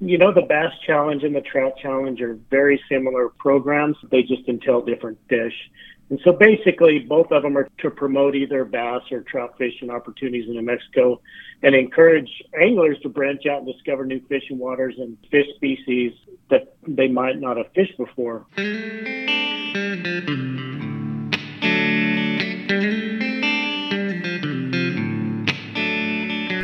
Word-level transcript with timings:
You 0.00 0.16
know, 0.16 0.32
the 0.32 0.42
Bass 0.42 0.72
Challenge 0.86 1.24
and 1.24 1.36
the 1.36 1.42
Trout 1.42 1.74
Challenge 1.76 2.22
are 2.22 2.38
very 2.50 2.82
similar 2.88 3.28
programs. 3.28 3.98
They 4.10 4.22
just 4.22 4.48
entail 4.48 4.80
different 4.80 5.18
fish. 5.28 5.52
And 6.08 6.18
so 6.24 6.32
basically, 6.32 7.00
both 7.00 7.30
of 7.30 7.42
them 7.42 7.56
are 7.56 7.68
to 7.78 7.90
promote 7.90 8.34
either 8.34 8.64
bass 8.64 9.02
or 9.12 9.20
trout 9.20 9.56
fishing 9.58 9.90
opportunities 9.90 10.46
in 10.48 10.54
New 10.54 10.62
Mexico 10.62 11.20
and 11.62 11.74
encourage 11.74 12.42
anglers 12.60 12.98
to 13.02 13.10
branch 13.10 13.46
out 13.46 13.58
and 13.58 13.66
discover 13.72 14.06
new 14.06 14.20
fishing 14.26 14.58
waters 14.58 14.94
and 14.98 15.18
fish 15.30 15.46
species 15.54 16.12
that 16.48 16.74
they 16.88 17.06
might 17.06 17.38
not 17.38 17.58
have 17.58 17.66
fished 17.74 17.96
before. 17.96 18.46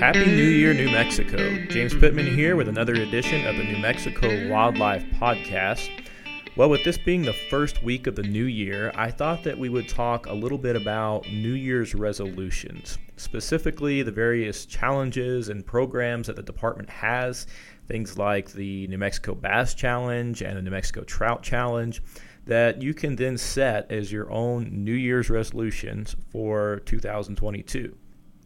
Happy 0.07 0.25
New 0.25 0.45
Year, 0.45 0.73
New 0.73 0.89
Mexico. 0.89 1.37
James 1.67 1.93
Pittman 1.93 2.33
here 2.33 2.55
with 2.55 2.69
another 2.69 2.95
edition 2.95 3.45
of 3.45 3.57
the 3.57 3.65
New 3.65 3.79
Mexico 3.79 4.49
Wildlife 4.49 5.03
Podcast. 5.15 5.91
Well, 6.55 6.71
with 6.71 6.85
this 6.85 6.97
being 6.97 7.23
the 7.23 7.33
first 7.33 7.83
week 7.83 8.07
of 8.07 8.15
the 8.15 8.23
new 8.23 8.45
year, 8.45 8.93
I 8.95 9.11
thought 9.11 9.43
that 9.43 9.59
we 9.59 9.69
would 9.69 9.89
talk 9.89 10.27
a 10.27 10.33
little 10.33 10.59
bit 10.59 10.77
about 10.77 11.29
New 11.29 11.55
Year's 11.55 11.93
resolutions, 11.93 12.99
specifically 13.17 14.03
the 14.03 14.13
various 14.13 14.65
challenges 14.65 15.49
and 15.49 15.67
programs 15.67 16.29
that 16.29 16.37
the 16.37 16.43
department 16.43 16.89
has, 16.89 17.49
things 17.89 18.17
like 18.17 18.53
the 18.53 18.87
New 18.87 18.99
Mexico 18.99 19.35
Bass 19.35 19.75
Challenge 19.75 20.41
and 20.41 20.57
the 20.57 20.63
New 20.63 20.71
Mexico 20.71 21.03
Trout 21.03 21.43
Challenge, 21.43 22.01
that 22.45 22.81
you 22.81 22.95
can 22.95 23.17
then 23.17 23.37
set 23.37 23.91
as 23.91 24.13
your 24.13 24.31
own 24.31 24.69
New 24.71 24.95
Year's 24.95 25.31
resolutions 25.31 26.15
for 26.31 26.81
2022. 26.87 27.97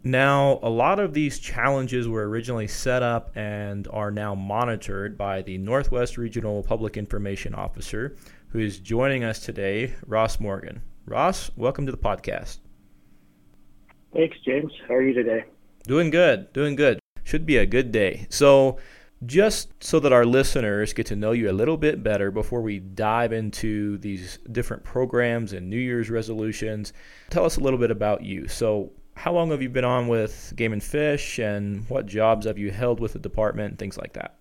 Now, 0.03 0.61
a 0.63 0.71
lot 0.71 0.99
of 0.99 1.13
these 1.13 1.39
challenges 1.39 2.09
were 2.09 2.27
originally 2.27 2.67
set 2.67 3.03
up 3.03 3.37
and 3.37 3.87
are 3.93 4.11
now 4.11 4.35
monitored 4.35 5.19
by 5.19 5.43
the 5.43 5.59
Northwest 5.59 6.17
Regional 6.17 6.63
Public 6.63 6.97
Information 6.97 7.55
Officer, 7.55 8.17
who 8.49 8.61
is 8.61 8.79
joining 8.79 9.25
us 9.25 9.41
today, 9.41 9.95
Ross 10.07 10.41
Morgan. 10.41 10.81
Ross, 11.05 11.51
welcome 11.55 11.84
to 11.84 11.92
the 11.92 11.98
podcast. 11.98 12.61
Thanks, 14.15 14.39
James. 14.42 14.73
How 14.89 14.95
are 14.95 15.03
you 15.03 15.12
today? 15.12 15.45
Doing 15.87 16.09
good, 16.09 16.51
doing 16.55 16.77
good. 16.77 16.98
Should 17.25 17.45
be 17.45 17.59
a 17.59 17.67
good 17.67 17.92
day. 17.92 18.27
So, 18.31 18.79
just 19.27 19.85
so 19.85 20.01
that 20.01 20.14
our 20.14 20.25
listeners 20.25 20.95
get 20.95 21.05
to 21.07 21.17
know 21.17 21.33
you 21.33 21.51
a 21.51 21.53
little 21.53 21.77
bit 21.77 22.03
better 22.03 22.31
before 22.31 22.62
we 22.62 22.79
dive 22.79 23.35
into 23.35 23.98
these 23.98 24.39
different 24.51 24.83
programs 24.83 25.53
and 25.53 25.69
New 25.69 25.77
Year's 25.77 26.09
resolutions, 26.09 26.95
tell 27.29 27.45
us 27.45 27.59
a 27.59 27.61
little 27.61 27.79
bit 27.79 27.91
about 27.91 28.23
you. 28.23 28.48
So, 28.48 28.92
how 29.21 29.35
long 29.35 29.51
have 29.51 29.61
you 29.61 29.69
been 29.69 29.85
on 29.85 30.09
with 30.09 30.55
Game 30.57 30.73
and 30.73 30.83
Fish, 30.83 31.39
and 31.39 31.87
what 31.91 32.07
jobs 32.07 32.47
have 32.47 32.57
you 32.57 32.71
held 32.71 33.01
with 33.01 33.13
the 33.13 33.19
department, 33.19 33.73
and 33.73 33.79
things 33.79 33.99
like 33.99 34.15
that? 34.15 34.37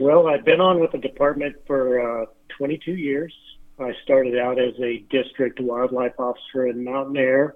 Well, 0.00 0.26
I've 0.26 0.44
been 0.44 0.60
on 0.60 0.80
with 0.80 0.90
the 0.90 0.98
department 0.98 1.54
for 1.64 2.22
uh, 2.22 2.26
22 2.58 2.96
years. 2.96 3.32
I 3.78 3.92
started 4.02 4.36
out 4.36 4.58
as 4.58 4.74
a 4.80 5.04
district 5.10 5.60
wildlife 5.60 6.18
officer 6.18 6.66
in 6.66 6.84
Mountainair. 6.84 7.52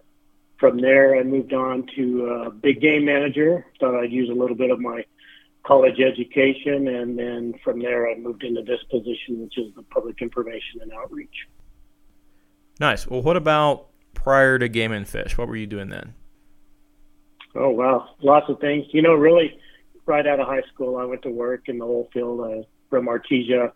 From 0.60 0.80
there, 0.80 1.16
I 1.16 1.24
moved 1.24 1.52
on 1.52 1.88
to 1.96 2.26
uh, 2.30 2.50
big 2.50 2.80
game 2.80 3.04
manager. 3.04 3.66
Thought 3.80 4.00
I'd 4.00 4.12
use 4.12 4.30
a 4.30 4.34
little 4.34 4.56
bit 4.56 4.70
of 4.70 4.78
my 4.78 5.04
college 5.66 5.98
education, 5.98 6.86
and 6.86 7.18
then 7.18 7.54
from 7.64 7.80
there, 7.80 8.08
I 8.08 8.14
moved 8.16 8.44
into 8.44 8.62
this 8.62 8.80
position, 8.92 9.40
which 9.42 9.58
is 9.58 9.74
the 9.74 9.82
public 9.82 10.22
information 10.22 10.82
and 10.82 10.92
outreach. 10.92 11.48
Nice. 12.78 13.08
Well, 13.08 13.22
what 13.22 13.36
about 13.36 13.88
prior 14.26 14.58
to 14.58 14.68
Game 14.68 14.90
and 14.90 15.06
Fish? 15.06 15.38
What 15.38 15.46
were 15.46 15.54
you 15.54 15.68
doing 15.68 15.88
then? 15.88 16.12
Oh 17.54 17.70
wow, 17.70 18.08
lots 18.20 18.50
of 18.50 18.58
things. 18.58 18.84
You 18.90 19.00
know, 19.00 19.14
really, 19.14 19.56
right 20.04 20.26
out 20.26 20.40
of 20.40 20.48
high 20.48 20.64
school, 20.74 20.96
I 20.96 21.04
went 21.04 21.22
to 21.22 21.30
work 21.30 21.68
in 21.68 21.78
the 21.78 21.84
oil 21.84 22.08
field 22.12 22.40
uh, 22.40 22.66
from 22.90 23.06
Artesia. 23.06 23.70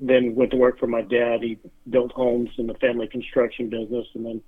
Then 0.00 0.36
went 0.36 0.52
to 0.52 0.56
work 0.56 0.78
for 0.78 0.86
my 0.86 1.02
dad. 1.02 1.42
He 1.42 1.58
built 1.90 2.12
homes 2.12 2.50
in 2.56 2.68
the 2.68 2.74
family 2.74 3.08
construction 3.08 3.68
business, 3.68 4.06
and 4.14 4.24
then 4.24 4.42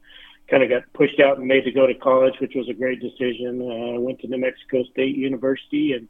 kind 0.48 0.62
of 0.62 0.68
got 0.68 0.84
pushed 0.92 1.18
out 1.18 1.38
and 1.38 1.48
made 1.48 1.64
to 1.64 1.72
go 1.72 1.88
to 1.88 1.94
college, 1.94 2.34
which 2.40 2.52
was 2.54 2.68
a 2.68 2.72
great 2.72 3.00
decision. 3.00 3.60
Uh, 3.60 3.96
I 3.96 3.98
went 3.98 4.20
to 4.20 4.28
New 4.28 4.38
Mexico 4.38 4.84
State 4.92 5.16
University 5.16 5.92
and 5.92 6.08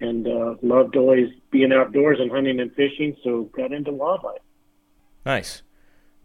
and 0.00 0.28
uh, 0.28 0.54
loved 0.62 0.94
always 0.94 1.30
being 1.50 1.72
outdoors 1.72 2.18
and 2.20 2.30
hunting 2.30 2.60
and 2.60 2.72
fishing, 2.76 3.16
so 3.24 3.50
got 3.56 3.72
into 3.72 3.90
wildlife. 3.90 4.40
Nice. 5.26 5.62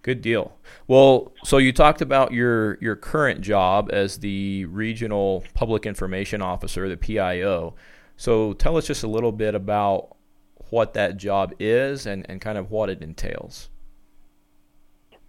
Good 0.03 0.21
deal. 0.21 0.57
Well, 0.87 1.31
so 1.45 1.57
you 1.57 1.71
talked 1.71 2.01
about 2.01 2.33
your 2.33 2.77
your 2.81 2.97
current 2.97 3.39
job 3.39 3.89
as 3.91 4.19
the 4.19 4.65
regional 4.65 5.45
public 5.53 5.85
information 5.85 6.41
officer, 6.41 6.89
the 6.89 6.97
PIO. 6.97 7.73
So 8.17 8.51
tell 8.53 8.75
us 8.77 8.85
just 8.85 9.03
a 9.03 9.07
little 9.07 9.31
bit 9.31 9.55
about 9.55 10.17
what 10.69 10.93
that 10.93 11.15
job 11.17 11.53
is 11.57 12.05
and, 12.05 12.25
and 12.29 12.41
kind 12.41 12.57
of 12.57 12.69
what 12.69 12.89
it 12.89 13.01
entails. 13.01 13.69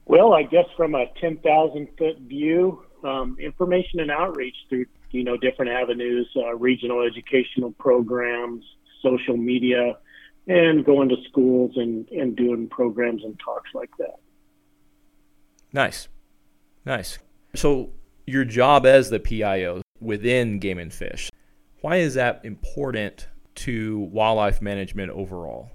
Well, 0.06 0.34
I 0.34 0.42
guess 0.42 0.66
from 0.76 0.94
a 0.94 1.06
10,000 1.20 1.88
foot 1.96 2.18
view, 2.18 2.84
um, 3.04 3.36
information 3.40 4.00
and 4.00 4.10
outreach 4.10 4.56
through 4.68 4.86
you 5.12 5.22
know 5.22 5.36
different 5.36 5.70
avenues, 5.70 6.28
uh, 6.36 6.56
regional 6.56 7.02
educational 7.02 7.70
programs, 7.78 8.64
social 9.02 9.36
media, 9.36 9.98
and 10.48 10.84
going 10.84 11.08
to 11.10 11.16
schools 11.28 11.72
and, 11.76 12.08
and 12.08 12.34
doing 12.34 12.68
programs 12.68 13.22
and 13.22 13.38
talks 13.38 13.70
like 13.72 13.90
that. 13.98 14.18
Nice. 15.74 16.08
Nice. 16.86 17.18
So, 17.56 17.90
your 18.26 18.44
job 18.44 18.86
as 18.86 19.10
the 19.10 19.18
PIO 19.18 19.82
within 20.00 20.60
Game 20.60 20.78
and 20.78 20.92
Fish, 20.92 21.30
why 21.80 21.96
is 21.96 22.14
that 22.14 22.42
important 22.44 23.28
to 23.56 23.98
wildlife 24.12 24.62
management 24.62 25.10
overall? 25.10 25.70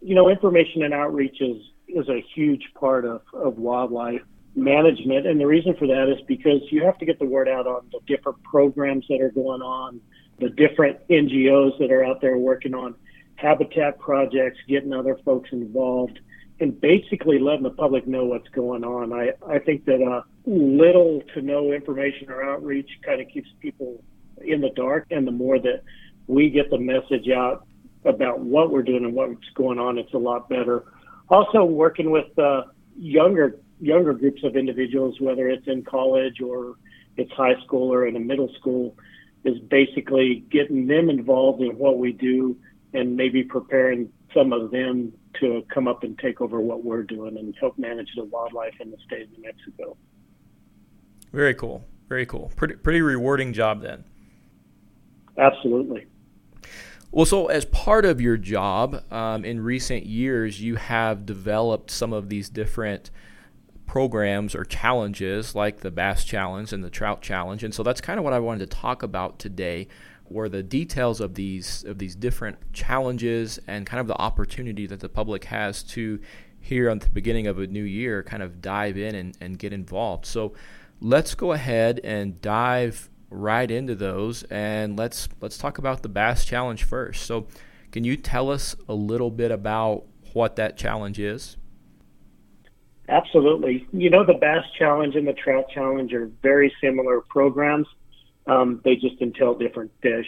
You 0.00 0.14
know, 0.14 0.28
information 0.28 0.82
and 0.82 0.92
outreach 0.92 1.40
is, 1.40 1.56
is 1.88 2.08
a 2.08 2.22
huge 2.34 2.62
part 2.78 3.04
of, 3.04 3.22
of 3.32 3.56
wildlife 3.56 4.20
management. 4.54 5.26
And 5.26 5.40
the 5.40 5.46
reason 5.46 5.74
for 5.78 5.86
that 5.86 6.12
is 6.12 6.22
because 6.28 6.60
you 6.70 6.84
have 6.84 6.98
to 6.98 7.06
get 7.06 7.18
the 7.18 7.24
word 7.24 7.48
out 7.48 7.66
on 7.66 7.88
the 7.92 8.00
different 8.06 8.42
programs 8.42 9.06
that 9.08 9.20
are 9.22 9.30
going 9.30 9.62
on, 9.62 10.00
the 10.38 10.50
different 10.50 10.98
NGOs 11.08 11.78
that 11.78 11.90
are 11.90 12.04
out 12.04 12.20
there 12.20 12.36
working 12.36 12.74
on 12.74 12.94
habitat 13.36 13.98
projects, 13.98 14.58
getting 14.68 14.92
other 14.92 15.18
folks 15.24 15.50
involved 15.52 16.20
and 16.62 16.80
basically 16.80 17.40
letting 17.40 17.64
the 17.64 17.70
public 17.70 18.06
know 18.06 18.24
what's 18.24 18.48
going 18.50 18.84
on. 18.84 19.12
I, 19.12 19.32
I 19.52 19.58
think 19.58 19.84
that 19.86 20.00
uh, 20.00 20.22
little 20.46 21.20
to 21.34 21.42
no 21.42 21.72
information 21.72 22.30
or 22.30 22.44
outreach 22.44 22.88
kind 23.04 23.20
of 23.20 23.28
keeps 23.28 23.48
people 23.60 24.02
in 24.40 24.60
the 24.60 24.70
dark. 24.70 25.08
And 25.10 25.26
the 25.26 25.32
more 25.32 25.58
that 25.58 25.82
we 26.28 26.50
get 26.50 26.70
the 26.70 26.78
message 26.78 27.28
out 27.28 27.66
about 28.04 28.38
what 28.38 28.70
we're 28.70 28.84
doing 28.84 29.04
and 29.04 29.12
what's 29.12 29.48
going 29.54 29.80
on, 29.80 29.98
it's 29.98 30.14
a 30.14 30.18
lot 30.18 30.48
better. 30.48 30.84
Also, 31.28 31.64
working 31.64 32.12
with 32.12 32.38
uh, 32.38 32.62
younger 32.96 33.58
younger 33.80 34.12
groups 34.12 34.44
of 34.44 34.54
individuals, 34.54 35.20
whether 35.20 35.48
it's 35.48 35.66
in 35.66 35.82
college 35.82 36.40
or 36.40 36.76
it's 37.16 37.32
high 37.32 37.60
school 37.64 37.92
or 37.92 38.06
in 38.06 38.14
a 38.14 38.20
middle 38.20 38.52
school, 38.60 38.96
is 39.44 39.58
basically 39.58 40.44
getting 40.48 40.86
them 40.86 41.10
involved 41.10 41.60
in 41.60 41.76
what 41.76 41.98
we 41.98 42.12
do 42.12 42.56
and 42.94 43.16
maybe 43.16 43.42
preparing 43.42 44.08
some 44.34 44.52
of 44.52 44.70
them 44.70 45.12
to 45.40 45.64
come 45.72 45.88
up 45.88 46.02
and 46.02 46.18
take 46.18 46.40
over 46.40 46.60
what 46.60 46.84
we're 46.84 47.02
doing 47.02 47.36
and 47.36 47.54
help 47.58 47.78
manage 47.78 48.08
the 48.16 48.24
wildlife 48.24 48.74
in 48.80 48.90
the 48.90 48.96
state 49.06 49.22
of 49.22 49.30
New 49.32 49.42
Mexico. 49.42 49.96
Very 51.32 51.54
cool. 51.54 51.84
Very 52.08 52.26
cool. 52.26 52.52
Pretty 52.56 52.74
pretty 52.74 53.00
rewarding 53.00 53.52
job 53.52 53.80
then. 53.82 54.04
Absolutely. 55.38 56.06
Well, 57.10 57.26
so 57.26 57.46
as 57.46 57.64
part 57.66 58.04
of 58.04 58.20
your 58.20 58.36
job 58.36 59.02
um, 59.12 59.44
in 59.44 59.60
recent 59.60 60.06
years, 60.06 60.62
you 60.62 60.76
have 60.76 61.26
developed 61.26 61.90
some 61.90 62.12
of 62.12 62.28
these 62.28 62.48
different 62.48 63.10
programs 63.86 64.54
or 64.54 64.64
challenges 64.64 65.54
like 65.54 65.80
the 65.80 65.90
Bass 65.90 66.24
Challenge 66.24 66.72
and 66.72 66.82
the 66.82 66.88
Trout 66.88 67.20
Challenge. 67.20 67.62
And 67.62 67.74
so 67.74 67.82
that's 67.82 68.00
kind 68.00 68.18
of 68.18 68.24
what 68.24 68.32
I 68.32 68.38
wanted 68.38 68.70
to 68.70 68.76
talk 68.76 69.02
about 69.02 69.38
today 69.38 69.88
were 70.28 70.48
the 70.48 70.62
details 70.62 71.20
of 71.20 71.34
these 71.34 71.84
of 71.84 71.98
these 71.98 72.14
different 72.14 72.72
challenges 72.72 73.58
and 73.66 73.86
kind 73.86 74.00
of 74.00 74.06
the 74.06 74.18
opportunity 74.20 74.86
that 74.86 75.00
the 75.00 75.08
public 75.08 75.44
has 75.44 75.82
to 75.82 76.20
here 76.60 76.88
at 76.88 77.00
the 77.00 77.08
beginning 77.08 77.46
of 77.46 77.58
a 77.58 77.66
new 77.66 77.82
year 77.82 78.22
kind 78.22 78.42
of 78.42 78.62
dive 78.62 78.96
in 78.96 79.14
and, 79.14 79.36
and 79.40 79.58
get 79.58 79.72
involved. 79.72 80.24
So 80.24 80.54
let's 81.00 81.34
go 81.34 81.52
ahead 81.52 82.00
and 82.04 82.40
dive 82.40 83.10
right 83.28 83.70
into 83.70 83.94
those 83.94 84.42
and 84.44 84.96
let's 84.98 85.28
let's 85.40 85.58
talk 85.58 85.78
about 85.78 86.02
the 86.02 86.08
Bass 86.08 86.44
Challenge 86.44 86.82
first. 86.84 87.26
So 87.26 87.46
can 87.90 88.04
you 88.04 88.16
tell 88.16 88.50
us 88.50 88.76
a 88.88 88.94
little 88.94 89.30
bit 89.30 89.50
about 89.50 90.04
what 90.32 90.56
that 90.56 90.76
challenge 90.76 91.18
is? 91.18 91.56
Absolutely. 93.08 93.86
You 93.92 94.08
know, 94.08 94.24
the 94.24 94.34
Bass 94.34 94.64
Challenge 94.78 95.16
and 95.16 95.26
the 95.26 95.34
Trout 95.34 95.66
Challenge 95.74 96.14
are 96.14 96.30
very 96.42 96.72
similar 96.80 97.20
programs. 97.20 97.86
Um, 98.46 98.80
they 98.84 98.96
just 98.96 99.20
entail 99.20 99.54
different 99.54 99.90
fish. 100.02 100.26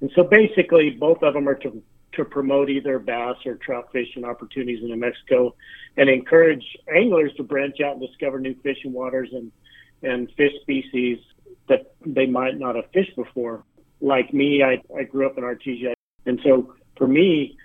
And 0.00 0.10
so 0.14 0.24
basically, 0.24 0.90
both 0.90 1.22
of 1.22 1.34
them 1.34 1.48
are 1.48 1.54
to, 1.56 1.82
to 2.12 2.24
promote 2.24 2.70
either 2.70 2.98
bass 2.98 3.36
or 3.44 3.56
trout 3.56 3.90
fishing 3.92 4.24
opportunities 4.24 4.82
in 4.82 4.88
New 4.88 4.96
Mexico 4.96 5.54
and 5.96 6.08
encourage 6.08 6.64
anglers 6.94 7.32
to 7.36 7.42
branch 7.42 7.80
out 7.80 7.96
and 7.96 8.00
discover 8.06 8.40
new 8.40 8.54
fishing 8.62 8.92
waters 8.92 9.28
and, 9.32 9.52
and 10.02 10.30
fish 10.36 10.52
species 10.62 11.18
that 11.68 11.94
they 12.04 12.26
might 12.26 12.58
not 12.58 12.76
have 12.76 12.90
fished 12.92 13.14
before. 13.14 13.64
Like 14.00 14.32
me, 14.32 14.62
I, 14.62 14.80
I 14.98 15.04
grew 15.04 15.26
up 15.26 15.36
in 15.36 15.44
Artesia. 15.44 15.92
And 16.24 16.40
so 16.42 16.74
for 16.96 17.06
me, 17.06 17.58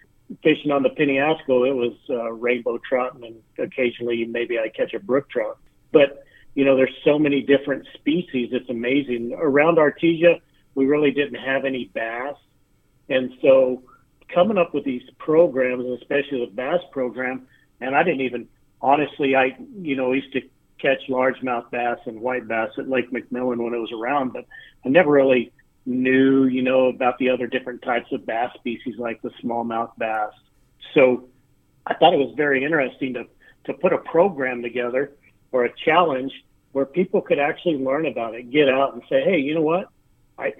fishing 0.43 0.71
on 0.71 0.83
the 0.83 0.89
Penasco, 0.89 1.67
it 1.67 1.73
was 1.73 1.93
uh, 2.09 2.31
rainbow 2.31 2.79
trout, 2.79 3.15
and 3.15 3.35
occasionally 3.57 4.25
maybe 4.25 4.59
I 4.59 4.69
catch 4.69 4.93
a 4.93 4.99
brook 4.99 5.29
trout. 5.29 5.57
But 5.91 6.24
you 6.55 6.65
know, 6.65 6.75
there's 6.75 6.95
so 7.03 7.19
many 7.19 7.41
different 7.41 7.85
species. 7.93 8.49
It's 8.51 8.69
amazing. 8.69 9.33
Around 9.37 9.77
Artesia, 9.77 10.39
we 10.73 10.85
really 10.85 11.11
didn't 11.11 11.39
have 11.39 11.65
any 11.65 11.91
bass, 11.93 12.35
and 13.09 13.31
so 13.41 13.83
coming 14.33 14.57
up 14.57 14.73
with 14.73 14.83
these 14.83 15.03
programs, 15.19 15.85
especially 16.01 16.45
the 16.45 16.51
bass 16.51 16.81
program, 16.91 17.47
and 17.79 17.95
I 17.95 18.03
didn't 18.03 18.21
even 18.21 18.47
honestly, 18.81 19.35
I 19.35 19.55
you 19.81 19.95
know 19.95 20.11
used 20.13 20.33
to 20.33 20.41
catch 20.79 21.07
largemouth 21.09 21.69
bass 21.71 21.99
and 22.05 22.19
white 22.19 22.47
bass 22.47 22.69
at 22.77 22.89
Lake 22.89 23.11
McMillan 23.11 23.63
when 23.63 23.73
it 23.73 23.77
was 23.77 23.91
around, 23.91 24.33
but 24.33 24.45
I 24.85 24.89
never 24.89 25.11
really 25.11 25.51
knew, 25.85 26.45
you 26.45 26.61
know, 26.61 26.87
about 26.87 27.17
the 27.19 27.29
other 27.29 27.47
different 27.47 27.81
types 27.81 28.11
of 28.11 28.25
bass 28.25 28.51
species 28.55 28.95
like 28.97 29.21
the 29.21 29.29
smallmouth 29.43 29.91
bass. 29.97 30.31
So 30.93 31.29
I 31.85 31.93
thought 31.93 32.13
it 32.13 32.17
was 32.17 32.33
very 32.35 32.63
interesting 32.63 33.13
to, 33.13 33.25
to 33.65 33.73
put 33.73 33.93
a 33.93 33.99
program 33.99 34.61
together 34.61 35.11
or 35.51 35.65
a 35.65 35.73
challenge 35.85 36.33
where 36.75 36.85
people 36.85 37.21
could 37.21 37.39
actually 37.39 37.77
learn 37.77 38.05
about 38.05 38.35
it, 38.35 38.51
get 38.51 38.67
out 38.67 38.93
and 38.93 39.01
say, 39.09 39.23
hey, 39.23 39.37
you 39.37 39.55
know 39.55 39.61
what? 39.61 39.87
I 40.37 40.51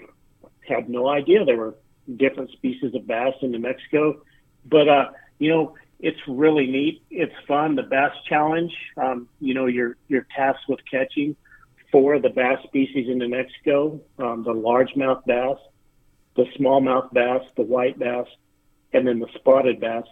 had 0.65 0.89
no 0.89 1.09
idea 1.09 1.44
there 1.44 1.57
were 1.57 1.75
different 2.15 2.51
species 2.51 2.95
of 2.95 3.06
bass 3.06 3.33
in 3.41 3.51
New 3.51 3.59
Mexico. 3.59 4.21
But, 4.65 4.88
uh, 4.88 5.09
you 5.39 5.50
know, 5.50 5.75
it's 6.00 6.21
really 6.25 6.67
neat. 6.67 7.03
It's 7.12 7.33
fun. 7.50 7.75
The 7.75 7.83
Bass 7.83 8.13
Challenge, 8.29 8.71
um, 8.95 9.27
you 9.41 9.53
know, 9.53 9.65
you're, 9.65 9.97
you're 10.07 10.25
tasked 10.33 10.69
with 10.69 10.79
catching 10.89 11.35
four 11.91 12.13
of 12.13 12.21
the 12.21 12.29
bass 12.29 12.59
species 12.63 13.09
in 13.09 13.18
New 13.18 13.27
Mexico 13.27 14.00
um, 14.18 14.45
the 14.45 14.53
largemouth 14.53 15.25
bass, 15.25 15.57
the 16.38 16.45
smallmouth 16.57 17.11
bass, 17.11 17.41
the 17.57 17.63
white 17.63 18.00
bass, 18.00 18.27
and 18.94 19.06
then 19.06 19.19
the 19.19 19.27
spotted 19.35 19.81
bass. 19.81 20.06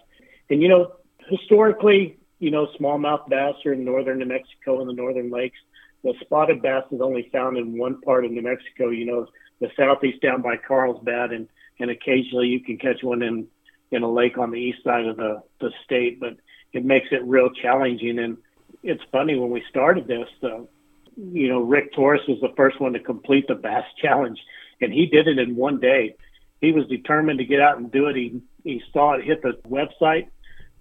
And, 0.50 0.62
you 0.62 0.68
know, 0.68 0.98
historically, 1.30 2.18
you 2.40 2.52
know, 2.52 2.68
smallmouth 2.78 3.30
bass 3.30 3.56
are 3.66 3.72
in 3.72 3.86
northern 3.86 4.20
New 4.20 4.26
Mexico 4.26 4.82
and 4.82 4.90
the 4.90 4.94
northern 4.94 5.32
lakes. 5.32 5.58
The 6.04 6.14
spotted 6.22 6.62
bass 6.62 6.84
is 6.92 7.02
only 7.02 7.30
found 7.32 7.58
in 7.58 7.78
one 7.78 8.02
part 8.02 8.26
of 8.26 8.32
New 8.32 8.42
Mexico, 8.42 8.90
you 8.90 9.06
know, 9.06 9.28
the 9.62 9.70
southeast 9.78 10.22
down 10.22 10.42
by 10.42 10.58
Carlsbad, 10.58 11.32
and, 11.32 11.48
and 11.80 11.90
occasionally 11.90 12.48
you 12.48 12.60
can 12.60 12.78
catch 12.78 13.02
one 13.04 13.22
in, 13.22 13.48
in 13.92 14.04
a 14.04 14.12
lake 14.12 14.38
on 14.38 14.52
the 14.52 14.58
east 14.58 14.84
side 14.84 15.06
of 15.06 15.18
the, 15.18 15.42
the 15.62 15.72
state, 15.86 16.20
but 16.20 16.36
it 16.74 16.84
makes 16.84 17.08
it 17.12 17.24
real 17.24 17.50
challenging. 17.50 18.20
And 18.20 18.38
it's 18.82 19.04
funny 19.12 19.38
when 19.38 19.50
we 19.50 19.64
started 19.70 20.08
this, 20.08 20.28
the, 20.42 20.68
you 21.16 21.48
know, 21.48 21.62
Rick 21.62 21.94
Torres 21.94 22.22
was 22.28 22.40
the 22.42 22.54
first 22.58 22.82
one 22.82 22.94
to 22.94 23.00
complete 23.00 23.48
the 23.48 23.56
Bass 23.56 23.86
Challenge, 24.02 24.40
and 24.82 24.92
he 24.92 25.06
did 25.06 25.28
it 25.28 25.40
in 25.40 25.56
one 25.56 25.80
day. 25.80 26.16
He 26.60 26.72
was 26.72 26.88
determined 26.88 27.40
to 27.40 27.46
get 27.46 27.60
out 27.60 27.78
and 27.78 27.92
do 27.92 28.08
it. 28.08 28.16
He 28.16 28.42
he 28.64 28.82
saw 28.94 29.14
it 29.14 29.26
hit 29.26 29.42
the 29.42 29.60
website, 29.68 30.28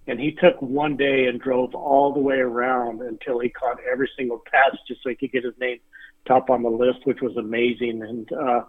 and 0.07 0.19
he 0.19 0.31
took 0.31 0.61
one 0.61 0.97
day 0.97 1.25
and 1.27 1.39
drove 1.39 1.73
all 1.75 2.13
the 2.13 2.19
way 2.19 2.37
around 2.37 3.01
until 3.01 3.39
he 3.39 3.49
caught 3.49 3.77
every 3.89 4.09
single 4.17 4.41
bass, 4.51 4.77
just 4.87 5.01
so 5.03 5.09
he 5.09 5.15
could 5.15 5.31
get 5.31 5.43
his 5.43 5.57
name 5.59 5.79
top 6.25 6.49
on 6.49 6.63
the 6.63 6.69
list, 6.69 6.99
which 7.05 7.21
was 7.21 7.35
amazing. 7.37 8.01
And 8.01 8.31
uh, 8.33 8.63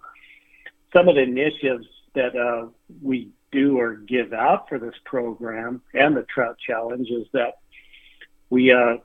some 0.92 1.08
of 1.08 1.16
the 1.16 1.22
initiatives 1.22 1.86
that 2.14 2.36
uh, 2.36 2.69
we 3.02 3.31
do 3.50 3.78
or 3.78 3.96
give 3.96 4.32
out 4.32 4.69
for 4.69 4.78
this 4.78 4.94
program 5.04 5.82
and 5.92 6.16
the 6.16 6.22
Trout 6.22 6.56
Challenge 6.64 7.08
is 7.08 7.26
that 7.32 7.58
we 8.50 8.72
uh, 8.72 8.96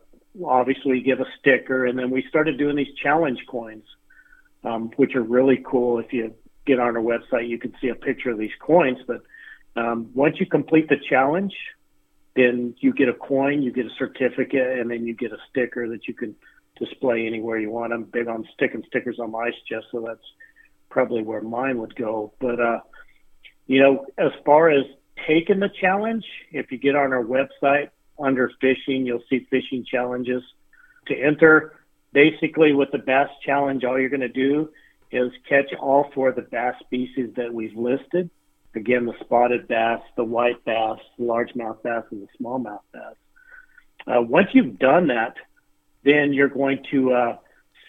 obviously 0.45 1.01
give 1.01 1.19
a 1.19 1.25
sticker, 1.39 1.85
and 1.85 1.97
then 1.97 2.09
we 2.11 2.23
started 2.29 2.57
doing 2.57 2.75
these 2.75 2.93
challenge 3.01 3.39
coins, 3.47 3.83
um, 4.63 4.91
which 4.97 5.15
are 5.15 5.23
really 5.23 5.63
cool. 5.65 5.99
If 5.99 6.13
you 6.13 6.33
get 6.65 6.79
on 6.79 6.95
our 6.95 7.01
website, 7.01 7.47
you 7.47 7.57
can 7.57 7.73
see 7.81 7.87
a 7.89 7.95
picture 7.95 8.29
of 8.31 8.37
these 8.37 8.51
coins. 8.59 8.99
But 9.07 9.23
um, 9.75 10.11
once 10.13 10.39
you 10.39 10.45
complete 10.45 10.89
the 10.89 10.97
challenge, 11.09 11.53
then 12.35 12.75
you 12.79 12.93
get 12.93 13.09
a 13.09 13.13
coin, 13.13 13.61
you 13.61 13.71
get 13.71 13.85
a 13.85 13.95
certificate, 13.97 14.79
and 14.79 14.89
then 14.89 15.05
you 15.05 15.15
get 15.15 15.31
a 15.31 15.37
sticker 15.49 15.87
that 15.89 16.07
you 16.07 16.13
can 16.13 16.35
display 16.77 17.25
anywhere 17.25 17.59
you 17.59 17.69
want. 17.69 17.93
I'm 17.93 18.03
big 18.03 18.27
on 18.27 18.47
sticking 18.53 18.83
stickers 18.87 19.19
on 19.19 19.31
my 19.31 19.51
chest, 19.67 19.87
so 19.91 20.03
that's 20.07 20.25
probably 20.89 21.23
where 21.23 21.41
mine 21.41 21.79
would 21.79 21.95
go. 21.95 22.33
But 22.39 22.59
uh, 22.59 22.79
you 23.67 23.81
know, 23.81 24.05
as 24.17 24.31
far 24.45 24.69
as 24.69 24.85
taking 25.27 25.59
the 25.59 25.69
challenge, 25.81 26.25
if 26.51 26.71
you 26.71 26.77
get 26.77 26.95
on 26.95 27.13
our 27.13 27.23
website, 27.23 27.89
under 28.19 28.51
fishing, 28.59 29.05
you'll 29.05 29.23
see 29.29 29.47
fishing 29.49 29.85
challenges. 29.89 30.43
To 31.07 31.15
enter, 31.15 31.79
basically 32.13 32.73
with 32.73 32.91
the 32.91 32.97
bass 32.97 33.29
challenge, 33.45 33.83
all 33.83 33.99
you're 33.99 34.09
going 34.09 34.19
to 34.21 34.27
do 34.27 34.69
is 35.11 35.31
catch 35.47 35.73
all 35.79 36.11
four 36.13 36.29
of 36.29 36.35
the 36.35 36.43
bass 36.43 36.75
species 36.81 37.29
that 37.35 37.53
we've 37.53 37.75
listed. 37.75 38.29
Again, 38.75 39.05
the 39.05 39.13
spotted 39.21 39.67
bass, 39.67 39.99
the 40.15 40.23
white 40.23 40.63
bass, 40.63 40.99
the 41.17 41.23
largemouth 41.25 41.81
bass, 41.81 42.03
and 42.11 42.21
the 42.21 42.27
smallmouth 42.39 42.81
bass. 42.93 43.15
Uh, 44.07 44.21
once 44.21 44.47
you've 44.53 44.77
done 44.79 45.07
that, 45.07 45.35
then 46.03 46.33
you're 46.33 46.49
going 46.49 46.83
to 46.91 47.13
uh, 47.13 47.37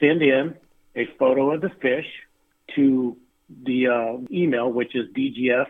send 0.01 0.23
in 0.23 0.55
a 0.97 1.07
photo 1.19 1.53
of 1.53 1.61
the 1.61 1.71
fish 1.81 2.07
to 2.75 3.17
the 3.65 3.87
uh, 3.89 4.19
email, 4.33 4.73
which 4.73 4.95
is 4.95 5.07
DGF 5.17 5.67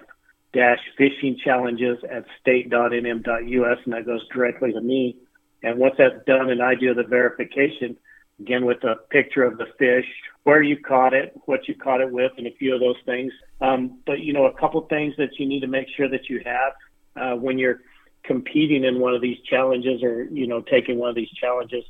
fishing 0.53 1.39
challenges 1.45 1.99
at 2.11 2.25
state.nm.us, 2.41 3.79
and 3.85 3.95
that 3.95 4.07
goes 4.07 4.27
directly 4.29 4.73
to 4.73 4.81
me. 4.81 5.17
And 5.63 5.79
once 5.79 5.95
that's 5.99 6.25
done, 6.27 6.51
and 6.51 6.63
I 6.63 6.75
do 6.75 6.95
the 6.95 7.05
verification, 7.05 7.97
again 8.41 8.65
with 8.65 8.83
a 8.85 8.97
picture 9.11 9.45
of 9.45 9.59
the 9.59 9.67
fish, 9.79 10.07
where 10.45 10.63
you 10.63 10.77
caught 10.77 11.13
it, 11.15 11.35
what 11.45 11.69
you 11.69 11.75
caught 11.75 12.01
it 12.01 12.11
with, 12.11 12.33
and 12.39 12.47
a 12.47 12.55
few 12.59 12.75
of 12.75 12.81
those 12.81 12.97
things. 13.05 13.33
Um, 13.61 14.01
but 14.07 14.21
you 14.21 14.33
know, 14.33 14.47
a 14.47 14.59
couple 14.59 14.81
things 14.83 15.15
that 15.19 15.39
you 15.39 15.47
need 15.47 15.61
to 15.61 15.67
make 15.67 15.87
sure 15.97 16.09
that 16.09 16.29
you 16.29 16.43
have 16.45 16.73
uh, 17.17 17.37
when 17.37 17.59
you're 17.59 17.81
competing 18.25 18.85
in 18.85 19.01
one 19.01 19.15
of 19.15 19.23
these 19.23 19.39
challenges, 19.49 20.03
or 20.03 20.25
you 20.25 20.47
know, 20.47 20.63
taking 20.63 20.99
one 20.99 21.11
of 21.11 21.17
these 21.17 21.31
challenges, 21.31 21.85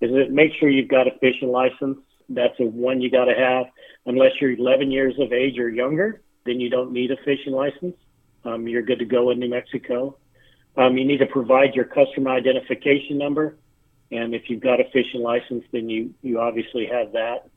is 0.00 0.10
that 0.12 0.30
make 0.30 0.52
sure 0.58 0.68
you've 0.68 0.88
got 0.88 1.06
a 1.06 1.12
fishing 1.20 1.50
license. 1.50 1.98
That's 2.28 2.58
a 2.58 2.64
one 2.64 3.00
you 3.00 3.10
got 3.10 3.26
to 3.26 3.34
have, 3.34 3.66
unless 4.06 4.32
you're 4.40 4.52
11 4.52 4.90
years 4.90 5.14
of 5.18 5.32
age 5.32 5.58
or 5.58 5.68
younger. 5.68 6.22
Then 6.46 6.60
you 6.60 6.70
don't 6.70 6.92
need 6.92 7.10
a 7.10 7.16
fishing 7.24 7.52
license 7.52 7.96
um, 8.44 8.68
you're 8.68 8.82
good 8.82 8.98
to 8.98 9.04
go 9.04 9.30
in 9.30 9.38
New 9.38 9.48
Mexico. 9.48 10.16
Um, 10.76 10.96
you 10.96 11.04
need 11.04 11.18
to 11.18 11.26
provide 11.26 11.74
your 11.74 11.84
customer 11.84 12.30
identification 12.30 13.18
number, 13.18 13.56
and 14.10 14.34
if 14.34 14.48
you've 14.48 14.60
got 14.60 14.80
a 14.80 14.84
fishing 14.92 15.22
license, 15.22 15.64
then 15.72 15.88
you 15.88 16.14
you 16.22 16.40
obviously 16.40 16.86
have 16.86 17.12
that. 17.12 17.48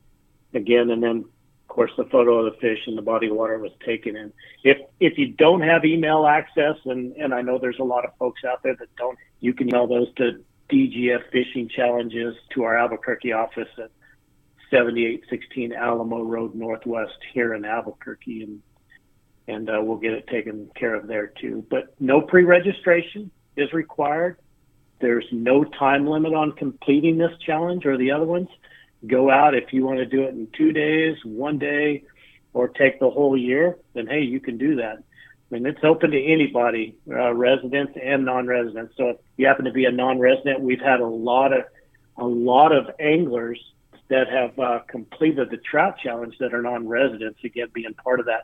Again, 0.54 0.90
and 0.90 1.02
then 1.02 1.16
of 1.18 1.68
course 1.68 1.90
the 1.96 2.04
photo 2.04 2.38
of 2.38 2.52
the 2.52 2.58
fish 2.60 2.78
and 2.86 2.96
the 2.96 3.02
body 3.02 3.28
of 3.28 3.36
water 3.36 3.58
was 3.58 3.72
taken 3.84 4.16
in. 4.16 4.32
If 4.64 4.78
if 5.00 5.18
you 5.18 5.28
don't 5.28 5.60
have 5.60 5.84
email 5.84 6.26
access, 6.26 6.76
and 6.84 7.14
and 7.16 7.34
I 7.34 7.42
know 7.42 7.58
there's 7.58 7.78
a 7.78 7.84
lot 7.84 8.04
of 8.04 8.12
folks 8.18 8.42
out 8.44 8.62
there 8.62 8.76
that 8.76 8.94
don't, 8.96 9.18
you 9.40 9.52
can 9.52 9.68
email 9.68 9.86
those 9.86 10.12
to 10.14 10.42
DGF 10.70 11.30
Fishing 11.30 11.68
Challenges 11.68 12.34
to 12.54 12.64
our 12.64 12.76
Albuquerque 12.76 13.32
office 13.32 13.68
at 13.78 13.90
7816 14.70 15.72
Alamo 15.72 16.22
Road 16.22 16.54
Northwest 16.54 17.16
here 17.32 17.54
in 17.54 17.64
Albuquerque, 17.64 18.42
and 18.42 18.62
and 19.48 19.70
uh, 19.70 19.80
we'll 19.82 19.96
get 19.96 20.12
it 20.12 20.26
taken 20.28 20.70
care 20.74 20.94
of 20.94 21.06
there 21.06 21.28
too. 21.28 21.64
But 21.70 21.94
no 21.98 22.20
pre-registration 22.20 23.30
is 23.56 23.72
required. 23.72 24.38
There's 25.00 25.26
no 25.30 25.64
time 25.64 26.06
limit 26.06 26.34
on 26.34 26.52
completing 26.52 27.18
this 27.18 27.36
challenge 27.44 27.86
or 27.86 27.96
the 27.96 28.10
other 28.10 28.26
ones. 28.26 28.48
Go 29.06 29.30
out 29.30 29.54
if 29.54 29.72
you 29.72 29.84
want 29.84 29.98
to 29.98 30.06
do 30.06 30.24
it 30.24 30.30
in 30.30 30.48
two 30.56 30.72
days, 30.72 31.16
one 31.24 31.58
day, 31.58 32.04
or 32.52 32.68
take 32.68 32.98
the 32.98 33.10
whole 33.10 33.36
year. 33.36 33.78
Then 33.94 34.06
hey, 34.06 34.22
you 34.22 34.40
can 34.40 34.58
do 34.58 34.76
that. 34.76 34.98
I 34.98 35.54
mean, 35.54 35.66
it's 35.66 35.84
open 35.84 36.10
to 36.10 36.22
anybody, 36.22 36.96
uh, 37.08 37.32
residents 37.32 37.92
and 38.02 38.24
non-residents. 38.24 38.94
So 38.96 39.10
if 39.10 39.16
you 39.36 39.46
happen 39.46 39.64
to 39.64 39.72
be 39.72 39.86
a 39.86 39.92
non-resident, 39.92 40.60
we've 40.60 40.80
had 40.80 41.00
a 41.00 41.06
lot 41.06 41.52
of 41.52 41.64
a 42.16 42.26
lot 42.26 42.72
of 42.72 42.90
anglers 42.98 43.60
that 44.08 44.28
have 44.28 44.58
uh, 44.58 44.80
completed 44.88 45.50
the 45.50 45.58
trout 45.58 45.98
challenge 46.02 46.36
that 46.40 46.52
are 46.52 46.62
non-residents. 46.62 47.38
Again, 47.44 47.68
being 47.72 47.94
part 47.94 48.20
of 48.20 48.26
that 48.26 48.42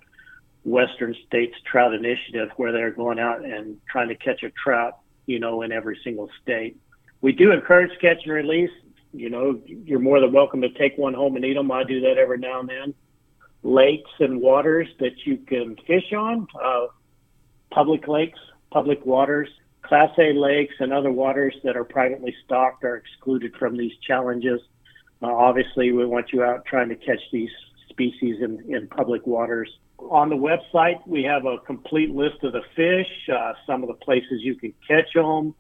Western 0.64 1.14
States 1.26 1.54
Trout 1.70 1.94
Initiative, 1.94 2.50
where 2.56 2.72
they're 2.72 2.90
going 2.90 3.18
out 3.18 3.44
and 3.44 3.78
trying 3.90 4.08
to 4.08 4.14
catch 4.14 4.42
a 4.42 4.50
trout, 4.50 4.98
you 5.26 5.38
know, 5.38 5.62
in 5.62 5.72
every 5.72 5.98
single 6.04 6.28
state. 6.42 6.76
We 7.20 7.32
do 7.32 7.52
encourage 7.52 7.90
catch 8.00 8.18
and 8.24 8.32
release. 8.32 8.70
You 9.12 9.30
know, 9.30 9.60
you're 9.66 10.00
more 10.00 10.20
than 10.20 10.32
welcome 10.32 10.60
to 10.62 10.70
take 10.70 10.98
one 10.98 11.14
home 11.14 11.36
and 11.36 11.44
eat 11.44 11.54
them. 11.54 11.70
I 11.70 11.84
do 11.84 12.00
that 12.02 12.18
every 12.18 12.38
now 12.38 12.60
and 12.60 12.68
then. 12.68 12.94
Lakes 13.62 14.10
and 14.20 14.40
waters 14.40 14.88
that 15.00 15.24
you 15.24 15.38
can 15.38 15.76
fish 15.86 16.12
on, 16.12 16.46
uh, 16.62 16.86
public 17.70 18.06
lakes, 18.06 18.38
public 18.70 19.04
waters, 19.06 19.48
Class 19.82 20.10
A 20.18 20.32
lakes, 20.32 20.74
and 20.80 20.92
other 20.92 21.10
waters 21.10 21.54
that 21.62 21.76
are 21.76 21.84
privately 21.84 22.34
stocked 22.44 22.84
are 22.84 22.96
excluded 22.96 23.54
from 23.56 23.76
these 23.76 23.92
challenges. 24.06 24.60
Uh, 25.22 25.32
obviously, 25.32 25.92
we 25.92 26.04
want 26.04 26.32
you 26.32 26.42
out 26.42 26.64
trying 26.66 26.88
to 26.88 26.96
catch 26.96 27.20
these 27.32 27.50
species 27.88 28.42
in, 28.42 28.62
in 28.68 28.88
public 28.88 29.26
waters 29.26 29.70
on 30.10 30.28
the 30.28 30.36
website, 30.36 31.06
we 31.06 31.22
have 31.24 31.46
a 31.46 31.58
complete 31.58 32.10
list 32.10 32.42
of 32.42 32.52
the 32.52 32.62
fish, 32.76 33.08
uh, 33.32 33.52
some 33.66 33.82
of 33.82 33.88
the 33.88 33.94
places 33.94 34.40
you 34.40 34.54
can 34.54 34.72
catch 34.86 35.12
them, 35.14 35.54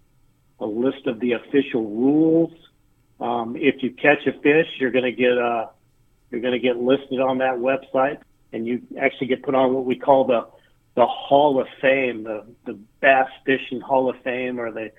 a 0.60 0.66
list 0.66 1.06
of 1.06 1.20
the 1.20 1.32
official 1.32 1.84
rules. 1.84 2.52
Um, 3.20 3.56
if 3.56 3.82
you 3.82 3.90
catch 3.90 4.26
a 4.26 4.32
fish, 4.40 4.66
you're 4.78 4.90
going 4.90 5.04
to 5.04 5.12
get 5.12 5.38
uh, 5.38 5.66
you're 6.30 6.40
going 6.40 6.52
to 6.52 6.58
get 6.58 6.76
listed 6.76 7.20
on 7.20 7.38
that 7.38 7.54
website, 7.54 8.18
and 8.52 8.66
you 8.66 8.82
actually 9.00 9.28
get 9.28 9.42
put 9.42 9.54
on 9.54 9.72
what 9.72 9.84
we 9.84 9.96
call 9.96 10.26
the 10.26 10.46
the 10.96 11.06
Hall 11.06 11.60
of 11.60 11.66
Fame, 11.80 12.24
the 12.24 12.44
the 12.66 12.78
Bass 13.00 13.28
Fishing 13.46 13.80
Hall 13.80 14.08
of 14.08 14.16
Fame, 14.22 14.58
or 14.60 14.70
the 14.70 14.90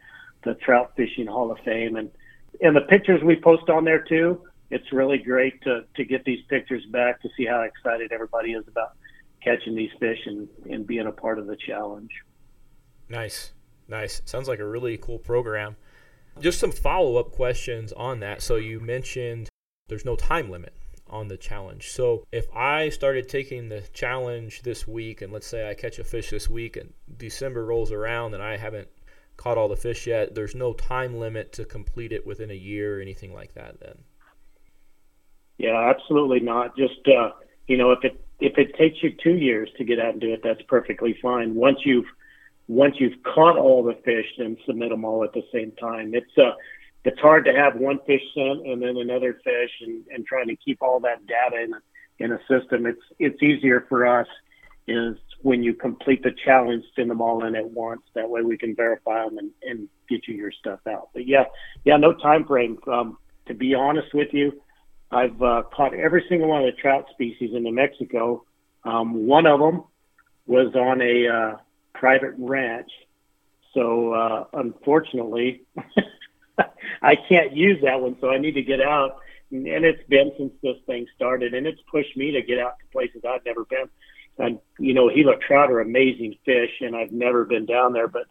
the 0.43 0.55
Trout 0.55 0.93
Fishing 0.95 1.27
Hall 1.27 1.51
of 1.51 1.59
Fame, 1.59 1.95
and 1.95 2.09
and 2.61 2.75
the 2.75 2.81
pictures 2.81 3.21
we 3.23 3.35
post 3.35 3.69
on 3.69 3.85
there 3.85 4.01
too. 4.01 4.41
It's 4.71 4.91
really 4.91 5.17
great 5.17 5.61
to 5.63 5.83
to 5.95 6.05
get 6.05 6.25
these 6.25 6.43
pictures 6.47 6.85
back 6.85 7.21
to 7.21 7.29
see 7.37 7.45
how 7.45 7.61
excited 7.61 8.11
everybody 8.11 8.53
is 8.53 8.67
about 8.67 8.93
catching 9.45 9.75
these 9.75 9.91
fish 9.99 10.19
and, 10.25 10.47
and 10.69 10.87
being 10.87 11.07
a 11.07 11.11
part 11.11 11.39
of 11.39 11.47
the 11.47 11.55
challenge. 11.55 12.11
Nice, 13.07 13.53
nice. 13.87 14.21
Sounds 14.25 14.47
like 14.47 14.59
a 14.59 14.67
really 14.67 14.97
cool 14.97 15.19
program. 15.19 15.75
Just 16.39 16.59
some 16.59 16.71
follow 16.71 17.17
up 17.17 17.31
questions 17.31 17.93
on 17.93 18.19
that. 18.19 18.41
So 18.41 18.55
you 18.55 18.79
mentioned 18.79 19.47
there's 19.87 20.03
no 20.03 20.15
time 20.15 20.49
limit 20.49 20.73
on 21.07 21.27
the 21.27 21.37
challenge. 21.37 21.91
So 21.91 22.25
if 22.31 22.47
I 22.53 22.89
started 22.89 23.29
taking 23.29 23.69
the 23.69 23.81
challenge 23.93 24.63
this 24.63 24.87
week, 24.87 25.21
and 25.21 25.31
let's 25.31 25.47
say 25.47 25.69
I 25.69 25.73
catch 25.75 25.99
a 25.99 26.03
fish 26.03 26.31
this 26.31 26.49
week, 26.49 26.75
and 26.75 26.93
December 27.17 27.65
rolls 27.65 27.91
around 27.91 28.33
and 28.33 28.41
I 28.43 28.57
haven't 28.57 28.89
caught 29.37 29.57
all 29.57 29.67
the 29.67 29.77
fish 29.77 30.07
yet, 30.07 30.33
there's 30.33 30.55
no 30.55 30.73
time 30.73 31.17
limit 31.17 31.53
to 31.53 31.65
complete 31.65 32.11
it 32.11 32.25
within 32.25 32.49
a 32.49 32.55
year 32.55 32.97
or 32.97 33.01
anything 33.01 33.33
like 33.33 33.53
that. 33.53 33.79
Then. 33.79 33.99
Yeah, 35.57 35.89
absolutely 35.89 36.39
not. 36.39 36.75
Just 36.75 37.07
uh, 37.07 37.31
you 37.67 37.77
know, 37.77 37.91
if 37.91 38.03
it 38.03 38.24
if 38.39 38.57
it 38.57 38.75
takes 38.75 39.01
you 39.01 39.13
two 39.23 39.35
years 39.35 39.69
to 39.77 39.83
get 39.83 39.99
out 39.99 40.13
and 40.13 40.21
do 40.21 40.33
it, 40.33 40.41
that's 40.43 40.61
perfectly 40.63 41.17
fine. 41.21 41.55
Once 41.55 41.79
you've 41.85 42.05
once 42.67 42.95
you've 42.99 43.21
caught 43.23 43.57
all 43.57 43.83
the 43.83 43.93
fish, 44.03 44.25
then 44.37 44.57
submit 44.65 44.89
them 44.89 45.05
all 45.05 45.23
at 45.23 45.33
the 45.33 45.43
same 45.53 45.71
time. 45.73 46.13
It's 46.13 46.37
uh, 46.37 46.53
it's 47.03 47.19
hard 47.19 47.45
to 47.45 47.53
have 47.53 47.75
one 47.75 47.99
fish 48.07 48.21
sent 48.33 48.65
and 48.65 48.81
then 48.81 48.97
another 48.97 49.39
fish 49.43 49.71
and, 49.81 50.03
and 50.09 50.25
trying 50.25 50.47
to 50.47 50.55
keep 50.55 50.81
all 50.81 50.99
that 51.01 51.25
data 51.27 51.63
in 51.63 51.73
in 52.19 52.31
a 52.31 52.39
system. 52.49 52.85
It's 52.85 53.01
it's 53.19 53.41
easier 53.41 53.85
for 53.87 54.05
us 54.05 54.27
is 54.87 55.15
when 55.41 55.63
you 55.63 55.73
complete 55.73 56.23
the 56.23 56.31
challenge, 56.45 56.83
send 56.95 57.09
them 57.09 57.21
all 57.21 57.43
in 57.45 57.55
at 57.55 57.69
once. 57.69 58.01
That 58.13 58.29
way 58.29 58.41
we 58.41 58.57
can 58.57 58.75
verify 58.75 59.23
them 59.23 59.37
and, 59.37 59.51
and 59.63 59.87
get 60.09 60.27
you 60.27 60.35
your 60.35 60.51
stuff 60.51 60.79
out. 60.87 61.09
But 61.13 61.27
yeah, 61.27 61.45
yeah, 61.83 61.97
no 61.97 62.13
time 62.13 62.45
frame. 62.45 62.77
Um, 62.87 63.17
to 63.47 63.53
be 63.53 63.75
honest 63.75 64.13
with 64.13 64.29
you, 64.31 64.59
I've 65.15 65.41
uh, 65.41 65.63
caught 65.73 65.93
every 65.93 66.25
single 66.27 66.49
one 66.49 66.65
of 66.65 66.75
the 66.75 66.81
trout 66.81 67.05
species 67.11 67.51
in 67.53 67.63
New 67.63 67.73
Mexico. 67.73 68.43
Um, 68.83 69.25
one 69.27 69.45
of 69.47 69.61
them 69.61 69.85
was 70.45 70.75
on 70.75 71.01
a 71.01 71.27
uh, 71.27 71.57
private 71.93 72.33
ranch. 72.37 72.91
So 73.73 74.13
uh, 74.13 74.43
unfortunately, 74.51 75.63
I 77.01 77.15
can't 77.15 77.53
use 77.55 77.81
that 77.83 78.01
one. 78.01 78.17
So 78.19 78.29
I 78.29 78.39
need 78.39 78.55
to 78.55 78.61
get 78.61 78.81
out. 78.81 79.19
And 79.51 79.85
it's 79.85 80.05
been 80.09 80.33
since 80.37 80.51
this 80.61 80.75
thing 80.85 81.05
started, 81.15 81.53
and 81.53 81.65
it's 81.65 81.79
pushed 81.89 82.17
me 82.17 82.31
to 82.31 82.41
get 82.41 82.59
out 82.59 82.77
to 82.79 82.85
places 82.91 83.21
I've 83.25 83.45
never 83.45 83.63
been. 83.63 83.87
And 84.37 84.59
you 84.79 84.93
know, 84.93 85.09
Gila 85.09 85.37
trout 85.47 85.71
are 85.71 85.79
amazing 85.79 86.35
fish, 86.43 86.71
and 86.81 86.93
I've 86.93 87.11
never 87.11 87.45
been 87.45 87.65
down 87.65 87.93
there. 87.93 88.09
But 88.09 88.25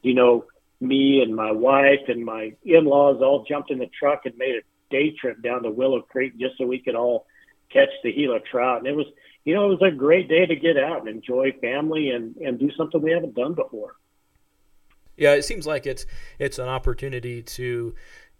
you 0.00 0.14
know, 0.14 0.46
me 0.80 1.20
and 1.22 1.36
my 1.36 1.52
wife 1.52 2.08
and 2.08 2.24
my 2.24 2.54
in-laws 2.64 3.20
all 3.20 3.44
jumped 3.46 3.70
in 3.70 3.78
the 3.78 3.90
truck 3.98 4.22
and 4.24 4.38
made 4.38 4.54
a 4.54 4.62
day 4.90 5.14
trip 5.18 5.42
down 5.42 5.62
to 5.62 5.70
Willow 5.70 6.02
Creek 6.02 6.38
just 6.38 6.58
so 6.58 6.66
we 6.66 6.80
could 6.80 6.94
all 6.94 7.26
catch 7.72 7.90
the 8.02 8.12
Gila 8.12 8.40
trout. 8.50 8.78
And 8.78 8.86
it 8.86 8.96
was, 8.96 9.06
you 9.44 9.54
know, 9.54 9.66
it 9.66 9.80
was 9.80 9.92
a 9.92 9.96
great 9.96 10.28
day 10.28 10.46
to 10.46 10.56
get 10.56 10.76
out 10.76 11.00
and 11.00 11.08
enjoy 11.08 11.52
family 11.60 12.10
and, 12.10 12.36
and 12.36 12.58
do 12.58 12.70
something 12.76 13.00
we 13.00 13.12
haven't 13.12 13.34
done 13.34 13.54
before. 13.54 13.96
Yeah, 15.16 15.34
it 15.34 15.44
seems 15.44 15.66
like 15.66 15.86
it's 15.86 16.06
it's 16.38 16.58
an 16.58 16.68
opportunity 16.68 17.42
to 17.42 17.94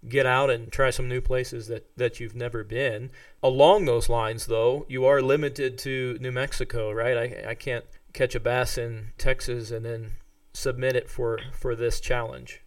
get 0.08 0.24
out 0.24 0.50
and 0.50 0.72
try 0.72 0.90
some 0.90 1.08
new 1.08 1.20
places 1.20 1.66
that, 1.68 1.94
that 1.96 2.20
you've 2.20 2.34
never 2.34 2.64
been. 2.64 3.10
Along 3.42 3.84
those 3.84 4.08
lines, 4.08 4.46
though, 4.46 4.86
you 4.88 5.04
are 5.04 5.20
limited 5.20 5.76
to 5.78 6.16
New 6.20 6.32
Mexico, 6.32 6.90
right? 6.90 7.16
I, 7.16 7.50
I 7.50 7.54
can't 7.54 7.84
catch 8.12 8.34
a 8.34 8.40
bass 8.40 8.78
in 8.78 9.08
Texas 9.18 9.70
and 9.70 9.84
then 9.84 10.12
submit 10.52 10.96
it 10.96 11.08
for, 11.08 11.38
for 11.52 11.76
this 11.76 12.00
challenge. 12.00 12.62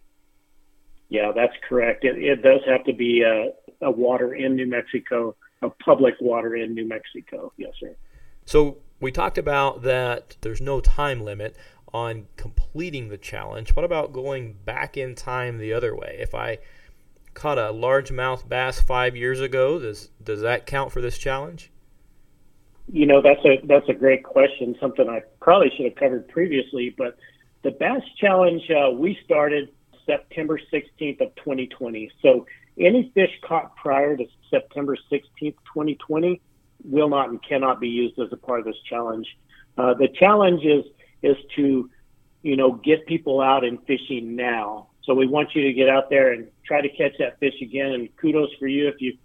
Yeah, 1.14 1.30
that's 1.30 1.52
correct. 1.68 2.04
It, 2.04 2.18
it 2.18 2.42
does 2.42 2.60
have 2.66 2.82
to 2.86 2.92
be 2.92 3.22
a, 3.22 3.52
a 3.86 3.88
water 3.88 4.34
in 4.34 4.56
New 4.56 4.66
Mexico, 4.66 5.36
a 5.62 5.70
public 5.70 6.14
water 6.20 6.56
in 6.56 6.74
New 6.74 6.88
Mexico. 6.88 7.52
Yes, 7.56 7.70
sir. 7.78 7.94
So 8.46 8.78
we 8.98 9.12
talked 9.12 9.38
about 9.38 9.82
that 9.82 10.36
there's 10.40 10.60
no 10.60 10.80
time 10.80 11.20
limit 11.20 11.54
on 11.92 12.26
completing 12.36 13.10
the 13.10 13.16
challenge. 13.16 13.76
What 13.76 13.84
about 13.84 14.12
going 14.12 14.54
back 14.64 14.96
in 14.96 15.14
time 15.14 15.58
the 15.58 15.72
other 15.72 15.94
way? 15.94 16.16
If 16.18 16.34
I 16.34 16.58
caught 17.32 17.58
a 17.58 17.72
largemouth 17.72 18.48
bass 18.48 18.80
five 18.80 19.14
years 19.14 19.40
ago, 19.40 19.78
does 19.78 20.08
does 20.20 20.40
that 20.40 20.66
count 20.66 20.90
for 20.90 21.00
this 21.00 21.16
challenge? 21.16 21.70
You 22.92 23.06
know, 23.06 23.22
that's 23.22 23.44
a 23.44 23.64
that's 23.68 23.88
a 23.88 23.94
great 23.94 24.24
question. 24.24 24.74
Something 24.80 25.08
I 25.08 25.20
probably 25.40 25.70
should 25.76 25.86
have 25.86 25.94
covered 25.94 26.26
previously, 26.26 26.92
but 26.98 27.16
the 27.62 27.70
bass 27.70 28.02
challenge 28.20 28.62
uh, 28.68 28.90
we 28.90 29.16
started 29.24 29.68
September 30.06 30.60
16th 30.72 31.20
of 31.20 31.34
2020. 31.36 32.10
So 32.22 32.46
any 32.78 33.10
fish 33.14 33.30
caught 33.42 33.76
prior 33.76 34.16
to 34.16 34.26
September 34.50 34.96
16th, 35.10 35.22
2020, 35.40 36.40
will 36.84 37.08
not 37.08 37.30
and 37.30 37.42
cannot 37.42 37.80
be 37.80 37.88
used 37.88 38.18
as 38.18 38.28
a 38.32 38.36
part 38.36 38.60
of 38.60 38.66
this 38.66 38.76
challenge. 38.88 39.26
Uh, 39.78 39.94
the 39.94 40.08
challenge 40.08 40.64
is 40.64 40.84
is 41.22 41.36
to, 41.56 41.88
you 42.42 42.56
know, 42.56 42.72
get 42.72 43.06
people 43.06 43.40
out 43.40 43.64
and 43.64 43.78
fishing 43.86 44.36
now. 44.36 44.88
So 45.04 45.14
we 45.14 45.26
want 45.26 45.54
you 45.54 45.62
to 45.62 45.72
get 45.72 45.88
out 45.88 46.10
there 46.10 46.32
and 46.32 46.48
try 46.66 46.82
to 46.82 46.88
catch 46.88 47.12
that 47.18 47.38
fish 47.40 47.54
again. 47.62 47.92
And 47.92 48.14
kudos 48.16 48.50
for 48.58 48.66
you 48.66 48.88
if 48.88 49.00
you 49.00 49.16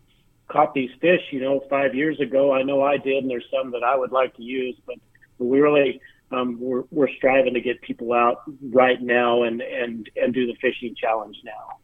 caught 0.48 0.74
these 0.74 0.91
fish. 1.01 1.21
You 1.31 1.41
know, 1.41 1.62
five 1.69 1.93
years 1.93 2.19
ago, 2.19 2.53
I 2.53 2.63
know 2.63 2.81
I 2.81 2.98
did, 2.98 3.24
and 3.24 3.29
there's 3.29 3.45
some 3.51 3.71
that 3.71 3.83
I 3.83 3.98
would 3.98 4.12
like 4.12 4.36
to 4.38 4.43
use, 4.43 4.75
but 4.86 4.95
we 5.39 5.59
really 5.59 6.01
um, 6.31 6.57
we're, 6.59 6.83
we're 6.91 7.09
striving 7.17 7.53
to 7.53 7.62
get 7.62 7.81
people 7.81 8.13
out 8.13 8.43
right 8.71 9.01
now 9.01 9.43
and, 9.43 9.62
and, 9.62 10.09
and 10.15 10.33
do 10.33 10.45
the 10.45 10.55
fishing 10.62 10.95
challenge 10.95 11.38
now. 11.43 11.77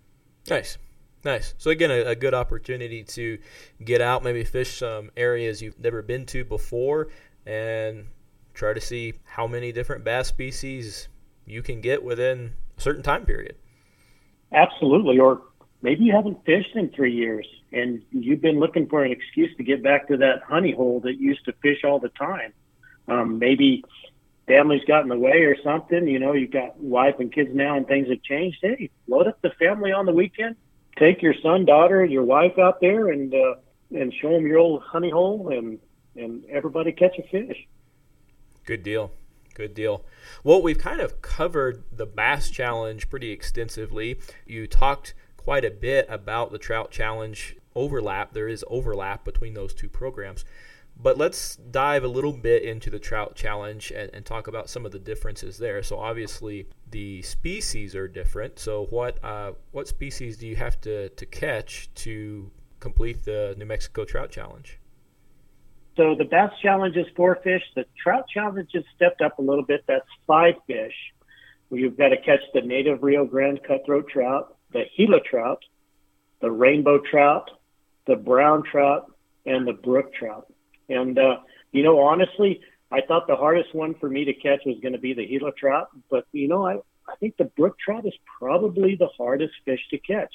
Nice. 0.49 0.77
Nice. 1.23 1.55
So 1.57 1.71
again, 1.71 1.89
a, 1.89 2.01
a, 2.11 2.15
good 2.15 2.35
opportunity 2.35 3.03
to 3.03 3.39
get 3.83 3.99
out, 3.99 4.23
maybe 4.23 4.43
fish 4.43 4.77
some 4.77 5.09
areas 5.17 5.59
you've 5.59 5.79
never 5.79 6.03
been 6.03 6.27
to 6.27 6.45
before, 6.45 7.07
and 7.47 8.05
try 8.53 8.73
to 8.73 8.81
see 8.81 9.13
how 9.23 9.47
many 9.47 9.71
different 9.71 10.03
bass 10.03 10.27
species 10.27 11.07
you 11.47 11.63
can 11.63 11.81
get 11.81 12.03
within 12.03 12.53
a 12.77 12.81
certain 12.81 13.01
time 13.01 13.25
period. 13.25 13.55
Absolutely. 14.53 15.17
Or 15.17 15.41
maybe 15.81 16.03
you 16.03 16.13
haven't 16.15 16.45
fished 16.45 16.75
in 16.75 16.89
three 16.89 17.13
years, 17.13 17.47
and 17.71 18.03
you've 18.11 18.41
been 18.41 18.59
looking 18.59 18.87
for 18.87 19.03
an 19.03 19.11
excuse 19.11 19.49
to 19.57 19.63
get 19.63 19.81
back 19.81 20.07
to 20.09 20.17
that 20.17 20.43
honey 20.47 20.73
hole 20.73 20.99
that 21.01 21.19
you 21.19 21.29
used 21.29 21.45
to 21.45 21.53
fish 21.63 21.83
all 21.83 21.99
the 21.99 22.09
time. 22.09 22.53
Um, 23.07 23.39
maybe 23.39 23.83
family's 24.47 24.83
got 24.85 25.03
in 25.03 25.09
the 25.09 25.17
way 25.17 25.43
or 25.43 25.55
something. 25.63 26.07
You 26.07 26.19
know, 26.19 26.33
you've 26.33 26.51
got 26.51 26.79
wife 26.79 27.15
and 27.19 27.33
kids 27.33 27.49
now, 27.53 27.77
and 27.77 27.87
things 27.87 28.09
have 28.09 28.21
changed. 28.23 28.57
Hey, 28.61 28.89
load 29.07 29.27
up 29.27 29.41
the 29.41 29.51
family 29.59 29.91
on 29.91 30.05
the 30.05 30.13
weekend. 30.13 30.55
Take 30.97 31.21
your 31.21 31.35
son, 31.41 31.65
daughter, 31.65 32.05
your 32.05 32.23
wife 32.23 32.57
out 32.57 32.79
there, 32.79 33.09
and 33.09 33.33
uh, 33.33 33.55
and 33.91 34.13
show 34.21 34.31
them 34.31 34.45
your 34.45 34.59
old 34.59 34.81
honey 34.83 35.09
hole, 35.09 35.49
and 35.51 35.79
and 36.15 36.45
everybody 36.45 36.91
catch 36.91 37.17
a 37.19 37.23
fish. 37.23 37.67
Good 38.65 38.83
deal. 38.83 39.11
Good 39.53 39.73
deal. 39.73 40.03
Well, 40.43 40.61
we've 40.61 40.77
kind 40.77 40.99
of 40.99 41.21
covered 41.21 41.83
the 41.91 42.05
bass 42.05 42.49
challenge 42.49 43.09
pretty 43.09 43.31
extensively. 43.31 44.19
You 44.45 44.67
talked 44.67 45.13
quite 45.37 45.63
a 45.63 45.71
bit 45.71 46.05
about 46.09 46.51
the 46.51 46.57
trout 46.57 46.91
challenge 46.91 47.55
overlap. 47.73 48.33
There 48.33 48.49
is 48.49 48.65
overlap 48.67 49.23
between 49.23 49.53
those 49.53 49.73
two 49.73 49.87
programs. 49.87 50.43
But 50.97 51.17
let's 51.17 51.57
dive 51.57 52.03
a 52.03 52.07
little 52.07 52.31
bit 52.31 52.63
into 52.63 52.89
the 52.89 52.99
trout 52.99 53.35
challenge 53.35 53.91
and, 53.91 54.09
and, 54.13 54.25
talk 54.25 54.47
about 54.47 54.69
some 54.69 54.85
of 54.85 54.91
the 54.91 54.99
differences 54.99 55.57
there. 55.57 55.83
So 55.83 55.99
obviously 55.99 56.67
the 56.89 57.21
species 57.21 57.95
are 57.95 58.07
different. 58.07 58.59
So 58.59 58.85
what 58.89 59.23
uh, 59.23 59.53
what 59.71 59.87
species 59.87 60.37
do 60.37 60.47
you 60.47 60.55
have 60.55 60.79
to, 60.81 61.09
to 61.09 61.25
catch 61.25 61.89
to 61.95 62.49
complete 62.79 63.25
the 63.25 63.55
New 63.57 63.65
Mexico 63.65 64.05
Trout 64.05 64.31
Challenge? 64.31 64.79
So 65.97 66.15
the 66.15 66.25
bass 66.25 66.51
challenge 66.61 66.97
is 66.97 67.05
four 67.15 67.35
fish. 67.43 67.63
The 67.75 67.85
trout 68.01 68.25
challenge 68.33 68.69
has 68.73 68.83
stepped 68.95 69.21
up 69.21 69.39
a 69.39 69.41
little 69.41 69.63
bit. 69.63 69.83
That's 69.87 70.05
five 70.27 70.55
fish. 70.67 70.93
You've 71.71 71.97
got 71.97 72.09
to 72.09 72.17
catch 72.17 72.41
the 72.53 72.61
native 72.61 73.01
Rio 73.01 73.25
Grande 73.25 73.59
cutthroat 73.63 74.07
trout, 74.09 74.57
the 74.71 74.83
Gila 74.97 75.21
trout, 75.21 75.63
the 76.41 76.51
rainbow 76.51 76.99
trout, 76.99 77.49
the 78.07 78.15
brown 78.15 78.63
trout, 78.63 79.11
and 79.45 79.67
the 79.67 79.73
brook 79.73 80.13
trout. 80.13 80.51
And, 80.89 81.17
uh, 81.17 81.37
you 81.71 81.83
know, 81.83 81.99
honestly, 81.99 82.61
I 82.91 83.01
thought 83.01 83.27
the 83.27 83.35
hardest 83.35 83.73
one 83.73 83.95
for 83.95 84.09
me 84.09 84.25
to 84.25 84.33
catch 84.33 84.61
was 84.65 84.77
going 84.81 84.93
to 84.93 84.99
be 84.99 85.13
the 85.13 85.25
Gila 85.25 85.51
trout. 85.53 85.89
But, 86.09 86.25
you 86.31 86.47
know, 86.47 86.65
I, 86.65 86.75
I 87.07 87.15
think 87.19 87.37
the 87.37 87.45
brook 87.45 87.77
trout 87.79 88.05
is 88.05 88.13
probably 88.39 88.95
the 88.95 89.09
hardest 89.17 89.53
fish 89.65 89.81
to 89.91 89.97
catch. 89.97 90.33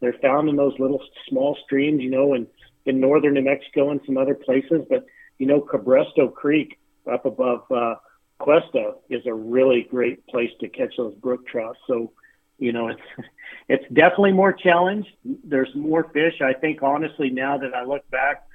They're 0.00 0.14
found 0.22 0.48
in 0.48 0.56
those 0.56 0.78
little 0.78 1.02
small 1.28 1.56
streams, 1.64 2.02
you 2.02 2.10
know, 2.10 2.34
in, 2.34 2.46
in 2.86 3.00
northern 3.00 3.34
New 3.34 3.42
Mexico 3.42 3.90
and 3.90 4.00
some 4.06 4.16
other 4.16 4.34
places. 4.34 4.86
But, 4.88 5.04
you 5.38 5.46
know, 5.46 5.60
Cabresto 5.60 6.32
Creek 6.32 6.78
up 7.10 7.26
above 7.26 7.70
uh, 7.70 7.96
Questa 8.38 8.94
is 9.10 9.26
a 9.26 9.34
really 9.34 9.86
great 9.90 10.26
place 10.26 10.50
to 10.60 10.68
catch 10.68 10.94
those 10.96 11.14
brook 11.14 11.46
trout. 11.46 11.76
So, 11.86 12.12
you 12.58 12.72
know, 12.72 12.88
it's 12.88 13.28
it's 13.68 13.84
definitely 13.92 14.32
more 14.32 14.52
challenge. 14.52 15.06
There's 15.24 15.74
more 15.74 16.04
fish. 16.12 16.40
I 16.42 16.54
think 16.54 16.82
honestly, 16.82 17.30
now 17.30 17.58
that 17.58 17.74
I 17.74 17.84
look 17.84 18.08
back, 18.10 18.46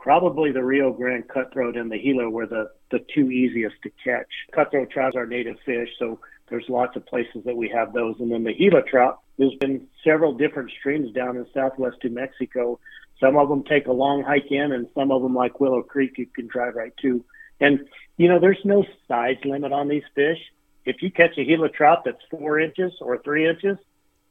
probably 0.00 0.50
the 0.50 0.64
Rio 0.64 0.92
Grande 0.92 1.28
cutthroat 1.28 1.76
and 1.76 1.92
the 1.92 1.98
Gila 1.98 2.30
were 2.30 2.46
the, 2.46 2.70
the 2.90 3.04
two 3.14 3.30
easiest 3.30 3.76
to 3.82 3.90
catch. 4.02 4.26
Cutthroat 4.52 4.90
trout 4.90 5.14
are 5.14 5.26
native 5.26 5.56
fish, 5.64 5.90
so 5.98 6.18
there's 6.48 6.64
lots 6.68 6.96
of 6.96 7.06
places 7.06 7.44
that 7.44 7.56
we 7.56 7.68
have 7.68 7.92
those. 7.92 8.16
And 8.18 8.32
then 8.32 8.42
the 8.42 8.54
Gila 8.54 8.82
trout, 8.82 9.20
there's 9.38 9.54
been 9.60 9.86
several 10.02 10.32
different 10.32 10.70
streams 10.78 11.12
down 11.12 11.36
in 11.36 11.46
southwest 11.52 11.98
New 12.02 12.10
Mexico. 12.10 12.80
Some 13.20 13.36
of 13.36 13.50
them 13.50 13.62
take 13.62 13.86
a 13.86 13.92
long 13.92 14.22
hike 14.22 14.50
in, 14.50 14.72
and 14.72 14.88
some 14.94 15.12
of 15.12 15.22
them, 15.22 15.34
like 15.34 15.60
Willow 15.60 15.82
Creek, 15.82 16.14
you 16.16 16.26
can 16.26 16.46
drive 16.46 16.74
right 16.74 16.94
to. 17.02 17.22
And, 17.60 17.86
you 18.16 18.28
know, 18.28 18.40
there's 18.40 18.64
no 18.64 18.86
size 19.06 19.36
limit 19.44 19.72
on 19.72 19.88
these 19.88 20.02
fish. 20.14 20.38
If 20.86 21.02
you 21.02 21.10
catch 21.10 21.36
a 21.36 21.44
Gila 21.44 21.68
trout 21.68 22.04
that's 22.06 22.24
four 22.30 22.58
inches 22.58 22.92
or 23.02 23.18
three 23.18 23.46
inches, 23.46 23.76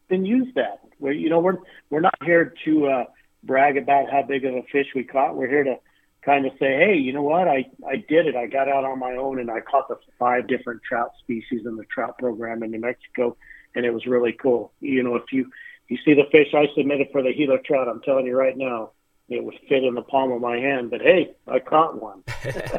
then 0.10 0.26
use 0.26 0.52
that. 0.56 0.80
We're, 0.98 1.12
you 1.12 1.30
know, 1.30 1.40
we're, 1.40 1.60
we're 1.92 2.00
not 2.00 2.18
here 2.26 2.56
to, 2.66 2.88
uh, 2.88 3.04
brag 3.44 3.78
about 3.78 4.10
how 4.12 4.24
big 4.24 4.46
of 4.46 4.56
a 4.56 4.64
fish 4.72 4.88
we 4.96 5.04
caught. 5.04 5.36
We're 5.36 5.50
here 5.50 5.64
to 5.64 5.76
kind 6.24 6.46
of 6.46 6.52
say, 6.60 6.78
hey, 6.78 6.96
you 6.96 7.14
know 7.14 7.22
what? 7.22 7.48
I, 7.48 7.66
I 7.88 7.96
did 7.96 8.28
it. 8.28 8.36
I 8.36 8.48
got 8.48 8.68
out 8.68 8.84
on 8.84 9.00
my 9.00 9.14
own 9.14 9.40
and 9.40 9.50
I 9.50 9.62
caught 9.62 9.88
the 9.88 9.98
five 10.18 10.48
different 10.48 10.82
trout 10.88 11.12
species 11.20 11.66
in 11.66 11.76
the 11.76 11.86
trout 11.86 12.18
program 12.18 12.64
in 12.64 12.72
New 12.72 12.80
Mexico. 12.80 13.38
And 13.76 13.86
it 13.86 13.94
was 13.94 14.06
really 14.06 14.34
cool. 14.34 14.74
You 14.82 15.04
know, 15.04 15.16
if 15.16 15.32
you, 15.32 15.50
you 15.88 15.98
see 16.04 16.14
the 16.14 16.26
fish 16.32 16.48
I 16.54 16.66
submitted 16.76 17.08
for 17.12 17.22
the 17.24 17.34
Gila 17.34 17.60
trout, 17.60 17.88
I'm 17.88 18.02
telling 18.02 18.26
you 18.26 18.36
right 18.36 18.58
now, 18.58 18.92
it 19.30 19.44
would 19.44 19.56
fit 19.68 19.84
in 19.84 19.94
the 19.94 20.02
palm 20.02 20.32
of 20.32 20.42
my 20.42 20.58
hand. 20.58 20.90
But 20.90 21.02
hey, 21.02 21.36
I 21.48 21.60
caught 21.60 22.02
one. 22.02 22.24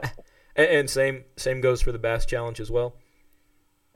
and 0.56 0.90
same 0.90 1.24
same 1.36 1.60
goes 1.60 1.80
for 1.80 1.92
the 1.92 1.98
bass 1.98 2.26
challenge 2.26 2.60
as 2.60 2.70
well. 2.70 2.94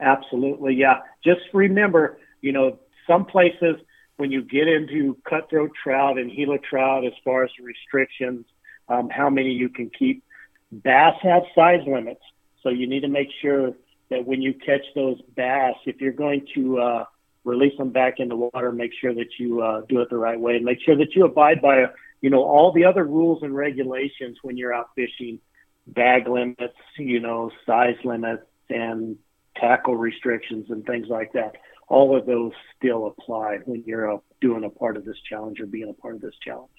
Absolutely, 0.00 0.74
yeah. 0.74 1.00
Just 1.24 1.40
remember, 1.52 2.18
you 2.40 2.52
know, 2.52 2.78
some 3.06 3.24
places 3.24 3.76
when 4.16 4.30
you 4.30 4.42
get 4.42 4.68
into 4.68 5.16
cutthroat 5.28 5.72
trout 5.82 6.18
and 6.18 6.30
Gila 6.34 6.58
trout, 6.58 7.04
as 7.04 7.12
far 7.24 7.44
as 7.44 7.50
restrictions, 7.60 8.46
um, 8.88 9.08
how 9.10 9.30
many 9.30 9.50
you 9.50 9.68
can 9.68 9.90
keep, 9.90 10.22
bass 10.70 11.14
have 11.22 11.42
size 11.54 11.80
limits. 11.86 12.20
So 12.62 12.68
you 12.68 12.86
need 12.86 13.00
to 13.00 13.08
make 13.08 13.28
sure 13.42 13.72
that 14.10 14.24
when 14.24 14.40
you 14.40 14.54
catch 14.54 14.84
those 14.94 15.20
bass, 15.34 15.74
if 15.86 16.00
you're 16.00 16.12
going 16.12 16.46
to 16.54 16.78
uh, 16.78 17.04
release 17.44 17.76
them 17.76 17.90
back 17.90 18.20
in 18.20 18.28
the 18.28 18.36
water, 18.36 18.72
make 18.72 18.92
sure 19.00 19.14
that 19.14 19.28
you 19.38 19.62
uh, 19.62 19.82
do 19.88 20.00
it 20.00 20.10
the 20.10 20.16
right 20.16 20.38
way. 20.38 20.56
And 20.56 20.64
make 20.64 20.80
sure 20.80 20.96
that 20.96 21.14
you 21.14 21.24
abide 21.24 21.60
by, 21.60 21.86
you 22.20 22.30
know, 22.30 22.42
all 22.42 22.72
the 22.72 22.84
other 22.84 23.04
rules 23.04 23.42
and 23.42 23.54
regulations 23.54 24.38
when 24.42 24.56
you're 24.56 24.72
out 24.72 24.90
fishing, 24.94 25.40
bag 25.86 26.28
limits, 26.28 26.76
you 26.98 27.20
know, 27.20 27.50
size 27.66 27.96
limits 28.04 28.44
and 28.70 29.18
tackle 29.56 29.96
restrictions 29.96 30.70
and 30.70 30.84
things 30.86 31.08
like 31.08 31.32
that 31.32 31.54
all 31.88 32.16
of 32.16 32.26
those 32.26 32.52
still 32.76 33.06
apply 33.06 33.58
when 33.64 33.82
you're 33.86 34.20
doing 34.40 34.64
a 34.64 34.70
part 34.70 34.96
of 34.96 35.04
this 35.04 35.16
challenge 35.28 35.60
or 35.60 35.66
being 35.66 35.88
a 35.88 35.92
part 35.92 36.14
of 36.14 36.20
this 36.20 36.34
challenge. 36.44 36.70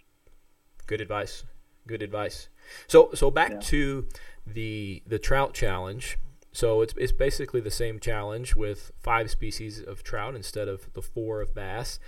Good 0.87 1.01
advice. 1.01 1.43
Good 1.87 2.01
advice. 2.01 2.49
So 2.87 3.11
so 3.13 3.29
back 3.29 3.51
yeah. 3.51 3.59
to 3.59 4.07
the 4.45 5.03
the 5.05 5.19
trout 5.19 5.53
challenge. 5.53 6.17
So 6.51 6.81
it's 6.81 6.93
it's 6.97 7.11
basically 7.11 7.61
the 7.61 7.71
same 7.71 7.99
challenge 7.99 8.55
with 8.55 8.91
five 8.99 9.29
species 9.29 9.81
of 9.81 10.03
trout 10.03 10.35
instead 10.35 10.67
of 10.67 10.91
the 10.93 11.01
four 11.01 11.41
of 11.41 11.53
bass. 11.53 11.99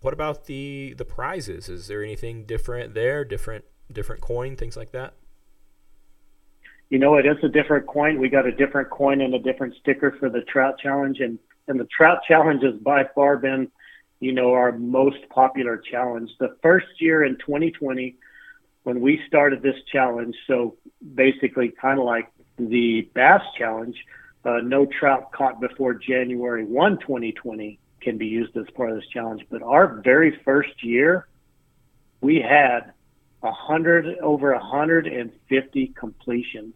What 0.00 0.12
about 0.12 0.46
the 0.46 0.94
the 0.96 1.04
prizes? 1.04 1.68
Is 1.68 1.86
there 1.86 2.02
anything 2.02 2.44
different 2.44 2.94
there? 2.94 3.24
Different 3.24 3.64
different 3.90 4.20
coin, 4.20 4.56
things 4.56 4.76
like 4.76 4.92
that? 4.92 5.14
You 6.90 6.98
know, 6.98 7.16
it 7.16 7.24
is 7.24 7.38
a 7.42 7.48
different 7.48 7.86
coin. 7.86 8.20
We 8.20 8.28
got 8.28 8.46
a 8.46 8.52
different 8.52 8.90
coin 8.90 9.22
and 9.22 9.34
a 9.34 9.38
different 9.38 9.74
sticker 9.80 10.14
for 10.18 10.28
the 10.28 10.42
trout 10.42 10.78
challenge, 10.78 11.20
and 11.20 11.38
and 11.68 11.78
the 11.78 11.86
trout 11.96 12.18
challenge 12.26 12.62
has 12.62 12.74
by 12.74 13.04
far 13.14 13.36
been, 13.36 13.70
you 14.20 14.32
know, 14.32 14.52
our 14.52 14.72
most 14.72 15.28
popular 15.30 15.76
challenge. 15.78 16.30
The 16.38 16.56
first 16.62 16.86
year 17.00 17.24
in 17.24 17.36
2020, 17.38 18.16
when 18.84 19.00
we 19.00 19.20
started 19.26 19.62
this 19.62 19.76
challenge, 19.90 20.34
so 20.46 20.76
basically 21.14 21.72
kind 21.80 21.98
of 21.98 22.04
like 22.04 22.30
the 22.58 23.08
bass 23.14 23.42
challenge, 23.56 23.96
uh, 24.44 24.58
no 24.62 24.86
trout 24.86 25.32
caught 25.32 25.60
before 25.60 25.94
January 25.94 26.64
1, 26.64 26.98
2020 26.98 27.78
can 28.00 28.18
be 28.18 28.26
used 28.26 28.56
as 28.56 28.66
part 28.74 28.90
of 28.90 28.96
this 28.96 29.06
challenge. 29.12 29.42
But 29.48 29.62
our 29.62 30.00
very 30.02 30.40
first 30.44 30.82
year, 30.82 31.28
we 32.20 32.36
had 32.36 32.92
a 33.42 33.52
hundred 33.52 34.18
over 34.18 34.52
150 34.52 35.86
completions. 35.98 36.74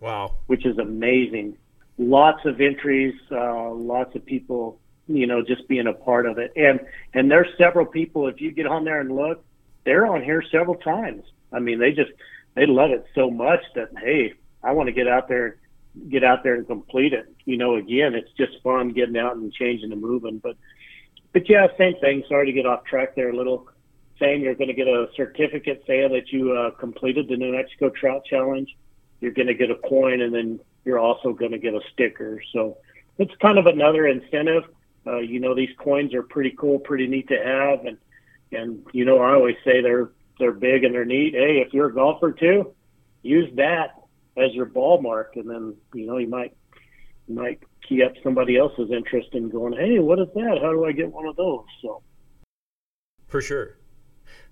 Wow, 0.00 0.38
which 0.46 0.66
is 0.66 0.78
amazing 0.78 1.56
lots 1.98 2.44
of 2.44 2.60
entries, 2.60 3.14
uh, 3.30 3.70
lots 3.70 4.14
of 4.14 4.24
people, 4.24 4.80
you 5.06 5.26
know, 5.26 5.42
just 5.42 5.66
being 5.68 5.86
a 5.86 5.92
part 5.92 6.26
of 6.26 6.38
it. 6.38 6.52
And 6.56 6.80
and 7.14 7.30
there's 7.30 7.48
several 7.58 7.86
people. 7.86 8.28
If 8.28 8.40
you 8.40 8.52
get 8.52 8.66
on 8.66 8.84
there 8.84 9.00
and 9.00 9.14
look, 9.14 9.44
they're 9.84 10.06
on 10.06 10.22
here 10.22 10.42
several 10.50 10.76
times. 10.76 11.24
I 11.52 11.58
mean, 11.58 11.78
they 11.78 11.92
just 11.92 12.10
they 12.54 12.66
love 12.66 12.90
it 12.90 13.06
so 13.14 13.30
much 13.30 13.60
that 13.74 13.90
hey, 14.00 14.34
I 14.62 14.72
want 14.72 14.88
to 14.88 14.92
get 14.92 15.08
out 15.08 15.28
there, 15.28 15.56
get 16.08 16.24
out 16.24 16.42
there 16.42 16.54
and 16.54 16.66
complete 16.66 17.12
it. 17.12 17.26
You 17.44 17.56
know, 17.56 17.76
again, 17.76 18.14
it's 18.14 18.30
just 18.36 18.62
fun 18.62 18.90
getting 18.90 19.16
out 19.16 19.36
and 19.36 19.52
changing 19.52 19.92
and 19.92 20.00
moving. 20.00 20.38
But 20.38 20.56
but 21.32 21.48
yeah, 21.48 21.66
same 21.78 21.94
thing. 22.00 22.24
Sorry 22.28 22.46
to 22.46 22.52
get 22.52 22.66
off 22.66 22.84
track 22.84 23.14
there 23.14 23.30
a 23.30 23.36
little. 23.36 23.68
Saying 24.18 24.42
you're 24.42 24.54
going 24.54 24.68
to 24.68 24.74
get 24.74 24.86
a 24.86 25.08
certificate 25.16 25.82
saying 25.86 26.12
that 26.12 26.30
you 26.30 26.52
uh, 26.52 26.70
completed 26.72 27.26
the 27.28 27.36
New 27.36 27.52
Mexico 27.52 27.90
Trout 27.90 28.24
Challenge. 28.24 28.68
You're 29.22 29.32
going 29.32 29.46
to 29.46 29.54
get 29.54 29.70
a 29.70 29.76
coin, 29.76 30.20
and 30.20 30.34
then 30.34 30.60
you're 30.84 30.98
also 30.98 31.32
going 31.32 31.52
to 31.52 31.58
get 31.58 31.74
a 31.74 31.80
sticker. 31.92 32.42
So 32.52 32.76
it's 33.18 33.32
kind 33.40 33.56
of 33.56 33.66
another 33.66 34.06
incentive. 34.06 34.64
Uh, 35.06 35.18
you 35.18 35.38
know, 35.38 35.54
these 35.54 35.70
coins 35.78 36.12
are 36.12 36.24
pretty 36.24 36.54
cool, 36.58 36.80
pretty 36.80 37.06
neat 37.06 37.28
to 37.28 37.38
have, 37.42 37.86
and 37.86 37.96
and 38.50 38.84
you 38.92 39.04
know, 39.04 39.18
I 39.18 39.34
always 39.34 39.56
say 39.64 39.80
they're 39.80 40.10
they're 40.38 40.52
big 40.52 40.84
and 40.84 40.92
they're 40.92 41.04
neat. 41.04 41.34
Hey, 41.34 41.62
if 41.64 41.72
you're 41.72 41.88
a 41.88 41.94
golfer 41.94 42.32
too, 42.32 42.74
use 43.22 43.48
that 43.56 43.94
as 44.36 44.52
your 44.54 44.66
ball 44.66 45.00
mark, 45.00 45.36
and 45.36 45.48
then 45.48 45.76
you 45.94 46.06
know 46.06 46.18
you 46.18 46.28
might 46.28 46.56
you 47.28 47.36
might 47.36 47.60
key 47.88 48.02
up 48.02 48.12
somebody 48.24 48.56
else's 48.56 48.90
interest 48.90 49.28
in 49.32 49.48
going, 49.48 49.72
hey, 49.72 50.00
what 50.00 50.18
is 50.18 50.28
that? 50.34 50.58
How 50.60 50.72
do 50.72 50.84
I 50.84 50.92
get 50.92 51.12
one 51.12 51.26
of 51.26 51.36
those? 51.36 51.64
So 51.80 52.02
for 53.28 53.40
sure. 53.40 53.78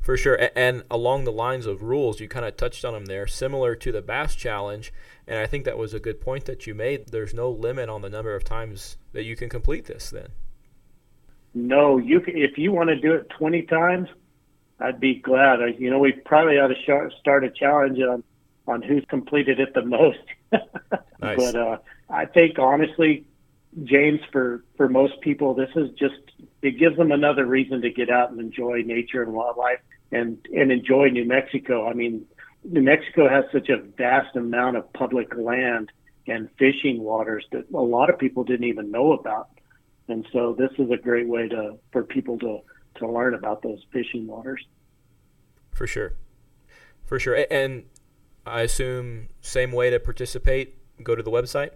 For 0.01 0.17
sure. 0.17 0.51
And 0.57 0.85
along 0.91 1.25
the 1.25 1.33
lines 1.33 1.67
of 1.67 1.83
rules, 1.83 2.21
you 2.21 2.29
kind 2.29 2.47
of 2.47 2.57
touched 2.57 2.85
on 2.85 2.95
them 2.95 3.05
there, 3.05 3.27
similar 3.27 3.75
to 3.77 3.93
the 3.93 4.03
Bass 4.03 4.35
Challenge. 4.35 4.93
And 5.27 5.39
I 5.39 5.47
think 5.47 5.65
that 5.65 5.79
was 5.79 5.93
a 5.93 6.01
good 6.01 6.21
point 6.21 6.47
that 6.47 6.67
you 6.67 6.75
made. 6.75 7.09
There's 7.09 7.35
no 7.35 7.51
limit 7.51 7.89
on 7.89 8.03
the 8.03 8.09
number 8.09 8.35
of 8.35 8.43
times 8.43 8.97
that 9.13 9.25
you 9.25 9.37
can 9.37 9.49
complete 9.49 9.85
this 9.85 10.11
then. 10.11 10.29
No, 11.53 11.99
you 11.99 12.21
can, 12.21 12.37
if 12.37 12.57
you 12.57 12.73
want 12.73 12.89
to 12.89 12.97
do 12.97 13.13
it 13.13 13.29
20 13.39 13.63
times, 13.63 14.09
I'd 14.79 15.01
be 15.01 15.17
glad. 15.17 15.61
I, 15.61 15.69
you 15.79 15.91
know, 15.91 15.99
we 15.99 16.13
probably 16.13 16.55
ought 16.59 16.69
to 16.69 17.11
start 17.21 17.45
a 17.45 17.51
challenge 17.51 17.99
on, 18.01 18.23
on 18.67 18.83
who's 18.83 19.05
completed 19.09 19.61
it 19.61 19.75
the 19.75 19.85
most. 19.85 20.19
nice. 21.21 21.37
But 21.37 21.57
uh, 21.57 21.79
I 22.09 22.25
think 22.25 22.59
honestly, 22.59 23.27
James, 23.85 24.21
for 24.33 24.65
for 24.77 24.89
most 24.89 25.21
people, 25.21 25.55
this 25.55 25.71
is 25.77 25.91
just 25.91 26.21
it 26.63 26.79
gives 26.79 26.97
them 26.97 27.13
another 27.13 27.47
reason 27.47 27.81
to 27.83 27.91
get 27.91 28.11
out 28.11 28.31
and 28.31 28.41
enjoy 28.41 28.83
nature 28.85 29.23
and 29.23 29.33
wildlife 29.33 29.81
and 30.13 30.39
and 30.55 30.71
enjoy 30.71 31.09
New 31.09 31.25
Mexico. 31.25 31.89
I 31.89 31.95
mean, 31.95 32.27
New 32.65 32.83
Mexico 32.83 33.29
has 33.29 33.45
such 33.53 33.69
a 33.69 33.79
vast 33.97 34.37
amount 34.37 34.77
of 34.77 34.93
public 34.93 35.35
land 35.37 35.91
and 36.27 36.49
fishing 36.59 37.03
waters 37.03 37.45
that 37.53 37.65
a 37.73 37.81
lot 37.81 38.11
of 38.11 38.19
people 38.19 38.45
didn't 38.45 38.67
even 38.67 38.91
know 38.91 39.13
about. 39.13 39.49
And 40.09 40.27
so 40.33 40.55
this 40.59 40.71
is 40.79 40.91
a 40.91 40.97
great 40.97 41.29
way 41.29 41.49
to 41.49 41.79
for 41.93 42.03
people 42.03 42.39
to 42.41 42.61
to 42.97 43.09
learn 43.09 43.35
about 43.35 43.63
those 43.63 43.79
fishing 43.93 44.27
waters. 44.27 44.65
For 45.73 45.87
sure. 45.87 46.15
For 47.07 47.19
sure. 47.19 47.47
And 47.51 47.85
I 48.47 48.63
assume 48.63 49.29
same 49.41 49.73
way 49.73 49.91
to 49.91 50.01
participate, 50.01 50.77
go 51.03 51.15
to 51.15 51.23
the 51.23 51.31
website? 51.31 51.71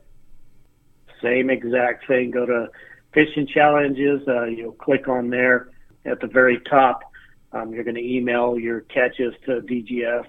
Same 1.23 1.49
exact 1.49 2.07
thing. 2.07 2.31
Go 2.31 2.45
to 2.45 2.69
fishing 3.15 3.47
challenges. 3.47 4.27
Uh, 4.29 4.45
you'll 4.45 4.73
click 4.73 5.09
on 5.09 5.31
there 5.31 5.71
at 6.05 6.21
the 6.21 6.27
very 6.27 6.61
top. 6.69 7.01
Um, 7.53 7.73
you're 7.73 7.85
going 7.85 7.95
to 7.95 8.05
email 8.05 8.59
your 8.59 8.81
catches 8.81 9.33
to 9.47 9.61
DGF 9.61 10.27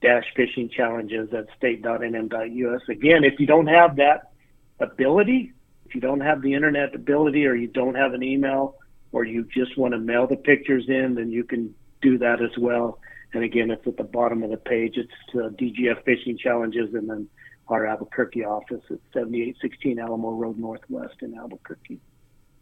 dash 0.00 0.24
fishing 0.34 0.68
challenges 0.68 1.32
at 1.32 1.46
state.nm.us. 1.56 2.82
Again, 2.88 3.24
if 3.24 3.38
you 3.38 3.46
don't 3.46 3.66
have 3.66 3.96
that 3.96 4.32
ability, 4.80 5.52
if 5.86 5.94
you 5.94 6.00
don't 6.00 6.20
have 6.20 6.42
the 6.42 6.54
internet 6.54 6.94
ability 6.94 7.46
or 7.46 7.54
you 7.54 7.68
don't 7.68 7.94
have 7.94 8.14
an 8.14 8.22
email 8.22 8.76
or 9.12 9.24
you 9.24 9.46
just 9.54 9.76
want 9.76 9.92
to 9.92 9.98
mail 9.98 10.26
the 10.26 10.36
pictures 10.36 10.84
in, 10.88 11.14
then 11.14 11.30
you 11.30 11.44
can 11.44 11.74
do 12.00 12.18
that 12.18 12.42
as 12.42 12.56
well. 12.58 12.98
And 13.34 13.44
again, 13.44 13.70
it's 13.70 13.86
at 13.86 13.96
the 13.96 14.04
bottom 14.04 14.42
of 14.42 14.50
the 14.50 14.56
page. 14.56 14.96
It's 14.96 15.12
uh, 15.34 15.48
DGF 15.50 16.04
Fishing 16.04 16.36
Challenges 16.38 16.94
and 16.94 17.08
then 17.08 17.28
our 17.68 17.86
Albuquerque 17.86 18.44
office 18.44 18.82
at 18.90 18.98
7816 19.12 19.98
Alamo 19.98 20.30
Road 20.32 20.58
Northwest 20.58 21.14
in 21.22 21.34
Albuquerque. 21.34 22.00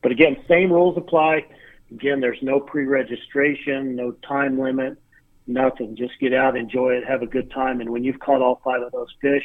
But 0.02 0.12
again, 0.12 0.36
same 0.48 0.72
rules 0.72 0.96
apply. 0.96 1.46
Again, 1.90 2.20
there's 2.20 2.38
no 2.42 2.60
pre-registration, 2.60 3.96
no 3.96 4.12
time 4.26 4.58
limit, 4.58 4.96
nothing. 5.46 5.96
Just 5.96 6.12
get 6.20 6.32
out, 6.32 6.56
enjoy 6.56 6.94
it, 6.94 7.04
have 7.06 7.22
a 7.22 7.26
good 7.26 7.50
time. 7.50 7.80
And 7.80 7.90
when 7.90 8.04
you've 8.04 8.20
caught 8.20 8.40
all 8.40 8.60
five 8.64 8.82
of 8.82 8.92
those 8.92 9.12
fish, 9.20 9.44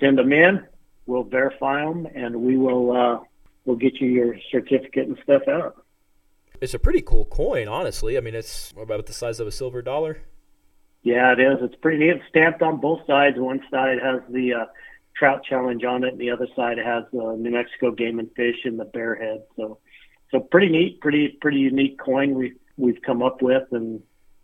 send 0.00 0.18
them 0.18 0.32
in. 0.32 0.66
We'll 1.06 1.24
verify 1.24 1.84
them, 1.84 2.06
and 2.14 2.36
we 2.36 2.56
will 2.56 2.92
uh, 2.92 3.20
we'll 3.64 3.76
get 3.76 4.00
you 4.00 4.08
your 4.08 4.36
certificate 4.50 5.08
and 5.08 5.18
stuff 5.22 5.42
out. 5.48 5.84
It's 6.60 6.74
a 6.74 6.78
pretty 6.78 7.02
cool 7.02 7.24
coin, 7.24 7.66
honestly. 7.66 8.16
I 8.16 8.20
mean, 8.20 8.36
it's 8.36 8.72
about 8.80 9.06
the 9.06 9.12
size 9.12 9.40
of 9.40 9.48
a 9.48 9.52
silver 9.52 9.82
dollar. 9.82 10.18
Yeah, 11.02 11.32
it 11.32 11.40
is. 11.40 11.58
It's 11.60 11.74
pretty 11.74 11.98
neat. 11.98 12.10
It's 12.10 12.24
stamped 12.28 12.62
on 12.62 12.80
both 12.80 13.04
sides. 13.06 13.36
One 13.36 13.60
side 13.68 13.98
has 14.00 14.20
the 14.30 14.52
uh, 14.52 14.64
Trout 15.16 15.44
Challenge 15.44 15.84
on 15.84 16.04
it, 16.04 16.12
and 16.12 16.20
the 16.20 16.30
other 16.30 16.46
side 16.56 16.78
has 16.78 17.04
the 17.12 17.36
New 17.38 17.50
Mexico 17.50 17.90
Game 17.90 18.18
and 18.18 18.30
Fish 18.34 18.56
and 18.64 18.78
the 18.78 18.86
Bearhead. 18.86 19.42
So, 19.56 19.78
so 20.30 20.40
pretty 20.40 20.68
neat, 20.68 21.00
pretty 21.00 21.36
pretty 21.40 21.58
unique 21.58 21.98
coin 21.98 22.34
we 22.34 22.54
we've 22.76 23.00
come 23.04 23.22
up 23.22 23.42
with, 23.42 23.64
and 23.72 24.02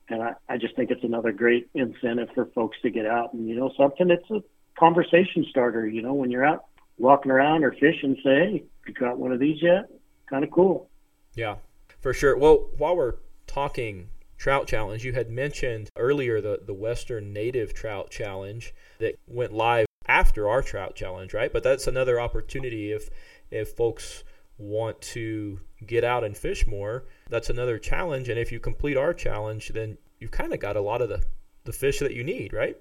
and 0.08 0.22
I, 0.22 0.34
I 0.48 0.56
just 0.56 0.76
think 0.76 0.90
it's 0.90 1.04
another 1.04 1.32
great 1.32 1.68
incentive 1.74 2.28
for 2.34 2.46
folks 2.46 2.76
to 2.82 2.90
get 2.90 3.06
out 3.06 3.32
and 3.32 3.48
you 3.48 3.56
know 3.56 3.72
something. 3.76 4.10
It's 4.10 4.30
a 4.30 4.42
conversation 4.78 5.46
starter. 5.50 5.86
You 5.86 6.02
know, 6.02 6.14
when 6.14 6.30
you're 6.30 6.44
out 6.44 6.66
walking 6.98 7.30
around 7.30 7.64
or 7.64 7.72
fishing, 7.72 8.16
say, 8.22 8.30
hey, 8.30 8.64
you 8.86 8.94
got 8.94 9.18
one 9.18 9.32
of 9.32 9.40
these 9.40 9.62
yet? 9.62 9.88
Kind 10.28 10.44
of 10.44 10.50
cool. 10.50 10.88
Yeah, 11.34 11.56
for 12.00 12.12
sure. 12.12 12.36
Well, 12.36 12.68
while 12.76 12.96
we're 12.96 13.16
talking 13.46 14.08
trout 14.36 14.66
challenge, 14.66 15.04
you 15.04 15.12
had 15.12 15.30
mentioned 15.30 15.90
earlier 15.96 16.40
the, 16.40 16.60
the 16.64 16.74
Western 16.74 17.32
Native 17.32 17.74
Trout 17.74 18.10
Challenge 18.10 18.74
that 18.98 19.16
went 19.26 19.52
live 19.52 19.87
after 20.08 20.48
our 20.48 20.62
trout 20.62 20.94
challenge, 20.94 21.34
right? 21.34 21.52
But 21.52 21.62
that's 21.62 21.86
another 21.86 22.20
opportunity 22.20 22.92
if 22.92 23.10
if 23.50 23.70
folks 23.70 24.24
want 24.58 25.00
to 25.00 25.60
get 25.86 26.04
out 26.04 26.24
and 26.24 26.36
fish 26.36 26.66
more, 26.66 27.04
that's 27.28 27.48
another 27.48 27.78
challenge. 27.78 28.28
And 28.28 28.38
if 28.38 28.50
you 28.50 28.58
complete 28.58 28.96
our 28.96 29.14
challenge, 29.14 29.68
then 29.68 29.96
you've 30.18 30.32
kind 30.32 30.52
of 30.52 30.60
got 30.60 30.76
a 30.76 30.80
lot 30.80 31.00
of 31.00 31.08
the, 31.08 31.22
the 31.64 31.72
fish 31.72 32.00
that 32.00 32.12
you 32.12 32.24
need, 32.24 32.52
right? 32.52 32.76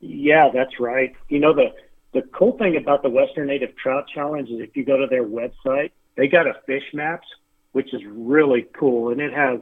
Yeah, 0.00 0.50
that's 0.52 0.80
right. 0.80 1.14
You 1.28 1.40
know, 1.40 1.52
the, 1.52 1.74
the 2.12 2.22
cool 2.32 2.56
thing 2.56 2.76
about 2.76 3.02
the 3.02 3.10
Western 3.10 3.48
Native 3.48 3.76
Trout 3.76 4.06
Challenge 4.14 4.48
is 4.48 4.60
if 4.60 4.76
you 4.76 4.84
go 4.84 4.96
to 4.96 5.06
their 5.06 5.24
website, 5.24 5.90
they 6.16 6.26
got 6.26 6.46
a 6.46 6.54
fish 6.66 6.84
maps, 6.94 7.26
which 7.72 7.92
is 7.92 8.00
really 8.06 8.66
cool. 8.78 9.10
And 9.10 9.20
it 9.20 9.32
has 9.32 9.60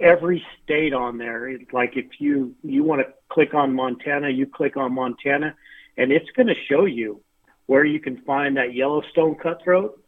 every 0.00 0.44
state 0.62 0.92
on 0.92 1.18
there. 1.18 1.48
It's 1.48 1.72
like 1.72 1.96
if 1.96 2.06
you, 2.18 2.54
you 2.62 2.82
want 2.82 3.02
to 3.02 3.12
click 3.28 3.54
on 3.54 3.74
Montana, 3.74 4.30
you 4.30 4.46
click 4.46 4.76
on 4.76 4.94
Montana, 4.94 5.54
and 6.00 6.10
it's 6.10 6.30
going 6.34 6.46
to 6.46 6.54
show 6.68 6.86
you 6.86 7.20
where 7.66 7.84
you 7.84 8.00
can 8.00 8.16
find 8.22 8.56
that 8.56 8.74
Yellowstone 8.74 9.34
cutthroat 9.34 10.02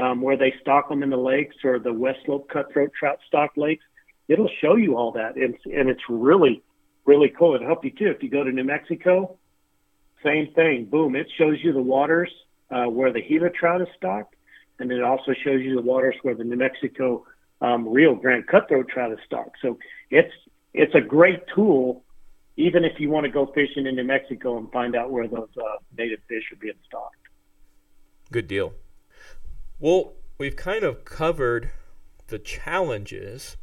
um, 0.00 0.22
where 0.22 0.38
they 0.38 0.54
stock 0.62 0.88
them 0.88 1.02
in 1.02 1.10
the 1.10 1.16
lakes 1.16 1.56
or 1.62 1.78
the 1.78 1.92
West 1.92 2.20
Slope 2.24 2.48
cutthroat 2.48 2.90
trout 2.98 3.18
stock 3.28 3.50
lakes. 3.56 3.84
It'll 4.28 4.50
show 4.62 4.76
you 4.76 4.96
all 4.96 5.12
that, 5.12 5.36
and, 5.36 5.54
and 5.66 5.90
it's 5.90 6.00
really, 6.08 6.62
really 7.04 7.28
cool. 7.38 7.54
It'll 7.54 7.66
help 7.66 7.84
you 7.84 7.90
too. 7.90 8.06
If 8.06 8.22
you 8.22 8.30
go 8.30 8.42
to 8.42 8.50
New 8.50 8.64
Mexico, 8.64 9.36
same 10.24 10.52
thing. 10.54 10.86
Boom! 10.86 11.14
It 11.14 11.26
shows 11.36 11.58
you 11.62 11.74
the 11.74 11.82
waters 11.82 12.30
uh, 12.70 12.84
where 12.84 13.12
the 13.12 13.20
Gila 13.20 13.50
trout 13.50 13.82
is 13.82 13.88
stocked, 13.98 14.34
and 14.78 14.90
it 14.90 15.02
also 15.02 15.34
shows 15.44 15.60
you 15.60 15.74
the 15.74 15.82
waters 15.82 16.14
where 16.22 16.34
the 16.34 16.44
New 16.44 16.56
Mexico 16.56 17.26
um, 17.60 17.86
Rio 17.86 18.14
Grande 18.14 18.46
cutthroat 18.46 18.88
trout 18.88 19.12
is 19.12 19.18
stocked. 19.26 19.58
So 19.60 19.78
it's 20.10 20.32
it's 20.72 20.94
a 20.94 21.02
great 21.02 21.42
tool, 21.54 22.03
even 22.56 22.84
if 22.84 23.00
you 23.00 23.10
want 23.10 23.24
to 23.24 23.30
go 23.30 23.46
fishing 23.46 23.86
in 23.86 23.96
New 23.96 24.04
Mexico 24.04 24.58
and 24.58 24.70
find 24.70 24.94
out 24.94 25.10
where 25.10 25.26
those 25.26 25.48
uh, 25.56 25.78
native 25.96 26.20
fish 26.28 26.44
are 26.52 26.56
being 26.56 26.74
stocked. 26.86 27.16
Good 28.30 28.46
deal. 28.46 28.74
Well, 29.80 30.14
we've 30.38 30.56
kind 30.56 30.84
of 30.84 31.04
covered 31.04 31.70
the 32.28 32.38
challenges, 32.38 33.56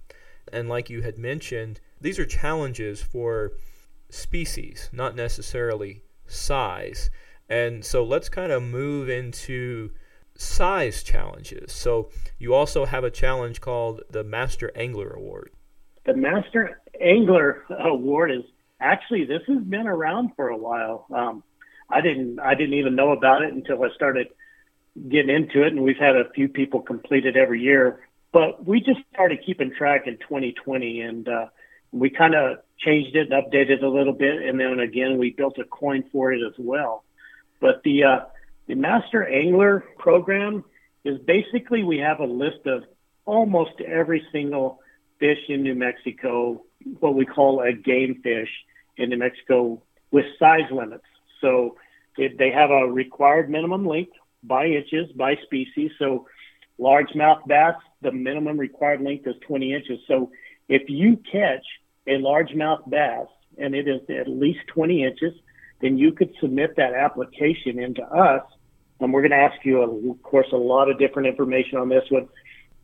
and 0.52 0.70
like 0.70 0.90
you 0.90 1.02
had 1.02 1.18
mentioned, 1.18 1.80
these 2.00 2.20
are 2.20 2.26
challenges 2.26 3.02
for 3.02 3.54
species, 4.10 4.90
not 4.92 5.16
necessarily 5.16 6.04
size. 6.28 7.10
And 7.50 7.84
so 7.84 8.04
let's 8.04 8.30
kind 8.30 8.52
of 8.52 8.62
move 8.62 9.10
into 9.10 9.92
size 10.36 11.04
challenges. 11.04 11.72
So 11.72 12.10
you 12.40 12.54
also 12.54 12.86
have 12.86 13.04
a 13.04 13.12
challenge 13.12 13.62
called 13.62 14.02
the 14.10 14.24
Master 14.24 14.72
Angler 14.76 15.10
Award. 15.10 15.52
The 16.06 16.16
Master 16.16 16.82
Angler 17.00 17.64
Award 17.80 18.32
is 18.32 18.44
actually 18.82 19.26
this 19.26 19.42
has 19.48 19.64
been 19.64 19.88
around 19.88 20.32
for 20.36 20.50
a 20.50 20.58
while. 20.58 21.06
Um, 21.14 21.44
I 21.90 22.02
didn't 22.02 22.40
I 22.40 22.56
didn't 22.56 22.74
even 22.74 22.96
know 22.96 23.12
about 23.12 23.44
it 23.44 23.54
until 23.54 23.84
I 23.84 23.90
started 23.96 24.28
getting 25.08 25.34
into 25.34 25.64
it, 25.66 25.74
and 25.74 25.84
we've 25.84 25.98
had 25.98 26.16
a 26.16 26.30
few 26.34 26.50
people 26.50 26.82
complete 26.82 27.26
it 27.26 27.38
every 27.38 27.62
year. 27.62 28.02
But 28.34 28.66
we 28.66 28.80
just 28.80 29.00
started 29.14 29.40
keeping 29.46 29.74
track 29.78 30.08
in 30.08 30.18
2020, 30.18 31.02
and 31.02 31.28
uh, 31.28 31.46
we 31.92 32.10
kind 32.10 32.34
of 32.34 32.60
changed 32.80 33.16
it 33.16 33.32
and 33.32 33.44
updated 33.44 33.84
a 33.84 33.88
little 33.88 34.14
bit, 34.14 34.42
and 34.42 34.60
then 34.60 34.80
again 34.80 35.18
we 35.18 35.32
built 35.32 35.58
a 35.60 35.66
coin 35.66 36.04
for 36.12 36.34
it 36.34 36.42
as 36.46 36.54
well. 36.58 37.04
But 37.60 37.84
the 37.84 38.04
uh, 38.04 38.20
the 38.68 38.76
Master 38.76 39.26
Angler 39.28 39.84
program 40.00 40.64
is 41.04 41.20
basically 41.20 41.84
we 41.84 42.00
have 42.00 42.20
a 42.20 42.26
list 42.26 42.66
of 42.66 42.84
almost 43.26 43.80
every 43.82 44.26
single 44.32 44.80
fish 45.20 45.40
in 45.50 45.62
New 45.62 45.76
Mexico, 45.76 46.64
what 47.00 47.16
we 47.16 47.26
call 47.26 47.62
a 47.62 47.74
game 47.74 48.22
fish 48.24 48.50
in 48.98 49.10
New 49.10 49.18
Mexico 49.18 49.82
with 50.12 50.26
size 50.40 50.70
limits. 50.72 51.06
So 51.40 51.78
they 52.18 52.52
have 52.52 52.70
a 52.72 52.86
required 52.88 53.50
minimum 53.50 53.86
length 53.86 54.14
by 54.44 54.66
inches 54.66 55.12
by 55.14 55.36
species. 55.44 55.92
So 55.98 56.28
largemouth 56.80 57.48
bass, 57.48 57.76
the 58.02 58.12
minimum 58.12 58.60
required 58.60 59.02
length 59.02 59.28
is 59.28 59.36
20 59.48 59.74
inches. 59.74 60.00
So 60.08 60.32
if 60.68 60.84
you 60.90 61.18
catch 61.32 61.66
a 62.08 62.12
largemouth 62.12 62.90
bass 62.90 63.28
and 63.58 63.76
it 63.76 63.88
is 63.88 64.02
at 64.10 64.28
least 64.28 64.60
20 64.68 65.04
inches, 65.04 65.34
then 65.82 65.98
you 65.98 66.12
could 66.12 66.34
submit 66.40 66.76
that 66.78 66.94
application 66.94 67.80
into 67.80 68.04
us. 68.04 68.44
And 69.00 69.12
we're 69.12 69.22
going 69.22 69.32
to 69.32 69.38
ask 69.38 69.66
you, 69.66 69.82
of 69.82 70.22
course, 70.22 70.48
a 70.54 70.58
lot 70.58 70.90
of 70.90 71.00
different 71.00 71.28
information 71.28 71.78
on 71.78 71.90
this 71.90 72.04
one, 72.10 72.28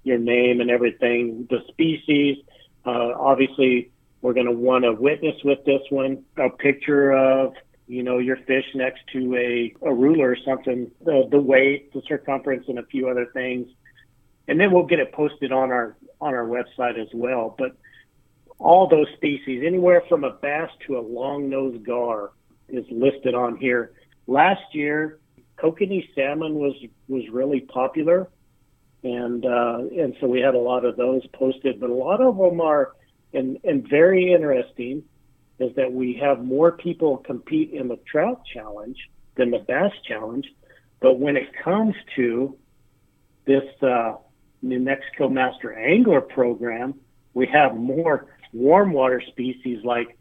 your 0.03 0.17
name 0.17 0.61
and 0.61 0.71
everything, 0.71 1.47
the 1.49 1.59
species. 1.67 2.37
Uh, 2.85 3.13
obviously, 3.19 3.91
we're 4.21 4.33
going 4.33 4.45
to 4.47 4.51
want 4.51 4.85
a 4.85 4.93
witness 4.93 5.35
with 5.43 5.63
this 5.65 5.81
one, 5.89 6.23
a 6.37 6.49
picture 6.49 7.11
of 7.11 7.53
you 7.87 8.03
know, 8.03 8.17
your 8.17 8.35
fish 8.35 8.65
next 8.75 8.99
to 9.13 9.35
a, 9.35 9.73
a 9.85 9.93
ruler 9.93 10.31
or 10.31 10.37
something, 10.45 10.91
the, 11.03 11.27
the 11.31 11.39
weight, 11.39 11.93
the 11.93 12.01
circumference, 12.07 12.65
and 12.67 12.77
a 12.77 12.83
few 12.83 13.07
other 13.07 13.27
things. 13.33 13.67
And 14.49 14.59
then 14.59 14.71
we'll 14.71 14.85
get 14.85 14.99
it 14.99 15.13
posted 15.13 15.51
on 15.51 15.71
our 15.71 15.97
on 16.19 16.33
our 16.33 16.45
website 16.45 16.99
as 16.99 17.07
well. 17.13 17.55
But 17.57 17.77
all 18.59 18.87
those 18.89 19.07
species, 19.15 19.63
anywhere 19.65 20.03
from 20.09 20.23
a 20.23 20.31
bass 20.31 20.69
to 20.87 20.97
a 20.97 21.01
long-nosed 21.01 21.85
gar, 21.85 22.31
is 22.67 22.85
listed 22.89 23.35
on 23.35 23.57
here. 23.57 23.93
Last 24.25 24.63
year, 24.73 25.19
kokanee 25.57 26.13
salmon 26.13 26.55
was 26.55 26.75
was 27.07 27.23
really 27.31 27.61
popular, 27.61 28.29
and 29.03 29.45
uh, 29.45 29.79
and 29.97 30.13
so 30.19 30.27
we 30.27 30.41
had 30.41 30.55
a 30.55 30.59
lot 30.59 30.83
of 30.83 30.97
those 30.97 31.25
posted. 31.27 31.79
But 31.79 31.89
a 31.89 31.95
lot 31.95 32.19
of 32.19 32.37
them 32.37 32.59
are 32.59 32.95
and 33.33 33.57
and 33.63 33.87
very 33.87 34.33
interesting 34.33 35.03
is 35.59 35.75
that 35.75 35.91
we 35.91 36.13
have 36.21 36.43
more 36.43 36.71
people 36.71 37.17
compete 37.17 37.71
in 37.71 37.87
the 37.87 37.97
trout 38.09 38.41
challenge 38.53 38.97
than 39.35 39.51
the 39.51 39.59
bass 39.59 39.91
challenge. 40.07 40.47
But 40.99 41.19
when 41.19 41.35
it 41.35 41.47
comes 41.63 41.95
to 42.15 42.57
this 43.45 43.63
uh, 43.81 44.15
New 44.61 44.79
Mexico 44.79 45.29
Master 45.29 45.73
Angler 45.73 46.21
program, 46.21 46.95
we 47.33 47.47
have 47.47 47.75
more 47.75 48.27
warm 48.53 48.93
water 48.93 49.21
species 49.27 49.83
like 49.83 50.17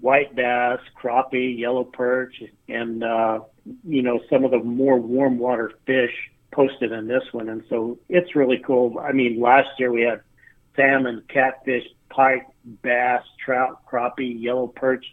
white 0.00 0.34
bass, 0.34 0.80
crappie, 1.00 1.58
yellow 1.58 1.84
perch, 1.84 2.42
and 2.68 3.04
uh, 3.04 3.40
you 3.84 4.02
know 4.02 4.20
some 4.28 4.44
of 4.44 4.50
the 4.50 4.58
more 4.58 4.98
warm 4.98 5.38
water 5.38 5.72
fish 5.86 6.12
posted 6.52 6.92
in 6.92 7.06
this 7.06 7.22
one. 7.32 7.48
And 7.48 7.62
so 7.68 7.98
it's 8.08 8.36
really 8.36 8.58
cool. 8.58 8.98
I 8.98 9.12
mean, 9.12 9.40
last 9.40 9.68
year 9.78 9.90
we 9.90 10.02
had 10.02 10.20
salmon, 10.76 11.22
catfish, 11.28 11.84
pike, 12.14 12.46
bass, 12.82 13.22
trout, 13.44 13.84
crappie, 13.86 14.40
yellow 14.40 14.68
perch. 14.68 15.04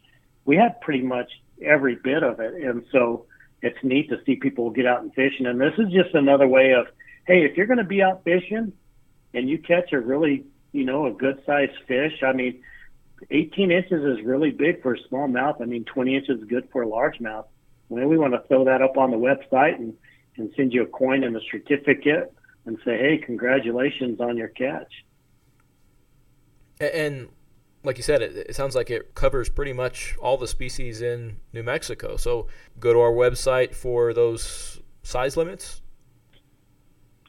We 0.45 0.55
had 0.55 0.79
pretty 0.81 1.03
much 1.03 1.29
every 1.61 1.95
bit 1.95 2.23
of 2.23 2.39
it. 2.39 2.53
And 2.55 2.83
so 2.91 3.25
it's 3.61 3.77
neat 3.83 4.09
to 4.09 4.17
see 4.25 4.35
people 4.35 4.69
get 4.69 4.85
out 4.85 5.01
and 5.01 5.13
fishing. 5.13 5.45
And 5.45 5.59
this 5.59 5.73
is 5.77 5.91
just 5.91 6.13
another 6.13 6.47
way 6.47 6.73
of, 6.73 6.87
hey, 7.25 7.45
if 7.45 7.57
you're 7.57 7.67
going 7.67 7.77
to 7.77 7.83
be 7.83 8.01
out 8.01 8.23
fishing 8.23 8.73
and 9.33 9.49
you 9.49 9.59
catch 9.59 9.91
a 9.93 9.99
really, 9.99 10.45
you 10.71 10.85
know, 10.85 11.07
a 11.07 11.11
good 11.11 11.41
sized 11.45 11.77
fish, 11.87 12.23
I 12.23 12.33
mean, 12.33 12.61
18 13.31 13.71
inches 13.71 14.03
is 14.03 14.25
really 14.25 14.51
big 14.51 14.81
for 14.81 14.93
a 14.93 14.97
smallmouth. 15.09 15.61
I 15.61 15.65
mean, 15.65 15.83
20 15.85 16.15
inches 16.15 16.41
is 16.41 16.47
good 16.47 16.69
for 16.71 16.83
a 16.83 16.87
largemouth. 16.87 17.45
Well, 17.89 18.07
we 18.07 18.17
want 18.17 18.33
to 18.33 18.47
throw 18.47 18.65
that 18.65 18.81
up 18.81 18.97
on 18.97 19.11
the 19.11 19.17
website 19.17 19.75
and, 19.75 19.93
and 20.37 20.51
send 20.55 20.73
you 20.73 20.83
a 20.83 20.87
coin 20.87 21.23
and 21.23 21.35
a 21.35 21.41
certificate 21.51 22.33
and 22.65 22.77
say, 22.85 22.97
hey, 22.97 23.17
congratulations 23.17 24.21
on 24.21 24.37
your 24.37 24.47
catch. 24.49 24.91
And 26.79 27.29
like 27.83 27.97
you 27.97 28.03
said, 28.03 28.21
it, 28.21 28.35
it, 28.49 28.55
sounds 28.55 28.75
like 28.75 28.89
it 28.89 29.13
covers 29.13 29.49
pretty 29.49 29.73
much 29.73 30.15
all 30.21 30.37
the 30.37 30.47
species 30.47 31.01
in 31.01 31.37
New 31.51 31.63
Mexico. 31.63 32.15
So 32.15 32.47
go 32.79 32.93
to 32.93 32.99
our 32.99 33.11
website 33.11 33.75
for 33.75 34.13
those 34.13 34.79
size 35.03 35.35
limits. 35.35 35.81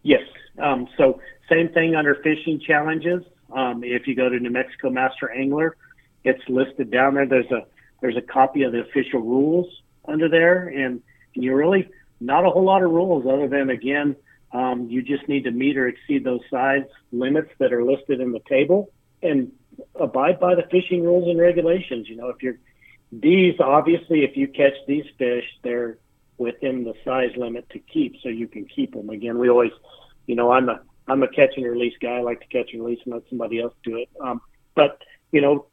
Yes. 0.03 0.23
Um, 0.63 0.89
so 0.97 1.21
same 1.51 1.69
thing 1.71 1.95
under 1.95 2.15
fishing 2.17 2.61
challenges. 2.65 3.25
Um, 3.53 3.83
if 3.83 4.07
you 4.07 4.15
go 4.15 4.29
to 4.29 4.39
New 4.39 4.51
Mexico 4.51 4.91
Master 4.91 5.31
Angler, 5.31 5.77
it's 6.23 6.43
listed 6.49 6.91
down 6.91 7.15
there. 7.15 7.27
There's 7.27 7.51
a 7.51 7.67
there's 8.01 8.17
a 8.17 8.23
copy 8.23 8.63
of 8.63 8.73
the 8.73 8.81
official 8.81 9.21
rules 9.21 9.67
under 10.07 10.29
there, 10.29 10.69
and, 10.69 11.03
and 11.35 11.45
you 11.45 11.55
really 11.55 11.89
not 12.21 12.47
a 12.47 12.51
whole 12.51 12.65
lot 12.65 12.83
of 12.83 12.91
rules 12.91 13.27
other 13.27 13.49
than 13.49 13.71
again, 13.71 14.17
um, 14.53 14.89
you 14.89 15.03
just 15.03 15.29
need 15.29 15.45
to 15.45 15.51
meet 15.51 15.77
or 15.77 15.89
exceed 15.89 16.25
those 16.25 16.41
size 16.51 16.85
limits 17.13 17.51
that 17.59 17.73
are 17.73 17.85
listed 17.85 18.21
in 18.21 18.33
the 18.33 18.41
table 18.49 18.91
and 19.23 19.53
abide 19.95 20.41
by 20.41 20.55
the 20.55 20.65
fishing 20.71 21.03
rules 21.03 21.29
and 21.29 21.39
regulations. 21.39 22.09
You 22.09 22.17
know, 22.17 22.29
if 22.29 22.43
you're 22.43 22.59
these 23.13 23.59
obviously, 23.61 24.25
if 24.25 24.37
you 24.37 24.49
catch 24.49 24.75
these 24.87 25.05
fish, 25.19 25.45
they're 25.63 25.99
within 26.39 26.85
the 26.85 26.95
size 27.05 27.31
limit 27.37 27.69
to 27.71 27.79
keep, 27.79 28.17
so 28.23 28.29
you 28.29 28.47
can 28.47 28.65
keep 28.65 28.95
them. 28.95 29.11
Again, 29.11 29.39
we 29.39 29.51
always, 29.51 29.73
you 30.27 30.35
know, 30.35 30.53
I'm 30.53 30.69
a 30.69 30.81
I'm 31.09 31.23
a 31.23 31.29
catch 31.29 31.57
and 31.57 31.67
release 31.67 31.95
guy. 32.01 32.19
I 32.19 32.21
like 32.21 32.41
to 32.41 32.47
catch 32.47 32.73
and 32.73 32.83
release 32.83 33.01
and 33.05 33.15
let 33.15 33.25
somebody 33.29 33.61
else 33.61 33.75
do 33.83 33.97
it. 33.97 34.09
Um, 34.21 34.41
but 34.75 35.03
you 35.33 35.41
know, 35.41 35.67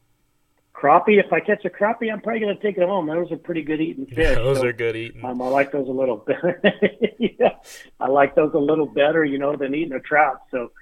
crappie. 0.74 1.22
If 1.24 1.32
I 1.32 1.40
catch 1.40 1.64
a 1.64 1.70
crappie, 1.70 2.12
I'm 2.12 2.20
probably 2.20 2.40
going 2.40 2.56
to 2.56 2.62
take 2.62 2.76
it 2.76 2.86
home. 2.86 3.06
Those 3.06 3.30
are 3.32 3.36
pretty 3.36 3.62
good 3.62 3.80
eating 3.80 4.06
fish. 4.06 4.18
Yeah, 4.18 4.34
those 4.36 4.58
so, 4.58 4.66
are 4.66 4.72
good 4.72 4.96
eating. 4.96 5.24
Um, 5.24 5.40
I 5.42 5.48
like 5.48 5.72
those 5.72 5.88
a 5.88 5.92
little 5.92 6.16
better. 6.16 6.60
yeah, 7.18 7.54
I 8.00 8.08
like 8.08 8.34
those 8.34 8.52
a 8.54 8.58
little 8.58 8.86
better, 8.86 9.24
you 9.24 9.38
know, 9.38 9.56
than 9.56 9.74
eating 9.74 9.92
a 9.92 10.00
trout. 10.00 10.42
So, 10.50 10.72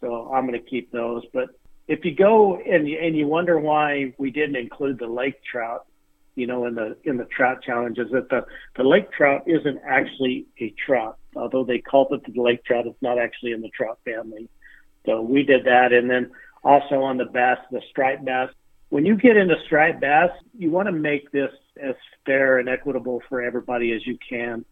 so 0.00 0.32
I'm 0.32 0.46
going 0.46 0.60
to 0.60 0.70
keep 0.70 0.90
those. 0.92 1.24
But 1.32 1.48
if 1.88 2.04
you 2.04 2.14
go 2.14 2.56
and 2.56 2.88
you, 2.88 2.98
and 2.98 3.16
you 3.16 3.26
wonder 3.26 3.58
why 3.58 4.14
we 4.18 4.30
didn't 4.30 4.56
include 4.56 4.98
the 4.98 5.06
lake 5.06 5.42
trout, 5.44 5.86
you 6.34 6.46
know, 6.46 6.66
in 6.66 6.74
the 6.74 6.96
in 7.04 7.16
the 7.16 7.24
trout 7.26 7.62
challenges, 7.62 8.10
that 8.12 8.28
the 8.28 8.44
the 8.76 8.84
lake 8.84 9.10
trout 9.12 9.42
isn't 9.46 9.80
actually 9.86 10.46
a 10.60 10.72
trout, 10.86 11.18
although 11.36 11.64
they 11.64 11.78
call 11.78 12.08
it 12.14 12.22
the 12.24 12.40
lake 12.40 12.64
trout. 12.64 12.86
It's 12.86 13.02
not 13.02 13.18
actually 13.18 13.52
in 13.52 13.60
the 13.60 13.70
trout 13.70 13.98
family. 14.04 14.48
So 15.04 15.20
we 15.20 15.42
did 15.42 15.64
that, 15.64 15.92
and 15.92 16.08
then 16.08 16.30
also 16.62 17.02
on 17.02 17.16
the 17.16 17.24
bass, 17.24 17.58
the 17.70 17.82
striped 17.90 18.24
bass. 18.24 18.50
When 18.90 19.04
you 19.04 19.16
get 19.16 19.36
into 19.36 19.56
striped 19.64 20.00
bass, 20.00 20.30
you 20.56 20.70
want 20.70 20.86
to 20.86 20.92
make 20.92 21.30
this 21.32 21.50
as 21.80 21.94
fair 22.24 22.58
and 22.58 22.68
equitable 22.68 23.22
for 23.28 23.42
everybody 23.42 23.92
as 23.92 24.06
you 24.06 24.18
can. 24.28 24.64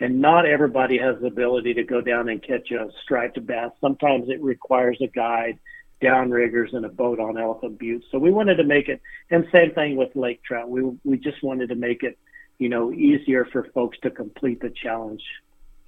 And 0.00 0.20
not 0.20 0.46
everybody 0.46 0.96
has 0.98 1.16
the 1.20 1.26
ability 1.26 1.74
to 1.74 1.82
go 1.82 2.00
down 2.00 2.28
and 2.28 2.42
catch 2.42 2.70
a 2.70 2.88
striped 3.02 3.44
bass. 3.46 3.72
Sometimes 3.80 4.28
it 4.28 4.40
requires 4.42 4.98
a 5.00 5.08
guide 5.08 5.58
downriggers 6.02 6.74
and 6.74 6.84
a 6.84 6.88
boat 6.88 7.18
on 7.18 7.38
Elephant 7.38 7.78
Butte. 7.78 8.04
So 8.10 8.18
we 8.18 8.30
wanted 8.30 8.56
to 8.56 8.64
make 8.64 8.88
it, 8.88 9.00
and 9.30 9.46
same 9.52 9.72
thing 9.72 9.96
with 9.96 10.14
lake 10.14 10.42
trout. 10.42 10.68
We 10.68 10.82
we 11.04 11.18
just 11.18 11.42
wanted 11.42 11.68
to 11.68 11.74
make 11.74 12.02
it, 12.02 12.18
you 12.58 12.68
know, 12.68 12.92
easier 12.92 13.44
for 13.44 13.64
folks 13.74 13.98
to 14.02 14.10
complete 14.10 14.60
the 14.60 14.70
challenge, 14.70 15.22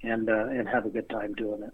and 0.03 0.29
uh, 0.29 0.47
and 0.47 0.67
have 0.67 0.85
a 0.85 0.89
good 0.89 1.09
time 1.09 1.33
doing 1.33 1.63
it. 1.63 1.73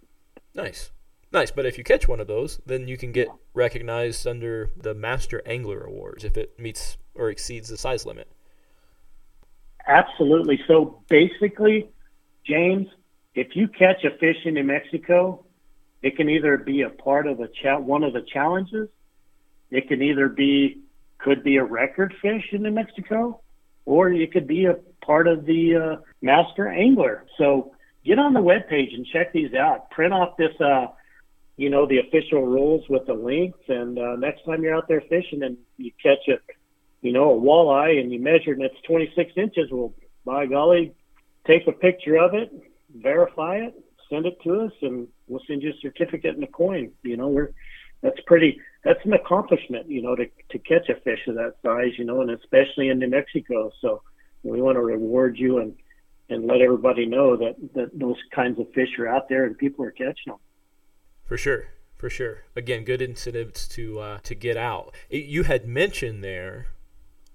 Nice, 0.53 0.91
nice. 1.31 1.51
But 1.51 1.65
if 1.65 1.77
you 1.77 1.83
catch 1.83 2.07
one 2.07 2.19
of 2.19 2.27
those, 2.27 2.59
then 2.65 2.87
you 2.87 2.97
can 2.97 3.11
get 3.11 3.27
recognized 3.53 4.27
under 4.27 4.71
the 4.77 4.93
Master 4.93 5.41
Angler 5.45 5.81
Awards 5.81 6.23
if 6.23 6.37
it 6.37 6.59
meets 6.59 6.97
or 7.15 7.29
exceeds 7.29 7.69
the 7.69 7.77
size 7.77 8.05
limit. 8.05 8.27
Absolutely. 9.87 10.59
So 10.67 11.01
basically, 11.07 11.89
James, 12.45 12.87
if 13.35 13.55
you 13.55 13.67
catch 13.67 14.03
a 14.03 14.11
fish 14.17 14.37
in 14.45 14.55
New 14.55 14.63
Mexico 14.63 15.45
it 16.01 16.15
can 16.15 16.29
either 16.29 16.57
be 16.57 16.81
a 16.81 16.89
part 16.89 17.27
of 17.27 17.39
a 17.39 17.47
cha- 17.47 17.79
one 17.79 18.03
of 18.03 18.13
the 18.13 18.21
challenges. 18.21 18.89
It 19.71 19.87
can 19.87 20.01
either 20.01 20.29
be 20.29 20.81
could 21.17 21.43
be 21.43 21.57
a 21.57 21.63
record 21.63 22.13
fish 22.21 22.43
in 22.51 22.61
New 22.61 22.71
Mexico, 22.71 23.41
or 23.85 24.11
it 24.11 24.31
could 24.31 24.47
be 24.47 24.65
a 24.65 24.75
part 25.03 25.27
of 25.27 25.45
the 25.45 25.75
uh, 25.75 26.01
master 26.21 26.67
angler. 26.67 27.25
So 27.37 27.73
get 28.05 28.19
on 28.19 28.33
the 28.33 28.41
web 28.41 28.67
page 28.69 28.93
and 28.93 29.05
check 29.05 29.33
these 29.33 29.53
out. 29.53 29.89
Print 29.89 30.13
off 30.13 30.37
this, 30.37 30.53
uh, 30.61 30.87
you 31.55 31.69
know, 31.69 31.87
the 31.87 31.99
official 31.99 32.45
rules 32.45 32.87
with 32.87 33.07
the 33.07 33.13
links, 33.13 33.59
and 33.67 33.97
uh, 33.97 34.15
next 34.15 34.45
time 34.45 34.61
you're 34.61 34.75
out 34.75 34.87
there 34.87 35.01
fishing 35.01 35.41
and 35.41 35.57
you 35.77 35.91
catch 36.01 36.27
a, 36.27 36.37
you 37.01 37.11
know, 37.11 37.31
a 37.35 37.41
walleye 37.41 37.99
and 37.99 38.11
you 38.11 38.19
measure 38.19 38.53
and 38.53 38.61
it's 38.61 38.79
26 38.85 39.31
inches, 39.35 39.69
well, 39.71 39.93
by 40.23 40.45
golly, 40.45 40.93
take 41.47 41.65
a 41.67 41.71
picture 41.71 42.17
of 42.17 42.35
it, 42.35 42.51
verify 42.95 43.55
it, 43.55 43.73
send 44.09 44.25
it 44.25 44.37
to 44.43 44.61
us, 44.61 44.71
and 44.81 45.07
we'll 45.27 45.41
send 45.47 45.61
you 45.61 45.71
a 45.71 45.77
certificate 45.81 46.35
and 46.35 46.43
a 46.43 46.47
coin. 46.47 46.91
You 47.03 47.17
know, 47.17 47.27
we're 47.27 47.51
that's 48.01 48.19
pretty 48.25 48.59
that's 48.83 49.03
an 49.05 49.13
accomplishment, 49.13 49.89
you 49.89 50.01
know, 50.01 50.15
to 50.15 50.25
to 50.49 50.59
catch 50.59 50.89
a 50.89 50.95
fish 51.01 51.27
of 51.27 51.35
that 51.35 51.55
size, 51.63 51.97
you 51.97 52.05
know, 52.05 52.21
and 52.21 52.31
especially 52.31 52.89
in 52.89 52.99
New 52.99 53.09
Mexico. 53.09 53.71
So 53.81 54.01
we 54.43 54.61
want 54.61 54.75
to 54.75 54.81
reward 54.81 55.37
you 55.37 55.59
and 55.59 55.75
and 56.29 56.45
let 56.45 56.61
everybody 56.61 57.05
know 57.05 57.35
that 57.37 57.55
that 57.73 57.97
those 57.97 58.17
kinds 58.33 58.59
of 58.59 58.71
fish 58.73 58.89
are 58.99 59.07
out 59.07 59.29
there 59.29 59.45
and 59.45 59.57
people 59.57 59.85
are 59.85 59.91
catching 59.91 60.27
them. 60.27 60.37
For 61.25 61.37
sure, 61.37 61.67
for 61.97 62.09
sure. 62.09 62.43
Again, 62.55 62.83
good 62.83 63.01
incentives 63.01 63.67
to 63.69 63.99
uh, 63.99 64.19
to 64.23 64.35
get 64.35 64.57
out. 64.57 64.93
You 65.09 65.43
had 65.43 65.67
mentioned 65.67 66.23
there 66.23 66.67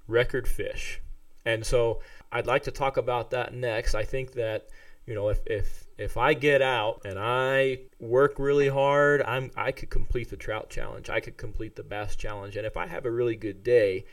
record 0.07 0.46
fish, 0.46 1.00
and 1.44 1.66
so 1.66 2.00
I'd 2.31 2.46
like 2.46 2.62
to 2.64 2.70
talk 2.70 2.96
about 2.96 3.31
that 3.31 3.52
next. 3.52 3.94
I 3.94 4.05
think 4.05 4.33
that 4.33 4.68
you 5.06 5.14
know 5.14 5.28
if 5.28 5.40
if 5.46 5.84
if 5.98 6.16
I 6.16 6.34
get 6.34 6.62
out 6.62 7.02
and 7.04 7.18
I 7.18 7.80
work 8.00 8.38
really 8.38 8.68
hard, 8.68 9.22
I'm 9.22 9.50
I 9.56 9.72
could 9.72 9.90
complete 9.90 10.30
the 10.30 10.36
trout 10.36 10.70
challenge. 10.70 11.10
I 11.10 11.20
could 11.20 11.36
complete 11.36 11.76
the 11.76 11.82
bass 11.82 12.16
challenge. 12.16 12.56
And 12.56 12.66
if 12.66 12.76
I 12.76 12.86
have 12.86 13.06
a 13.06 13.10
really 13.10 13.36
good 13.36 13.62
day, 13.62 14.04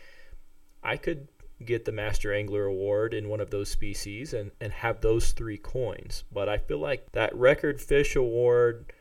I 0.83 0.97
could 0.97 1.27
get 1.65 1.85
the 1.85 1.91
Master 1.91 2.33
Angler 2.33 2.65
Award 2.65 3.13
in 3.13 3.27
one 3.27 3.41
of 3.41 3.49
those 3.49 3.69
species 3.69 4.33
and, 4.33 4.51
and 4.61 4.71
have 4.71 5.01
those 5.01 5.31
three 5.31 5.57
coins. 5.57 6.23
But 6.31 6.47
I 6.47 6.57
feel 6.57 6.79
like 6.79 7.11
that 7.11 7.35
Record 7.35 7.81
Fish 7.81 8.15
Award, 8.15 8.93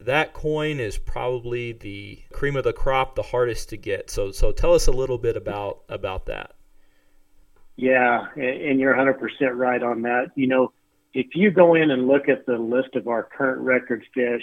that 0.00 0.32
coin 0.32 0.78
is 0.80 0.98
probably 0.98 1.72
the 1.72 2.20
cream 2.32 2.56
of 2.56 2.64
the 2.64 2.72
crop, 2.72 3.16
the 3.16 3.22
hardest 3.22 3.68
to 3.70 3.76
get. 3.76 4.10
So 4.10 4.30
so 4.30 4.52
tell 4.52 4.74
us 4.74 4.86
a 4.86 4.92
little 4.92 5.18
bit 5.18 5.36
about 5.36 5.82
about 5.88 6.26
that. 6.26 6.54
Yeah, 7.76 8.26
and 8.36 8.78
you're 8.78 8.94
100% 8.94 9.18
right 9.54 9.82
on 9.82 10.02
that. 10.02 10.30
You 10.34 10.46
know, 10.46 10.72
if 11.14 11.34
you 11.34 11.50
go 11.50 11.74
in 11.74 11.90
and 11.90 12.08
look 12.08 12.28
at 12.28 12.46
the 12.46 12.56
list 12.56 12.94
of 12.94 13.08
our 13.08 13.22
current 13.22 13.60
record 13.60 14.04
fish, 14.14 14.42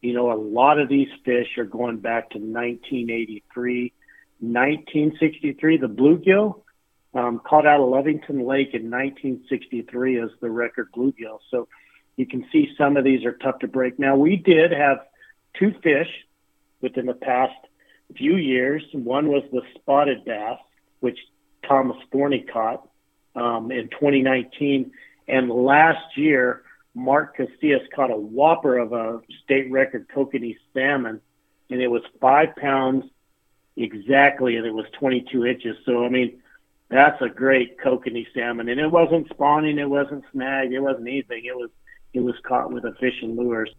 you 0.00 0.14
know, 0.14 0.32
a 0.32 0.38
lot 0.40 0.78
of 0.78 0.88
these 0.88 1.08
fish 1.24 1.58
are 1.58 1.64
going 1.64 1.98
back 1.98 2.30
to 2.30 2.38
1983, 2.38 3.92
1963. 4.40 5.76
The 5.76 5.86
bluegill 5.88 6.62
um, 7.14 7.40
caught 7.44 7.66
out 7.66 7.80
of 7.80 7.88
Lovington 7.88 8.46
Lake 8.46 8.74
in 8.74 8.90
1963 8.90 10.20
as 10.20 10.30
the 10.40 10.50
record 10.50 10.88
bluegill. 10.96 11.40
So 11.50 11.68
you 12.16 12.26
can 12.26 12.46
see 12.52 12.68
some 12.78 12.96
of 12.96 13.04
these 13.04 13.24
are 13.24 13.32
tough 13.32 13.58
to 13.60 13.68
break. 13.68 13.98
Now, 13.98 14.16
we 14.16 14.36
did 14.36 14.72
have 14.72 14.98
two 15.58 15.74
fish 15.82 16.08
within 16.80 17.06
the 17.06 17.14
past 17.14 17.54
few 18.16 18.36
years. 18.36 18.82
One 18.92 19.28
was 19.28 19.42
the 19.52 19.62
spotted 19.74 20.24
bass, 20.24 20.58
which 21.00 21.18
Thomas 21.66 21.96
Thorney 22.12 22.46
caught 22.50 22.88
um, 23.34 23.70
in 23.70 23.88
2019 23.88 24.92
and 25.28 25.50
last 25.50 26.16
year, 26.16 26.62
Mark 26.94 27.36
Casillas 27.36 27.86
caught 27.94 28.10
a 28.10 28.16
whopper 28.16 28.78
of 28.78 28.92
a 28.92 29.20
state 29.44 29.70
record 29.70 30.08
kokanee 30.08 30.56
salmon, 30.74 31.20
and 31.70 31.80
it 31.80 31.88
was 31.88 32.02
five 32.20 32.56
pounds 32.56 33.04
exactly, 33.76 34.56
and 34.56 34.66
it 34.66 34.72
was 34.72 34.86
22 34.98 35.46
inches. 35.46 35.76
So, 35.84 36.04
I 36.04 36.08
mean, 36.08 36.40
that's 36.88 37.20
a 37.20 37.28
great 37.28 37.78
kokanee 37.78 38.26
salmon, 38.34 38.68
and 38.68 38.80
it 38.80 38.90
wasn't 38.90 39.28
spawning, 39.28 39.78
it 39.78 39.88
wasn't 39.88 40.24
snagged, 40.32 40.72
it 40.72 40.80
wasn't 40.80 41.08
anything. 41.08 41.44
It 41.44 41.56
was 41.56 41.70
it 42.14 42.20
was 42.20 42.34
caught 42.42 42.72
with 42.72 42.84
a 42.84 42.94
fishing 42.98 43.36
lures. 43.36 43.70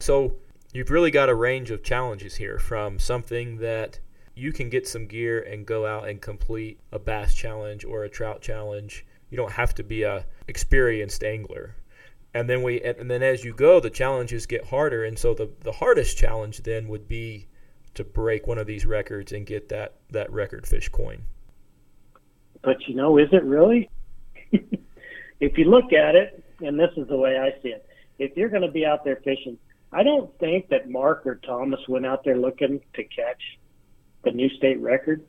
So 0.00 0.36
you've 0.72 0.90
really 0.90 1.10
got 1.10 1.28
a 1.28 1.34
range 1.34 1.70
of 1.70 1.82
challenges 1.82 2.36
here, 2.36 2.58
from 2.58 2.98
something 2.98 3.58
that 3.58 4.00
you 4.34 4.52
can 4.52 4.70
get 4.70 4.88
some 4.88 5.06
gear 5.06 5.40
and 5.40 5.66
go 5.66 5.84
out 5.84 6.08
and 6.08 6.22
complete 6.22 6.80
a 6.90 6.98
bass 6.98 7.34
challenge 7.34 7.84
or 7.84 8.04
a 8.04 8.08
trout 8.08 8.40
challenge 8.40 9.04
you 9.30 9.36
don't 9.36 9.52
have 9.52 9.74
to 9.74 9.82
be 9.82 10.02
a 10.02 10.24
experienced 10.46 11.22
angler. 11.22 11.76
And 12.34 12.48
then 12.48 12.62
we 12.62 12.80
and 12.82 13.10
then 13.10 13.22
as 13.22 13.44
you 13.44 13.54
go, 13.54 13.80
the 13.80 13.90
challenges 13.90 14.46
get 14.46 14.66
harder. 14.66 15.04
And 15.04 15.18
so 15.18 15.34
the 15.34 15.50
the 15.60 15.72
hardest 15.72 16.16
challenge 16.16 16.58
then 16.58 16.88
would 16.88 17.08
be 17.08 17.48
to 17.94 18.04
break 18.04 18.46
one 18.46 18.58
of 18.58 18.66
these 18.66 18.86
records 18.86 19.32
and 19.32 19.46
get 19.46 19.68
that 19.70 19.94
that 20.10 20.30
record 20.30 20.66
fish 20.66 20.88
coin. 20.88 21.22
But 22.62 22.76
you 22.86 22.94
know, 22.94 23.18
is 23.18 23.28
it 23.32 23.44
really? 23.44 23.90
if 25.40 25.58
you 25.58 25.64
look 25.64 25.92
at 25.92 26.14
it, 26.14 26.44
and 26.60 26.78
this 26.78 26.90
is 26.96 27.08
the 27.08 27.16
way 27.16 27.38
I 27.38 27.60
see 27.62 27.70
it, 27.70 27.86
if 28.18 28.36
you're 28.36 28.48
going 28.48 28.62
to 28.62 28.70
be 28.70 28.84
out 28.84 29.04
there 29.04 29.16
fishing, 29.16 29.58
I 29.92 30.02
don't 30.02 30.36
think 30.38 30.68
that 30.68 30.90
Mark 30.90 31.26
or 31.26 31.36
Thomas 31.36 31.80
went 31.88 32.04
out 32.04 32.24
there 32.24 32.36
looking 32.36 32.80
to 32.94 33.04
catch 33.04 33.42
the 34.24 34.32
new 34.32 34.48
state 34.50 34.80
record. 34.80 35.24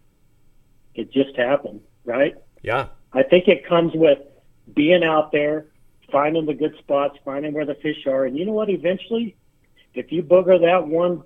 It 0.95 1.11
just 1.11 1.35
happened, 1.37 1.81
right? 2.03 2.35
Yeah. 2.61 2.87
I 3.13 3.23
think 3.23 3.47
it 3.47 3.67
comes 3.67 3.93
with 3.95 4.19
being 4.75 5.03
out 5.03 5.31
there, 5.31 5.67
finding 6.11 6.45
the 6.45 6.53
good 6.53 6.75
spots, 6.79 7.17
finding 7.25 7.53
where 7.53 7.65
the 7.65 7.75
fish 7.75 8.05
are. 8.05 8.25
And 8.25 8.37
you 8.37 8.45
know 8.45 8.53
what? 8.53 8.69
Eventually, 8.69 9.35
if 9.93 10.11
you 10.11 10.23
booger 10.23 10.59
that 10.59 10.87
one 10.87 11.23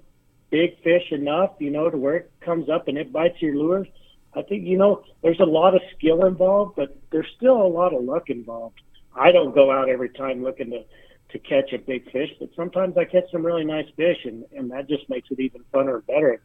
big 0.50 0.82
fish 0.84 1.12
enough, 1.12 1.52
you 1.60 1.72
know, 1.72 1.89
to 1.89 1.98
where 1.98 2.15
it 2.15 2.32
comes 2.41 2.69
up 2.69 2.88
and 2.88 2.98
it 2.98 3.12
bites 3.12 3.41
your 3.41 3.56
lures, 3.56 3.88
I 4.36 4.41
think, 4.41 4.65
you 4.65 4.78
know, 4.78 5.04
there's 5.22 5.39
a 5.39 5.46
lot 5.46 5.76
of 5.76 5.82
skill 5.98 6.26
involved, 6.26 6.76
but 6.76 6.98
there's 7.12 7.28
still 7.36 7.62
a 7.62 7.67
lot 7.67 7.93
of 7.93 8.04
luck 8.04 8.30
involved. 8.30 8.82
I 9.15 9.32
don't 9.32 9.54
go 9.54 9.72
out 9.72 9.89
every 9.89 10.10
time 10.10 10.43
looking 10.43 10.72
to, 10.72 10.84
to 11.32 11.39
catch 11.39 11.72
a 11.74 11.78
big 11.78 12.10
fish, 12.12 12.30
but 12.39 12.50
sometimes 12.56 12.98
I 12.98 13.06
catch 13.06 13.30
some 13.32 13.46
really 13.46 13.65
nice 13.65 13.88
fish, 13.96 14.17
and, 14.26 14.43
and 14.56 14.72
that 14.72 14.88
just 14.88 15.10
makes 15.10 15.30
it 15.30 15.39
even 15.39 15.63
funner 15.74 15.96
and 15.96 16.08
better. 16.08 16.41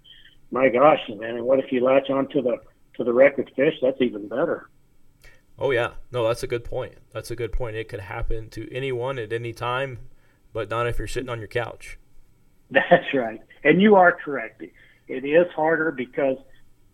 My 0.51 0.69
gosh, 0.69 1.01
man, 1.09 1.37
and 1.37 1.45
what 1.45 1.61
if 1.61 1.71
you 1.71 1.83
latch 1.83 2.11
onto 2.11 2.43
the 2.43 2.57
to 2.97 3.05
the 3.05 3.13
record 3.13 3.51
fish? 3.55 3.75
That's 3.81 4.01
even 4.01 4.29
better. 4.29 4.69
Oh 5.59 5.73
yeah, 5.73 5.93
no, 6.13 6.27
that's 6.27 6.43
a 6.43 6.47
good 6.47 6.65
point. 6.65 6.95
That's 7.13 7.31
a 7.31 7.37
good 7.37 7.53
point. 7.53 7.77
It 7.77 7.89
could 7.89 8.01
happen 8.01 8.49
to 8.51 8.73
anyone 8.73 9.19
at 9.19 9.33
any 9.33 9.53
time, 9.53 9.99
but 10.53 10.71
not 10.71 10.87
if 10.87 10.99
you're 10.99 11.09
sitting 11.09 11.29
on 11.29 11.41
your 11.41 11.49
couch. 11.49 11.99
That's 12.71 13.15
right, 13.15 13.41
and 13.65 13.81
you 13.81 13.97
are 13.97 14.13
correct. 14.13 14.63
It 15.09 15.25
is 15.25 15.51
harder 15.57 15.91
because, 15.91 16.37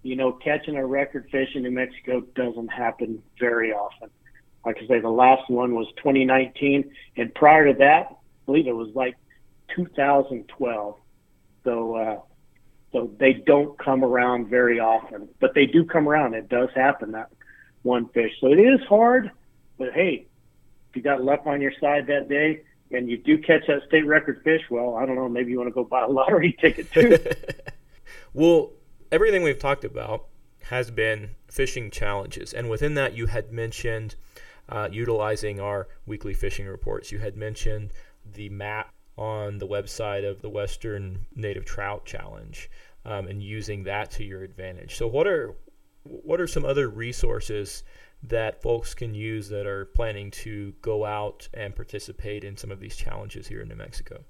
you 0.05 0.15
know, 0.15 0.33
catching 0.33 0.77
a 0.77 0.87
record 0.87 1.29
fish 1.33 1.49
in 1.55 1.65
New 1.65 1.73
Mexico 1.73 2.21
doesn't 2.37 2.69
happen 2.69 3.21
very 3.41 3.73
often. 3.73 4.09
Like 4.65 4.77
I 4.83 4.87
say, 4.87 5.01
the 5.01 5.11
last 5.11 5.51
one 5.51 5.75
was 5.75 5.89
2019, 5.97 6.91
and 7.17 7.35
prior 7.35 7.73
to 7.73 7.79
that, 7.81 8.07
I 8.11 8.15
believe 8.47 8.69
it 8.69 8.73
was 8.73 8.95
like 8.95 9.17
2012. 9.75 10.97
So, 11.65 11.97
uh, 11.97 12.21
so 12.93 13.11
they 13.19 13.33
don't 13.33 13.77
come 13.79 14.05
around 14.05 14.49
very 14.49 14.79
often, 14.79 15.29
but 15.41 15.55
they 15.55 15.67
do 15.67 15.85
come 15.85 16.09
around. 16.09 16.35
It 16.35 16.49
does 16.49 16.69
happen 16.77 17.13
that 17.13 17.31
one 17.85 18.09
fish. 18.09 18.33
So 18.41 18.49
it 18.49 18.59
is 18.59 18.81
hard, 18.89 19.31
but 19.79 19.93
hey, 19.93 20.27
if 20.91 20.97
you 20.97 21.03
got 21.03 21.23
luck 21.23 21.43
on 21.47 21.61
your 21.61 21.73
side 21.81 22.07
that 22.09 22.29
day 22.29 22.63
and 22.91 23.09
you 23.09 23.19
do 23.19 23.39
catch 23.39 23.67
that 23.69 23.83
state 23.87 24.07
record 24.07 24.41
fish, 24.43 24.63
well, 24.71 24.97
I 24.97 25.07
don't 25.07 25.15
know, 25.15 25.29
maybe 25.29 25.53
you 25.53 25.59
want 25.59 25.69
to 25.69 25.75
go 25.75 25.85
buy 25.85 26.03
a 26.03 26.09
lottery 26.09 26.57
ticket 26.61 26.93
too. 26.93 27.19
well, 28.35 28.73
everything 29.13 29.43
we've 29.43 29.59
talked 29.59 29.85
about 29.85 30.27
has 30.65 30.91
been 30.91 31.31
fishing 31.47 31.91
challenges, 31.91 32.53
and 32.53 32.69
within 32.69 32.95
that, 32.95 33.15
you 33.15 33.27
had 33.27 33.53
mentioned 33.53 34.17
uh, 34.69 34.89
utilizing 34.91 35.61
our 35.61 35.89
weekly 36.07 36.33
fishing 36.33 36.67
reports. 36.67 37.13
You 37.13 37.19
had 37.19 37.37
mentioned 37.37 37.93
the 38.33 38.49
map 38.49 38.93
on 39.17 39.59
the 39.59 39.67
website 39.67 40.29
of 40.29 40.41
the 40.41 40.49
Western 40.49 41.27
Native 41.37 41.65
Trout 41.65 42.07
Challenge 42.07 42.71
um, 43.05 43.29
and 43.29 43.43
using 43.43 43.85
that 43.85 44.11
to 44.13 44.25
your 44.25 44.43
advantage. 44.43 44.97
So, 44.97 45.07
what 45.07 45.27
are 45.27 45.55
what 46.05 46.41
are 46.41 46.47
some 46.47 46.65
other 46.65 46.89
resources 46.89 47.83
that 48.23 48.63
folks 48.63 48.95
can 48.95 49.15
use 49.15 49.49
that 49.49 49.67
are 49.67 49.85
planning 49.87 50.31
to 50.31 50.75
go 50.81 51.05
out 51.05 51.49
and 51.53 51.75
participate 51.75 52.45
in 52.45 52.57
some 52.57 52.71
of 52.71 52.81
these 52.81 52.97
challenges 52.97 53.49
here 53.49 53.61
in 53.61 53.69
New 53.69 53.75
Mexico? 53.75 54.25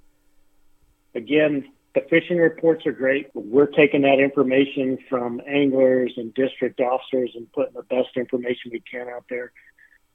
Again, 1.15 1.65
the 1.95 2.01
fishing 2.11 2.39
reports 2.39 2.87
are 2.87 2.93
great. 2.93 3.31
We're 3.35 3.67
taking 3.67 4.03
that 4.03 4.19
information 4.19 4.99
from 5.09 5.41
anglers 5.47 6.13
and 6.17 6.35
district 6.35 6.81
officers 6.81 7.31
and 7.37 7.51
putting 7.53 7.75
the 7.75 7.83
best 7.83 8.17
information 8.17 8.73
we 8.73 8.83
can 8.91 9.09
out 9.09 9.25
there. 9.31 9.53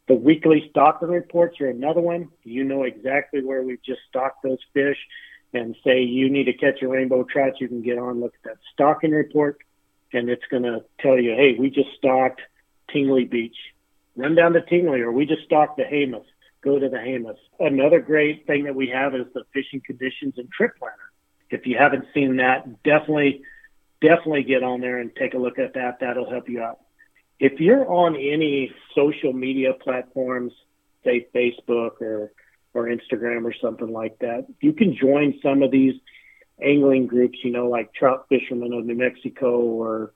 The 0.10 0.16
weekly 0.16 0.68
stocking 0.72 1.08
reports 1.08 1.62
are 1.62 1.70
another 1.70 2.02
one. 2.02 2.30
You 2.44 2.66
know 2.66 2.84
exactly 2.84 3.44
where 3.44 3.64
we've 3.64 3.84
just 3.84 4.02
stocked 4.10 4.44
those 4.44 4.60
fish 4.74 4.98
and 5.54 5.76
say 5.84 6.02
you 6.02 6.30
need 6.30 6.46
to 6.46 6.54
catch 6.54 6.82
a 6.82 6.88
rainbow 6.88 7.24
trout. 7.24 7.62
You 7.62 7.68
can 7.68 7.82
get 7.82 7.98
on, 7.98 8.20
look 8.20 8.34
at 8.44 8.50
that 8.50 8.58
stocking 8.74 9.12
report, 9.12 9.60
and 10.14 10.30
it's 10.30 10.46
going 10.50 10.64
to 10.64 10.84
tell 11.00 11.20
you, 11.20 11.32
hey, 11.32 11.56
we 11.60 11.70
just 11.70 11.90
stocked 11.98 12.42
Tingley 12.92 13.26
Beach. 13.26 13.56
Run 14.16 14.36
down 14.36 14.54
to 14.54 14.62
Tingley, 14.62 15.02
or 15.02 15.12
we 15.12 15.26
just 15.26 15.44
stocked 15.44 15.78
the 15.78 15.84
Jemez. 15.84 16.26
Go 16.62 16.78
to 16.78 16.90
the 16.90 16.98
Jemez. 16.98 17.38
Another 17.60 18.00
great 18.00 18.46
thing 18.48 18.66
that 18.66 18.76
we 18.76 18.90
have 18.90 19.16
is 19.16 19.28
the 19.34 19.44
fishing 19.54 19.82
conditions 19.86 20.36
and 20.38 20.52
trip 20.52 20.72
planner. 20.78 20.96
If 21.50 21.66
you 21.66 21.78
haven't 21.78 22.06
seen 22.14 22.38
that, 22.38 22.84
definitely, 22.84 23.42
definitely 24.02 24.44
get 24.44 24.64
on 24.64 24.82
there 24.82 25.00
and 25.00 25.16
take 25.16 25.34
a 25.34 25.38
look 25.38 25.58
at 25.58 25.74
that. 25.76 26.00
That'll 26.02 26.30
help 26.30 26.50
you 26.50 26.62
out 26.62 26.80
if 27.40 27.60
you're 27.60 27.90
on 27.90 28.16
any 28.16 28.72
social 28.96 29.34
media 29.34 29.74
platforms, 29.74 30.52
say 31.04 31.28
Facebook 31.34 32.02
or 32.02 32.32
or 32.76 32.88
Instagram 32.88 33.46
or 33.46 33.54
something 33.60 33.92
like 33.92 34.20
that, 34.20 34.46
you 34.62 34.74
can 34.74 34.96
join 34.96 35.40
some 35.42 35.64
of 35.64 35.72
these 35.72 35.96
angling 36.64 37.08
groups, 37.08 37.38
you 37.44 37.52
know, 37.52 37.68
like 37.68 37.94
Trout 37.94 38.26
Fishermen 38.30 38.74
of 38.74 38.86
New 38.86 38.96
Mexico 38.96 39.60
or 39.60 40.14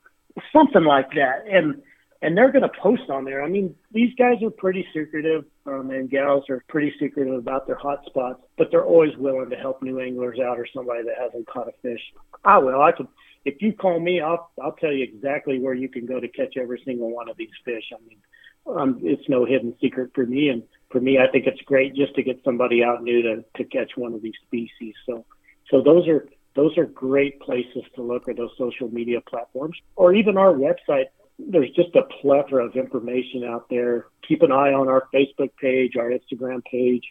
something 0.52 0.84
like 0.84 1.12
that. 1.12 1.46
And 1.50 1.82
and 2.22 2.38
they're 2.38 2.54
going 2.54 2.64
to 2.64 2.72
post 2.82 3.10
on 3.10 3.26
there. 3.26 3.44
I 3.44 3.50
mean, 3.50 3.76
these 3.92 4.16
guys 4.18 4.42
are 4.42 4.50
pretty 4.50 4.88
secretive, 4.94 5.44
um, 5.66 5.90
and 5.92 6.10
gals 6.10 6.46
are 6.50 6.64
pretty 6.70 6.94
secretive 6.98 7.34
about 7.34 7.68
their 7.68 7.76
hot 7.76 8.06
spots, 8.06 8.42
but 8.58 8.70
they're 8.72 8.86
always 8.86 9.12
willing 9.18 9.50
to 9.50 9.58
help 9.58 9.84
new 9.84 10.00
anglers 10.00 10.40
out 10.40 10.58
or 10.58 10.66
somebody 10.74 11.04
that 11.04 11.16
hasn't 11.22 11.46
caught 11.48 11.68
a 11.68 11.74
fish. 11.82 12.00
I 12.46 12.60
will. 12.60 12.82
I 12.82 12.94
could 12.94 13.10
if 13.46 13.62
you 13.62 13.74
call 13.74 14.00
me, 14.00 14.22
I'll 14.22 14.52
I'll 14.62 14.74
tell 14.74 14.92
you 14.92 15.04
exactly 15.04 15.60
where 15.60 15.74
you 15.74 15.90
can 15.90 16.06
go 16.06 16.20
to 16.20 16.28
catch 16.28 16.56
every 16.58 16.82
single 16.86 17.12
one 17.12 17.30
of 17.30 17.38
these 17.38 17.50
fish. 17.66 17.84
I 17.94 18.02
mean, 18.08 18.18
um, 18.66 19.00
it's 19.04 19.28
no 19.28 19.46
hidden 19.46 19.76
secret 19.82 20.12
for 20.16 20.26
me, 20.26 20.50
and 20.50 20.64
for 20.90 21.02
me, 21.02 21.18
I 21.18 21.30
think 21.30 21.46
it's 21.48 21.62
great 21.64 21.96
just 21.96 22.16
to 22.16 22.24
get 22.24 22.42
somebody 22.44 22.84
out 22.84 23.04
new 23.04 23.22
to 23.22 23.44
to 23.58 23.64
catch 23.66 23.92
one 23.96 24.14
of 24.14 24.22
these 24.22 24.34
species. 24.46 24.96
So, 25.06 25.26
so 25.70 25.82
those 25.82 26.08
are 26.08 26.28
those 26.56 26.78
are 26.78 26.86
great 26.86 27.40
places 27.40 27.84
to 27.96 28.04
look 28.04 28.30
at 28.30 28.38
those 28.38 28.52
social 28.58 28.88
media 28.90 29.22
platforms, 29.22 29.78
or 29.96 30.14
even 30.14 30.38
our 30.38 30.54
website. 30.54 31.06
There's 31.40 31.72
just 31.72 31.96
a 31.96 32.04
plethora 32.22 32.66
of 32.66 32.76
information 32.76 33.44
out 33.44 33.68
there. 33.70 34.06
Keep 34.28 34.44
an 34.44 34.52
eye 34.52 34.72
on 34.72 34.88
our 34.88 35.08
Facebook 35.14 35.50
page, 35.60 35.94
our 35.98 36.12
Instagram 36.12 36.64
page. 36.64 37.04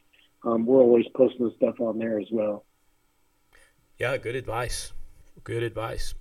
Um, 0.45 0.65
we're 0.65 0.81
always 0.81 1.07
posting 1.15 1.53
stuff 1.57 1.81
on 1.81 1.99
there 1.99 2.21
as 2.21 2.29
well. 2.31 2.65
Yeah, 3.99 4.17
good 4.17 4.37
advice. 4.37 4.93
Good 5.45 5.63
advice. 5.63 6.15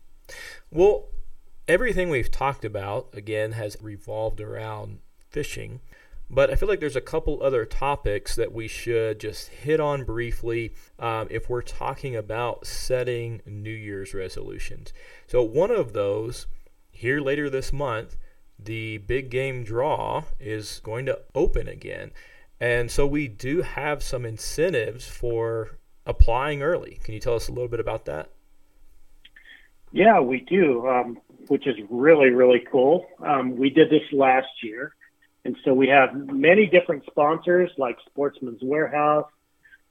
Well, 0.72 1.10
everything 1.68 2.10
we've 2.10 2.32
talked 2.32 2.66
about, 2.66 3.10
again, 3.14 3.54
has 3.54 3.78
revolved 3.82 4.42
around 4.42 5.00
fishing. 5.30 5.80
But 6.34 6.50
I 6.50 6.56
feel 6.56 6.70
like 6.70 6.80
there's 6.80 6.96
a 6.96 7.02
couple 7.02 7.44
other 7.44 7.66
topics 7.66 8.38
that 8.38 8.54
we 8.54 8.70
should 8.70 9.20
just 9.20 9.50
hit 9.50 9.82
on 9.82 10.06
briefly 10.06 10.74
um, 10.98 11.28
if 11.30 11.50
we're 11.50 11.62
talking 11.62 12.16
about 12.16 12.66
setting 12.66 13.42
New 13.46 13.70
Year's 13.70 14.14
resolutions. 14.14 14.94
So, 15.28 15.44
one 15.44 15.72
of 15.72 15.92
those, 15.92 16.48
here 16.90 17.20
later 17.20 17.50
this 17.50 17.74
month, 17.74 18.16
the 18.58 19.00
big 19.00 19.30
game 19.30 19.66
draw 19.66 20.24
is 20.40 20.80
going 20.86 21.06
to 21.08 21.20
open 21.36 21.68
again. 21.68 22.12
And 22.62 22.90
so, 22.90 23.06
we 23.06 23.28
do 23.28 23.64
have 23.64 24.02
some 24.02 24.26
incentives 24.26 25.06
for 25.06 25.80
applying 26.06 26.64
early. 26.64 27.02
Can 27.04 27.14
you 27.14 27.20
tell 27.20 27.36
us 27.36 27.50
a 27.50 27.52
little 27.52 27.68
bit 27.68 27.82
about 27.82 28.06
that? 28.06 28.30
Yeah, 29.92 30.22
we 30.22 30.40
do, 30.40 30.88
um, 30.88 31.18
which 31.50 31.68
is 31.68 31.76
really, 31.90 32.30
really 32.30 32.64
cool. 32.72 33.06
Um, 33.20 33.58
we 33.58 33.70
did 33.70 33.90
this 33.90 34.04
last 34.14 34.48
year. 34.64 34.96
And 35.44 35.58
so 35.66 35.74
we 35.74 35.88
have 35.88 36.14
many 36.14 36.68
different 36.68 37.04
sponsors 37.06 37.72
like 37.78 37.98
Sportsman's 38.06 38.62
Warehouse, 38.62 39.30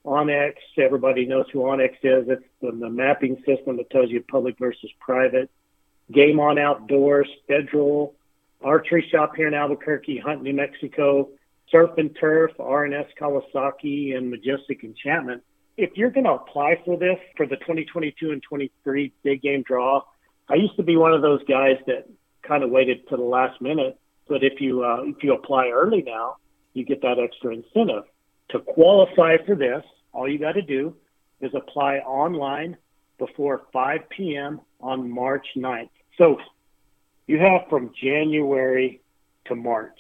onX. 0.05 0.55
Everybody 0.79 1.27
knows 1.27 1.47
who 1.53 1.61
onX 1.61 1.93
is. 2.03 2.29
It's 2.29 2.45
the, 2.61 2.71
the 2.71 2.89
mapping 2.89 3.37
system 3.47 3.77
that 3.79 3.91
tells 3.91 4.11
you 4.11 4.23
public 4.23 4.59
versus 4.59 4.91
private. 5.01 5.51
Game 6.13 6.41
On 6.41 6.59
Outdoors, 6.59 7.29
Federal, 7.47 8.15
Archery 8.63 9.09
Shop 9.11 9.35
here 9.37 9.49
in 9.49 9.55
Albuquerque, 9.55 10.19
Hunt, 10.19 10.43
New 10.43 10.55
Mexico, 10.55 11.31
Surf 11.71 11.91
and 11.99 12.17
Turf, 12.19 12.53
R&S 12.59 13.07
Kawasaki, 13.21 14.17
and 14.17 14.31
Majestic 14.31 14.83
Enchantment 14.83 15.43
if 15.81 15.97
you're 15.97 16.11
going 16.11 16.25
to 16.25 16.33
apply 16.33 16.81
for 16.85 16.97
this 16.97 17.19
for 17.37 17.47
the 17.47 17.57
2022 17.57 18.31
and 18.33 18.43
23 18.43 19.13
big 19.23 19.43
game 19.43 19.63
draw, 19.63 20.03
I 20.49 20.55
used 20.55 20.77
to 20.77 20.83
be 20.83 20.97
one 20.97 21.13
of 21.13 21.23
those 21.23 21.43
guys 21.45 21.77
that 21.87 22.09
kind 22.43 22.63
of 22.63 22.71
waited 22.71 23.09
to 23.09 23.17
the 23.17 23.23
last 23.23 23.61
minute. 23.61 23.99
But 24.31 24.45
if 24.45 24.61
you 24.61 24.85
uh, 24.85 25.03
if 25.03 25.25
you 25.25 25.35
apply 25.35 25.71
early 25.71 26.03
now, 26.07 26.37
you 26.73 26.85
get 26.85 27.03
that 27.03 27.19
extra 27.19 27.53
incentive. 27.53 28.05
To 28.51 28.61
qualify 28.61 29.39
for 29.45 29.57
this, 29.57 29.83
all 30.13 30.31
you 30.31 30.39
got 30.39 30.53
to 30.53 30.63
do 30.63 30.95
is 31.41 31.51
apply 31.53 31.97
online 31.97 32.77
before 33.19 33.63
5 33.73 34.09
p.m. 34.09 34.61
on 34.81 35.11
March 35.11 35.47
9th. 35.57 35.91
So 36.17 36.39
you 37.27 37.39
have 37.41 37.69
from 37.69 37.91
January 38.01 39.01
to 39.47 39.57
March. 39.57 39.99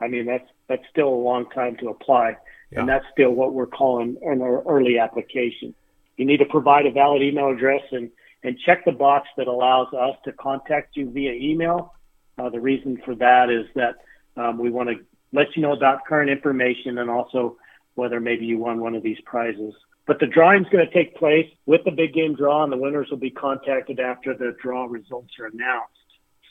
I 0.00 0.08
mean, 0.08 0.26
that's 0.26 0.48
that's 0.68 0.82
still 0.90 1.08
a 1.08 1.22
long 1.30 1.48
time 1.50 1.76
to 1.76 1.90
apply. 1.90 2.36
Yeah. 2.72 2.80
And 2.80 2.88
that's 2.88 3.04
still 3.12 3.30
what 3.30 3.54
we're 3.54 3.66
calling 3.66 4.16
an 4.22 4.42
early 4.42 4.98
application. 4.98 5.74
You 6.16 6.24
need 6.24 6.38
to 6.38 6.46
provide 6.46 6.86
a 6.86 6.90
valid 6.90 7.22
email 7.22 7.50
address 7.50 7.82
and, 7.92 8.10
and 8.42 8.58
check 8.66 8.84
the 8.84 8.92
box 8.92 9.28
that 9.36 9.46
allows 9.46 9.94
us 9.94 10.16
to 10.24 10.32
contact 10.32 10.96
you 10.96 11.08
via 11.10 11.32
email. 11.34 11.94
Uh, 12.38 12.48
the 12.48 12.60
reason 12.60 13.00
for 13.04 13.14
that 13.16 13.50
is 13.50 13.66
that 13.74 13.96
um, 14.40 14.58
we 14.58 14.70
want 14.70 14.88
to 14.88 14.96
let 15.32 15.48
you 15.56 15.62
know 15.62 15.72
about 15.72 16.04
current 16.06 16.30
information 16.30 16.98
and 16.98 17.10
also 17.10 17.56
whether 17.94 18.20
maybe 18.20 18.46
you 18.46 18.58
won 18.58 18.80
one 18.80 18.94
of 18.94 19.02
these 19.02 19.18
prizes. 19.24 19.74
But 20.06 20.18
the 20.18 20.26
drawing 20.26 20.64
is 20.64 20.70
going 20.70 20.86
to 20.86 20.92
take 20.92 21.16
place 21.16 21.48
with 21.66 21.82
the 21.84 21.90
big 21.90 22.12
game 22.12 22.34
draw, 22.34 22.64
and 22.64 22.72
the 22.72 22.76
winners 22.76 23.08
will 23.10 23.18
be 23.18 23.30
contacted 23.30 24.00
after 24.00 24.34
the 24.34 24.56
draw 24.60 24.86
results 24.86 25.32
are 25.38 25.46
announced. 25.46 25.92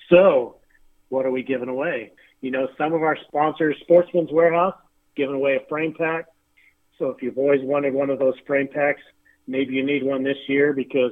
So, 0.09 0.57
what 1.09 1.25
are 1.25 1.31
we 1.31 1.43
giving 1.43 1.67
away? 1.67 2.11
You 2.39 2.51
know, 2.51 2.69
some 2.77 2.93
of 2.93 3.03
our 3.03 3.17
sponsors, 3.27 3.75
Sportsman's 3.81 4.31
Warehouse, 4.31 4.75
giving 5.15 5.35
away 5.35 5.57
a 5.57 5.67
frame 5.67 5.93
pack. 5.97 6.25
So 6.97 7.09
if 7.09 7.21
you've 7.21 7.37
always 7.37 7.61
wanted 7.63 7.93
one 7.93 8.09
of 8.09 8.19
those 8.19 8.35
frame 8.45 8.67
packs, 8.67 9.01
maybe 9.47 9.73
you 9.73 9.83
need 9.83 10.03
one 10.03 10.23
this 10.23 10.37
year 10.47 10.73
because 10.73 11.11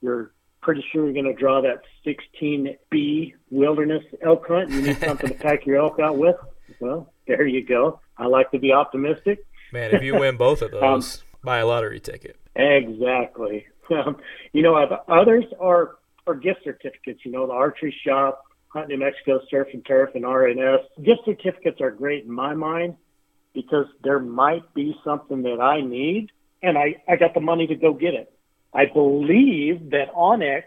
you're 0.00 0.32
pretty 0.62 0.84
sure 0.92 1.04
you're 1.04 1.12
going 1.12 1.24
to 1.24 1.32
draw 1.32 1.60
that 1.62 1.82
16B 2.06 3.34
wilderness 3.50 4.04
elk 4.22 4.46
hunt. 4.48 4.70
You 4.70 4.82
need 4.82 4.98
something 4.98 5.28
to 5.28 5.34
pack 5.34 5.66
your 5.66 5.76
elk 5.76 5.98
out 6.00 6.18
with. 6.18 6.36
Well, 6.80 7.12
there 7.26 7.46
you 7.46 7.64
go. 7.64 8.00
I 8.16 8.26
like 8.26 8.50
to 8.52 8.58
be 8.58 8.72
optimistic. 8.72 9.44
Man, 9.72 9.94
if 9.94 10.02
you 10.02 10.18
win 10.18 10.36
both 10.36 10.62
of 10.62 10.70
those, 10.72 11.18
um, 11.18 11.22
buy 11.42 11.58
a 11.58 11.66
lottery 11.66 12.00
ticket. 12.00 12.36
Exactly. 12.54 13.66
Um, 13.90 14.18
you 14.52 14.62
know, 14.62 14.76
others 15.08 15.44
are 15.58 15.96
are 16.26 16.34
gift 16.34 16.60
certificates. 16.62 17.24
You 17.24 17.32
know, 17.32 17.46
the 17.46 17.52
archery 17.52 17.94
shop, 18.06 18.44
Hunt 18.68 18.88
New 18.88 18.98
Mexico, 18.98 19.40
Surf 19.50 19.68
and 19.72 19.84
Turf, 19.84 20.10
and 20.14 20.24
R&S. 20.24 20.80
Gift 21.02 21.22
certificates 21.24 21.80
are 21.80 21.90
great 21.90 22.24
in 22.24 22.30
my 22.30 22.54
mind 22.54 22.96
because 23.52 23.86
there 24.04 24.20
might 24.20 24.62
be 24.74 24.94
something 25.04 25.42
that 25.42 25.60
I 25.60 25.80
need 25.80 26.30
and 26.62 26.78
I, 26.78 27.02
I 27.08 27.16
got 27.16 27.34
the 27.34 27.40
money 27.40 27.66
to 27.66 27.74
go 27.74 27.92
get 27.92 28.14
it. 28.14 28.32
I 28.72 28.86
believe 28.86 29.90
that 29.90 30.12
onX 30.14 30.64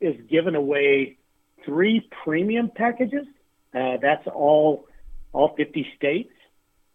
is 0.00 0.16
giving 0.28 0.54
away 0.54 1.18
three 1.64 2.08
premium 2.24 2.70
packages. 2.74 3.26
Uh, 3.74 3.96
that's 4.00 4.26
all 4.26 4.86
all 5.32 5.54
50 5.56 5.86
states. 5.96 6.32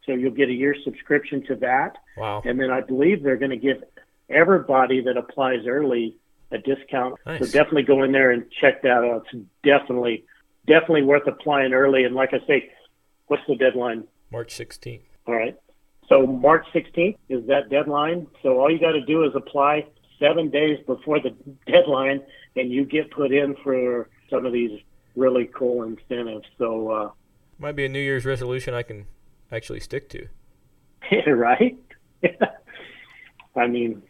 So 0.05 0.13
you'll 0.13 0.32
get 0.32 0.49
a 0.49 0.53
year 0.53 0.75
subscription 0.84 1.45
to 1.47 1.55
that. 1.55 1.97
Wow. 2.15 2.41
And 2.45 2.59
then 2.59 2.69
I 2.71 2.82
believe 2.82 3.23
they're 3.23 3.38
going 3.38 3.51
to 3.51 3.57
give 3.57 3.84
everybody 4.30 5.01
that 5.01 5.17
applies 5.17 5.65
early 5.67 6.15
a 6.51 6.57
discount. 6.57 7.15
Nice. 7.25 7.39
So 7.39 7.45
definitely 7.45 7.84
go 7.84 8.03
in 8.03 8.11
there 8.11 8.32
and 8.32 8.45
check 8.61 8.82
that 8.84 9.03
out. 9.03 9.25
It's 9.34 9.45
definitely 9.63 10.25
definitely 10.65 11.03
worth 11.03 11.28
applying 11.28 11.73
early. 11.73 12.03
And 12.03 12.15
like 12.15 12.34
I 12.34 12.45
say, 12.45 12.71
what's 13.28 13.43
the 13.47 13.55
deadline? 13.55 14.05
March 14.32 14.53
16th. 14.53 15.01
All 15.25 15.36
right. 15.36 15.57
So 16.07 16.25
March 16.25 16.65
16th 16.73 17.17
is 17.28 17.45
that 17.47 17.69
deadline. 17.69 18.28
So 18.43 18.59
all 18.59 18.71
you 18.71 18.80
got 18.80 18.91
to 18.91 19.01
do 19.01 19.23
is 19.25 19.32
apply 19.36 19.86
seven 20.20 20.49
days 20.49 20.80
before 20.86 21.20
the 21.20 21.36
deadline, 21.65 22.22
and 22.55 22.72
you 22.72 22.86
get 22.86 23.11
put 23.11 23.32
in 23.32 23.55
for 23.63 24.09
some 24.30 24.45
of 24.45 24.53
these 24.53 24.80
really 25.15 25.49
cool 25.53 25.84
incentives. 25.84 26.47
So 26.57 26.91
uh, 26.91 27.11
Might 27.59 27.76
be 27.76 27.86
a 27.86 27.89
New 27.89 27.99
Year's 27.99 28.26
resolution 28.26 28.74
I 28.74 28.84
can 28.84 29.05
actually 29.51 29.80
stick 29.80 30.09
to. 30.09 30.28
right? 31.28 31.78
I 33.55 33.68
mean, 33.68 34.03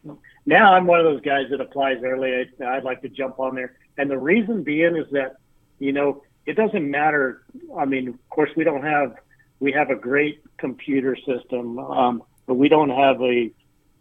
now 0.46 0.74
I'm 0.74 0.88
one 0.88 1.00
of 1.00 1.06
those 1.06 1.22
guys 1.22 1.46
that 1.52 1.62
applies 1.62 1.98
early. 2.04 2.32
I, 2.60 2.66
I'd 2.66 2.84
like 2.84 3.02
to 3.02 3.10
jump 3.10 3.40
on 3.40 3.56
there, 3.56 3.78
and 3.98 4.10
the 4.10 4.18
reason 4.18 4.64
being 4.64 4.96
is 4.96 5.06
that 5.12 5.38
you 5.80 5.94
know 5.94 6.24
it 6.46 6.56
doesn't 6.56 6.90
matter. 6.90 7.44
I 7.78 7.86
mean, 7.86 8.10
of 8.10 8.30
course, 8.30 8.50
we 8.56 8.64
don't 8.64 8.84
have 8.84 9.16
we 9.60 9.72
have 9.72 9.90
a 9.90 9.96
great 9.96 10.42
computer 10.58 11.16
system, 11.16 11.80
um, 11.80 12.24
but 12.46 12.56
we 12.56 12.70
don't 12.70 12.90
have 12.90 13.22
a 13.22 13.52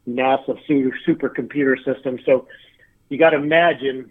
NASA 0.08 0.58
super 0.66 0.96
supercomputer 1.06 1.82
system. 1.84 2.18
So 2.24 2.46
you 3.08 3.18
got 3.18 3.30
to 3.30 3.36
imagine. 3.36 4.10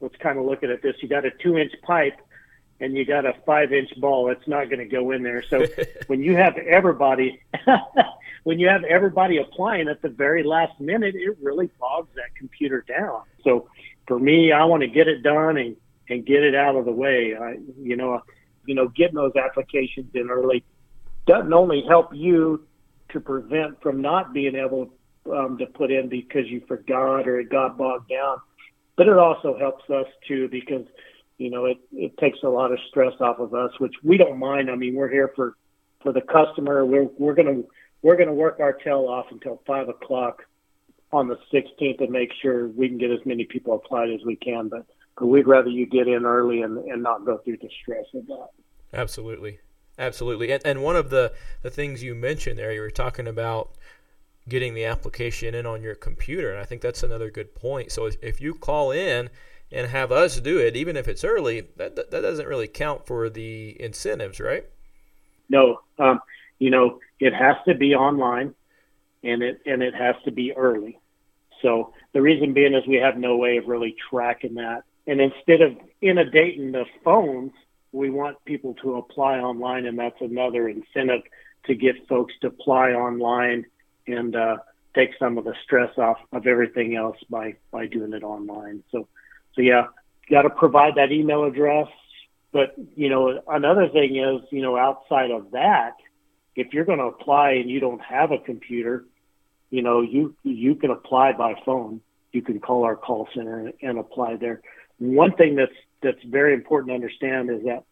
Let's 0.00 0.16
kind 0.16 0.38
of 0.38 0.44
look 0.44 0.62
at 0.62 0.82
this. 0.82 0.96
You 1.00 1.08
got 1.08 1.26
a 1.26 1.30
two-inch 1.30 1.72
pipe 1.82 2.18
and 2.80 2.96
you 2.96 3.04
got 3.04 3.26
a 3.26 3.34
five-inch 3.44 4.00
ball. 4.00 4.30
It's 4.30 4.48
not 4.48 4.70
going 4.70 4.78
to 4.78 4.86
go 4.86 5.10
in 5.10 5.22
there. 5.22 5.42
So 5.42 5.66
when 6.06 6.22
you 6.22 6.36
have 6.36 6.56
everybody, 6.56 7.40
when 8.44 8.58
you 8.58 8.68
have 8.68 8.84
everybody 8.84 9.36
applying 9.38 9.88
at 9.88 10.00
the 10.00 10.08
very 10.08 10.42
last 10.42 10.80
minute, 10.80 11.14
it 11.14 11.36
really 11.42 11.70
bogs 11.78 12.08
that 12.16 12.34
computer 12.34 12.84
down. 12.88 13.22
So 13.44 13.68
for 14.06 14.18
me, 14.18 14.52
I 14.52 14.64
want 14.64 14.82
to 14.82 14.88
get 14.88 15.08
it 15.08 15.22
done 15.22 15.56
and 15.56 15.76
and 16.08 16.26
get 16.26 16.42
it 16.42 16.56
out 16.56 16.74
of 16.74 16.84
the 16.84 16.92
way. 16.92 17.36
I, 17.40 17.56
you 17.80 17.96
know, 17.96 18.20
you 18.66 18.74
know, 18.74 18.88
getting 18.88 19.14
those 19.14 19.36
applications 19.36 20.10
in 20.14 20.28
early 20.28 20.64
doesn't 21.26 21.52
only 21.52 21.82
help 21.86 22.12
you 22.12 22.66
to 23.10 23.20
prevent 23.20 23.80
from 23.80 24.00
not 24.02 24.32
being 24.32 24.56
able 24.56 24.90
um, 25.34 25.58
to 25.58 25.66
put 25.66 25.90
in 25.90 26.08
because 26.08 26.46
you 26.46 26.62
forgot 26.66 27.28
or 27.28 27.40
it 27.40 27.50
got 27.50 27.76
bogged 27.76 28.08
down, 28.08 28.38
but 28.96 29.06
it 29.06 29.16
also 29.16 29.58
helps 29.58 29.88
us 29.90 30.06
too 30.26 30.48
because 30.48 30.86
you 31.38 31.50
know 31.50 31.66
it 31.66 31.78
it 31.92 32.16
takes 32.18 32.38
a 32.42 32.48
lot 32.48 32.72
of 32.72 32.78
stress 32.88 33.14
off 33.20 33.38
of 33.38 33.54
us, 33.54 33.70
which 33.78 33.94
we 34.02 34.16
don't 34.16 34.38
mind. 34.38 34.70
I 34.70 34.76
mean, 34.76 34.94
we're 34.94 35.10
here 35.10 35.32
for 35.34 35.56
for 36.02 36.12
the 36.12 36.20
customer. 36.20 36.84
We're 36.84 37.08
we're 37.18 37.34
gonna 37.34 37.62
we're 38.02 38.16
gonna 38.16 38.34
work 38.34 38.58
our 38.60 38.72
tail 38.72 39.06
off 39.08 39.26
until 39.30 39.62
five 39.66 39.88
o'clock 39.88 40.44
on 41.12 41.26
the 41.26 41.36
16th 41.52 42.00
and 42.00 42.10
make 42.10 42.30
sure 42.40 42.68
we 42.68 42.88
can 42.88 42.96
get 42.96 43.10
as 43.10 43.18
many 43.24 43.44
people 43.44 43.74
applied 43.74 44.10
as 44.10 44.20
we 44.24 44.36
can. 44.36 44.68
But 44.68 44.86
but 45.18 45.26
we'd 45.26 45.46
rather 45.46 45.68
you 45.68 45.86
get 45.86 46.08
in 46.08 46.24
early 46.24 46.62
and 46.62 46.78
and 46.78 47.02
not 47.02 47.24
go 47.24 47.38
through 47.38 47.58
the 47.58 47.70
stress 47.82 48.06
of 48.14 48.26
that. 48.26 48.48
Absolutely. 48.92 49.60
Absolutely. 50.00 50.50
And, 50.50 50.62
and 50.64 50.82
one 50.82 50.96
of 50.96 51.10
the, 51.10 51.32
the 51.62 51.70
things 51.70 52.02
you 52.02 52.14
mentioned 52.14 52.58
there, 52.58 52.72
you 52.72 52.80
were 52.80 52.90
talking 52.90 53.28
about 53.28 53.72
getting 54.48 54.74
the 54.74 54.84
application 54.84 55.54
in 55.54 55.66
on 55.66 55.82
your 55.82 55.94
computer. 55.94 56.50
And 56.50 56.60
I 56.60 56.64
think 56.64 56.82
that's 56.82 57.02
another 57.02 57.30
good 57.30 57.54
point. 57.54 57.92
So 57.92 58.10
if, 58.20 58.40
you 58.40 58.54
call 58.54 58.90
in 58.90 59.30
and 59.70 59.86
have 59.86 60.10
us 60.10 60.40
do 60.40 60.58
it, 60.58 60.76
even 60.76 60.96
if 60.96 61.06
it's 61.08 61.24
early, 61.24 61.68
that, 61.76 61.96
that, 61.96 62.10
that 62.10 62.20
doesn't 62.22 62.46
really 62.46 62.68
count 62.68 63.06
for 63.06 63.30
the 63.30 63.80
incentives, 63.80 64.40
right? 64.40 64.66
No, 65.48 65.80
um, 65.98 66.20
you 66.58 66.70
know, 66.70 67.00
it 67.18 67.34
has 67.34 67.56
to 67.66 67.74
be 67.74 67.94
online 67.94 68.54
and 69.22 69.42
it, 69.42 69.60
and 69.66 69.82
it 69.82 69.94
has 69.94 70.16
to 70.24 70.32
be 70.32 70.52
early. 70.52 70.98
So 71.62 71.92
the 72.12 72.22
reason 72.22 72.54
being 72.54 72.74
is 72.74 72.86
we 72.86 72.96
have 72.96 73.16
no 73.16 73.36
way 73.36 73.58
of 73.58 73.66
really 73.66 73.94
tracking 74.10 74.54
that. 74.54 74.84
And 75.06 75.20
instead 75.20 75.60
of 75.60 75.76
inundating 76.00 76.72
the 76.72 76.84
phones, 77.04 77.52
we 77.92 78.10
want 78.10 78.42
people 78.44 78.74
to 78.82 78.96
apply 78.96 79.38
online, 79.38 79.86
and 79.86 79.98
that's 79.98 80.20
another 80.20 80.68
incentive 80.68 81.22
to 81.66 81.74
get 81.74 82.06
folks 82.08 82.32
to 82.40 82.48
apply 82.48 82.92
online 82.92 83.66
and 84.14 84.34
uh, 84.36 84.56
take 84.94 85.10
some 85.18 85.38
of 85.38 85.44
the 85.44 85.54
stress 85.64 85.96
off 85.98 86.18
of 86.32 86.46
everything 86.46 86.96
else 86.96 87.16
by 87.28 87.54
by 87.70 87.86
doing 87.86 88.12
it 88.12 88.22
online. 88.22 88.82
So, 88.90 89.08
so 89.54 89.62
yeah, 89.62 89.86
got 90.30 90.42
to 90.42 90.50
provide 90.50 90.94
that 90.96 91.12
email 91.12 91.44
address. 91.44 91.88
But 92.52 92.74
you 92.96 93.08
know, 93.08 93.40
another 93.48 93.88
thing 93.88 94.16
is, 94.16 94.42
you 94.50 94.62
know, 94.62 94.76
outside 94.76 95.30
of 95.30 95.52
that, 95.52 95.94
if 96.56 96.72
you're 96.72 96.84
going 96.84 96.98
to 96.98 97.06
apply 97.06 97.52
and 97.52 97.70
you 97.70 97.80
don't 97.80 98.02
have 98.02 98.32
a 98.32 98.38
computer, 98.38 99.04
you 99.70 99.82
know, 99.82 100.00
you 100.00 100.34
you 100.42 100.74
can 100.74 100.90
apply 100.90 101.32
by 101.32 101.54
phone. 101.64 102.00
You 102.32 102.42
can 102.42 102.60
call 102.60 102.84
our 102.84 102.96
call 102.96 103.28
center 103.34 103.58
and, 103.58 103.72
and 103.82 103.98
apply 103.98 104.36
there. 104.36 104.62
One 104.98 105.32
thing 105.36 105.56
that's 105.56 105.72
that's 106.02 106.22
very 106.24 106.54
important 106.54 106.90
to 106.90 106.94
understand 106.94 107.50
is 107.50 107.64
that 107.64 107.84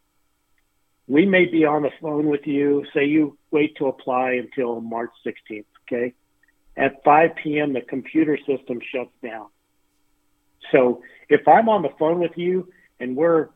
we 1.07 1.25
may 1.25 1.47
be 1.47 1.65
on 1.65 1.83
the 1.83 1.91
phone 2.01 2.27
with 2.27 2.47
you. 2.47 2.85
Say 2.93 3.07
you 3.07 3.39
wait 3.51 3.77
to 3.77 3.87
apply 3.87 4.33
until 4.33 4.81
March 4.81 5.11
16th. 5.27 5.65
Okay, 5.91 6.15
at 6.77 7.03
5 7.03 7.31
p.m. 7.43 7.73
the 7.73 7.81
computer 7.81 8.39
system 8.47 8.79
shuts 8.93 9.11
down. 9.23 9.47
So 10.71 11.03
if 11.29 11.47
I'm 11.49 11.69
on 11.69 11.83
the 11.83 11.91
phone 11.99 12.21
with 12.21 12.37
you 12.37 12.69
and 13.01 13.17
we're 13.17 13.49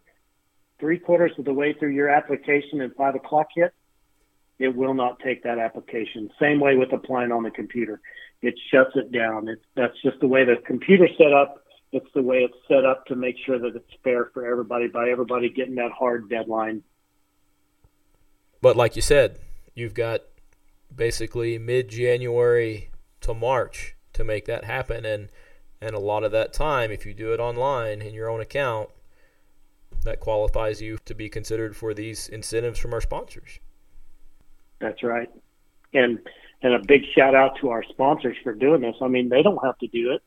three 0.80 0.98
quarters 0.98 1.32
of 1.38 1.44
the 1.44 1.52
way 1.52 1.72
through 1.72 1.90
your 1.90 2.08
application 2.08 2.80
and 2.80 2.94
five 2.96 3.14
o'clock 3.14 3.48
hit, 3.54 3.72
it 4.58 4.74
will 4.74 4.94
not 4.94 5.20
take 5.20 5.42
that 5.44 5.58
application. 5.58 6.30
Same 6.40 6.60
way 6.60 6.76
with 6.76 6.92
applying 6.92 7.32
on 7.32 7.42
the 7.42 7.50
computer. 7.50 8.00
It 8.42 8.54
shuts 8.72 8.90
it 8.96 9.12
down. 9.12 9.48
That's 9.76 10.00
just 10.02 10.20
the 10.20 10.26
way 10.26 10.44
the 10.44 10.56
computer's 10.66 11.10
set 11.16 11.32
up. 11.32 11.64
It's 11.92 12.08
the 12.14 12.22
way 12.22 12.38
it's 12.38 12.56
set 12.66 12.84
up 12.84 13.06
to 13.06 13.14
make 13.14 13.36
sure 13.44 13.58
that 13.58 13.76
it's 13.76 13.92
fair 14.02 14.30
for 14.32 14.46
everybody 14.46 14.88
by 14.88 15.10
everybody 15.10 15.50
getting 15.50 15.74
that 15.76 15.92
hard 15.92 16.28
deadline. 16.28 16.82
But 18.60 18.76
like 18.76 18.96
you 18.96 19.02
said, 19.02 19.38
you've 19.74 19.94
got 19.94 20.22
basically 20.94 21.58
mid 21.58 21.88
January 21.88 22.90
to 23.20 23.34
March 23.34 23.96
to 24.12 24.24
make 24.24 24.44
that 24.46 24.64
happen 24.64 25.04
and 25.04 25.30
and 25.80 25.96
a 25.96 26.00
lot 26.00 26.22
of 26.22 26.30
that 26.30 26.52
time 26.52 26.90
if 26.90 27.04
you 27.04 27.12
do 27.12 27.32
it 27.32 27.40
online 27.40 28.00
in 28.00 28.14
your 28.14 28.30
own 28.30 28.40
account 28.40 28.88
that 30.04 30.20
qualifies 30.20 30.80
you 30.80 30.98
to 31.04 31.14
be 31.14 31.28
considered 31.28 31.76
for 31.76 31.94
these 31.94 32.28
incentives 32.28 32.78
from 32.78 32.92
our 32.92 33.00
sponsors. 33.00 33.58
That's 34.80 35.02
right. 35.02 35.30
And 35.94 36.18
and 36.62 36.74
a 36.74 36.78
big 36.78 37.02
shout 37.16 37.34
out 37.34 37.58
to 37.60 37.70
our 37.70 37.82
sponsors 37.82 38.36
for 38.42 38.54
doing 38.54 38.80
this. 38.80 38.94
I 39.00 39.08
mean, 39.08 39.28
they 39.28 39.42
don't 39.42 39.64
have 39.64 39.78
to 39.78 39.88
do 39.88 40.12
it, 40.12 40.22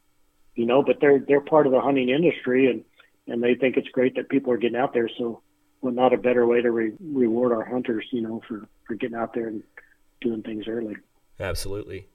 you 0.55 0.65
know, 0.65 0.83
but 0.83 0.99
they're 0.99 1.19
they're 1.19 1.41
part 1.41 1.65
of 1.65 1.73
the 1.73 1.81
hunting 1.81 2.09
industry 2.09 2.69
and 2.69 2.83
and 3.27 3.41
they 3.41 3.55
think 3.55 3.77
it's 3.77 3.87
great 3.89 4.15
that 4.15 4.29
people 4.29 4.51
are 4.53 4.57
getting 4.57 4.77
out 4.77 4.93
there. 4.93 5.09
So, 5.17 5.41
well, 5.81 5.93
not 5.93 6.13
a 6.13 6.17
better 6.17 6.45
way 6.45 6.61
to 6.61 6.71
re- 6.71 6.93
reward 6.99 7.51
our 7.51 7.65
hunters, 7.65 8.05
you 8.11 8.21
know, 8.21 8.41
for 8.47 8.67
for 8.85 8.95
getting 8.95 9.17
out 9.17 9.33
there 9.33 9.47
and 9.47 9.63
doing 10.21 10.41
things 10.43 10.67
early. 10.67 10.97
Absolutely. 11.39 12.07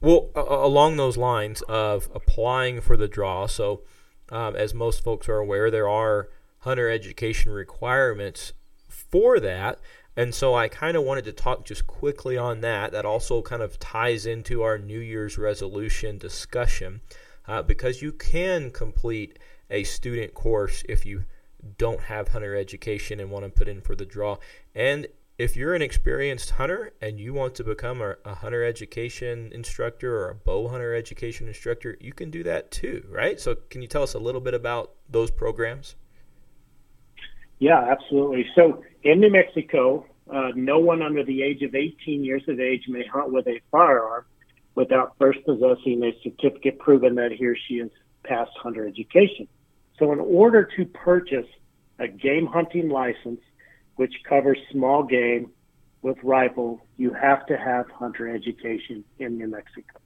Well, 0.00 0.30
along 0.34 0.96
those 0.96 1.16
lines 1.16 1.62
of 1.62 2.10
applying 2.14 2.80
for 2.80 2.96
the 2.96 3.08
draw, 3.08 3.46
so 3.46 3.82
um, 4.28 4.54
as 4.54 4.74
most 4.74 5.02
folks 5.02 5.28
are 5.28 5.38
aware, 5.38 5.70
there 5.70 5.88
are 5.88 6.28
hunter 6.58 6.90
education 6.90 7.52
requirements 7.52 8.52
for 8.88 9.40
that. 9.40 9.80
And 10.16 10.34
so 10.34 10.54
I 10.54 10.68
kind 10.68 10.96
of 10.96 11.02
wanted 11.02 11.24
to 11.24 11.32
talk 11.32 11.64
just 11.64 11.86
quickly 11.86 12.36
on 12.36 12.60
that. 12.60 12.92
That 12.92 13.04
also 13.04 13.42
kind 13.42 13.62
of 13.62 13.78
ties 13.78 14.26
into 14.26 14.62
our 14.62 14.78
New 14.78 15.00
Year's 15.00 15.38
resolution 15.38 16.18
discussion 16.18 17.00
uh, 17.48 17.62
because 17.62 18.00
you 18.00 18.12
can 18.12 18.70
complete 18.70 19.38
a 19.70 19.84
student 19.84 20.34
course 20.34 20.84
if 20.88 21.04
you 21.04 21.24
don't 21.78 22.00
have 22.00 22.28
hunter 22.28 22.54
education 22.54 23.20
and 23.20 23.30
want 23.30 23.44
to 23.44 23.50
put 23.50 23.68
in 23.68 23.80
for 23.80 23.96
the 23.96 24.04
draw. 24.04 24.36
And 24.74 25.06
if 25.36 25.56
you're 25.56 25.74
an 25.74 25.82
experienced 25.82 26.50
hunter 26.50 26.92
and 27.00 27.18
you 27.18 27.34
want 27.34 27.54
to 27.56 27.64
become 27.64 28.00
a, 28.00 28.14
a, 28.24 28.34
hunter 28.34 28.64
education 28.64 29.50
instructor 29.52 30.16
or 30.16 30.30
a 30.30 30.34
bow 30.34 30.68
hunter 30.68 30.94
education 30.94 31.48
instructor, 31.48 31.96
you 32.00 32.12
can 32.12 32.30
do 32.30 32.44
that 32.44 32.70
too, 32.70 33.04
right? 33.10 33.40
So, 33.40 33.56
can 33.70 33.82
you 33.82 33.88
tell 33.88 34.02
us 34.02 34.14
a 34.14 34.18
little 34.18 34.40
bit 34.40 34.54
about 34.54 34.92
those 35.08 35.30
programs? 35.30 35.96
Yeah, 37.58 37.80
absolutely. 37.80 38.46
So, 38.54 38.84
in 39.02 39.20
New 39.20 39.30
Mexico, 39.30 40.06
uh, 40.32 40.50
no 40.54 40.78
one 40.78 41.02
under 41.02 41.24
the 41.24 41.42
age 41.42 41.62
of 41.62 41.74
18 41.74 42.24
years 42.24 42.42
of 42.46 42.60
age 42.60 42.84
may 42.88 43.04
hunt 43.06 43.32
with 43.32 43.46
a 43.48 43.60
firearm 43.72 44.24
without 44.76 45.16
first 45.18 45.44
possessing 45.44 46.02
a 46.04 46.12
certificate 46.22 46.78
proving 46.78 47.16
that 47.16 47.32
he 47.32 47.46
or 47.46 47.56
she 47.68 47.78
has 47.78 47.90
passed 48.22 48.52
hunter 48.56 48.86
education. 48.86 49.48
So, 49.98 50.12
in 50.12 50.20
order 50.20 50.68
to 50.76 50.84
purchase 50.86 51.46
a 51.98 52.06
game 52.06 52.46
hunting 52.46 52.88
license, 52.88 53.40
which 53.96 54.14
covers 54.28 54.58
small 54.70 55.02
game 55.02 55.50
with 56.02 56.18
rifle, 56.22 56.84
you 56.96 57.12
have 57.12 57.46
to 57.46 57.56
have 57.56 57.90
hunter 57.90 58.28
education 58.28 59.04
in 59.18 59.38
New 59.38 59.48
Mexico. 59.48 60.00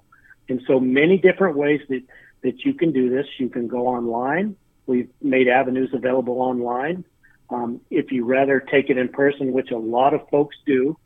And 0.48 0.62
so, 0.66 0.80
many 0.80 1.18
different 1.18 1.56
ways 1.56 1.80
that, 1.88 2.02
that 2.42 2.64
you 2.64 2.74
can 2.74 2.92
do 2.92 3.10
this. 3.10 3.26
You 3.38 3.48
can 3.48 3.66
go 3.66 3.88
online 3.88 4.56
We've 4.88 5.10
made 5.20 5.48
avenues 5.48 5.90
available 5.92 6.40
online. 6.40 7.04
Um, 7.50 7.82
if 7.90 8.10
you 8.10 8.24
rather 8.24 8.58
take 8.58 8.88
it 8.88 8.96
in 8.96 9.10
person, 9.10 9.52
which 9.52 9.70
a 9.70 9.76
lot 9.76 10.14
of 10.14 10.26
folks 10.30 10.56
do, 10.64 10.96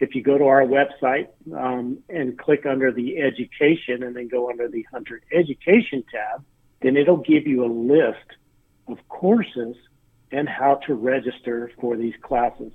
if 0.00 0.14
you 0.14 0.22
go 0.22 0.36
to 0.36 0.44
our 0.44 0.62
website 0.62 1.28
um, 1.56 1.98
and 2.10 2.38
click 2.38 2.66
under 2.66 2.92
the 2.92 3.18
education 3.18 4.02
and 4.02 4.14
then 4.14 4.28
go 4.28 4.50
under 4.50 4.68
the 4.68 4.86
Hunter 4.92 5.22
Education 5.32 6.04
tab, 6.12 6.44
then 6.82 6.96
it'll 6.96 7.16
give 7.16 7.46
you 7.46 7.64
a 7.64 7.72
list 7.72 8.36
of 8.86 8.98
courses 9.08 9.76
and 10.32 10.48
how 10.48 10.80
to 10.86 10.94
register 10.94 11.70
for 11.80 11.96
these 11.96 12.14
classes. 12.22 12.72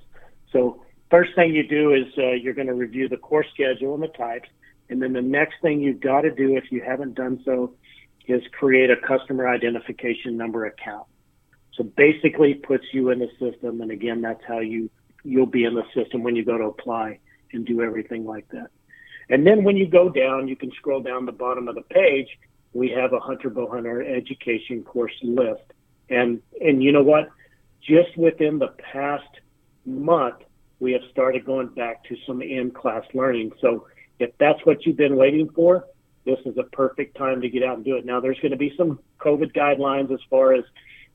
So 0.52 0.82
first 1.10 1.34
thing 1.34 1.54
you 1.54 1.66
do 1.66 1.92
is 1.92 2.06
uh, 2.16 2.32
you're 2.32 2.54
going 2.54 2.68
to 2.68 2.74
review 2.74 3.08
the 3.08 3.16
course 3.16 3.46
schedule 3.52 3.94
and 3.94 4.02
the 4.02 4.08
types. 4.08 4.48
And 4.88 5.02
then 5.02 5.12
the 5.12 5.22
next 5.22 5.56
thing 5.60 5.80
you've 5.80 6.00
got 6.00 6.22
to 6.22 6.30
do, 6.30 6.56
if 6.56 6.70
you 6.70 6.80
haven't 6.80 7.14
done 7.14 7.42
so, 7.44 7.74
is 8.26 8.42
create 8.58 8.90
a 8.90 8.96
customer 8.96 9.48
identification 9.48 10.36
number 10.36 10.66
account. 10.66 11.06
So 11.74 11.84
basically 11.84 12.54
puts 12.54 12.84
you 12.92 13.10
in 13.10 13.18
the 13.18 13.28
system. 13.38 13.80
And 13.80 13.90
again, 13.90 14.20
that's 14.22 14.42
how 14.46 14.60
you, 14.60 14.90
you'll 15.24 15.46
be 15.46 15.64
in 15.64 15.74
the 15.74 15.84
system 15.94 16.22
when 16.22 16.36
you 16.36 16.44
go 16.44 16.56
to 16.56 16.64
apply 16.64 17.18
and 17.52 17.66
do 17.66 17.82
everything 17.82 18.24
like 18.24 18.48
that. 18.50 18.68
And 19.30 19.46
then 19.46 19.62
when 19.62 19.76
you 19.76 19.86
go 19.86 20.08
down, 20.08 20.48
you 20.48 20.56
can 20.56 20.70
scroll 20.72 21.02
down 21.02 21.26
the 21.26 21.32
bottom 21.32 21.68
of 21.68 21.74
the 21.74 21.82
page. 21.82 22.28
We 22.72 22.90
have 22.90 23.12
a 23.12 23.20
Hunter 23.20 23.50
Bowhunter 23.50 24.04
education 24.16 24.82
course 24.84 25.12
list. 25.22 25.62
And, 26.08 26.40
and 26.60 26.82
you 26.82 26.92
know 26.92 27.02
what? 27.02 27.28
Just 27.88 28.16
within 28.18 28.58
the 28.58 28.74
past 28.92 29.28
month, 29.86 30.42
we 30.78 30.92
have 30.92 31.00
started 31.10 31.46
going 31.46 31.68
back 31.68 32.04
to 32.04 32.16
some 32.26 32.42
in-class 32.42 33.04
learning. 33.14 33.52
So 33.60 33.86
if 34.18 34.30
that's 34.38 34.64
what 34.66 34.84
you've 34.84 34.98
been 34.98 35.16
waiting 35.16 35.48
for, 35.54 35.86
this 36.26 36.38
is 36.44 36.58
a 36.58 36.64
perfect 36.64 37.16
time 37.16 37.40
to 37.40 37.48
get 37.48 37.62
out 37.62 37.76
and 37.76 37.84
do 37.84 37.96
it. 37.96 38.04
Now 38.04 38.20
there's 38.20 38.38
going 38.40 38.52
to 38.52 38.58
be 38.58 38.74
some 38.76 38.98
COVID 39.20 39.54
guidelines 39.54 40.12
as 40.12 40.20
far 40.28 40.52
as, 40.52 40.64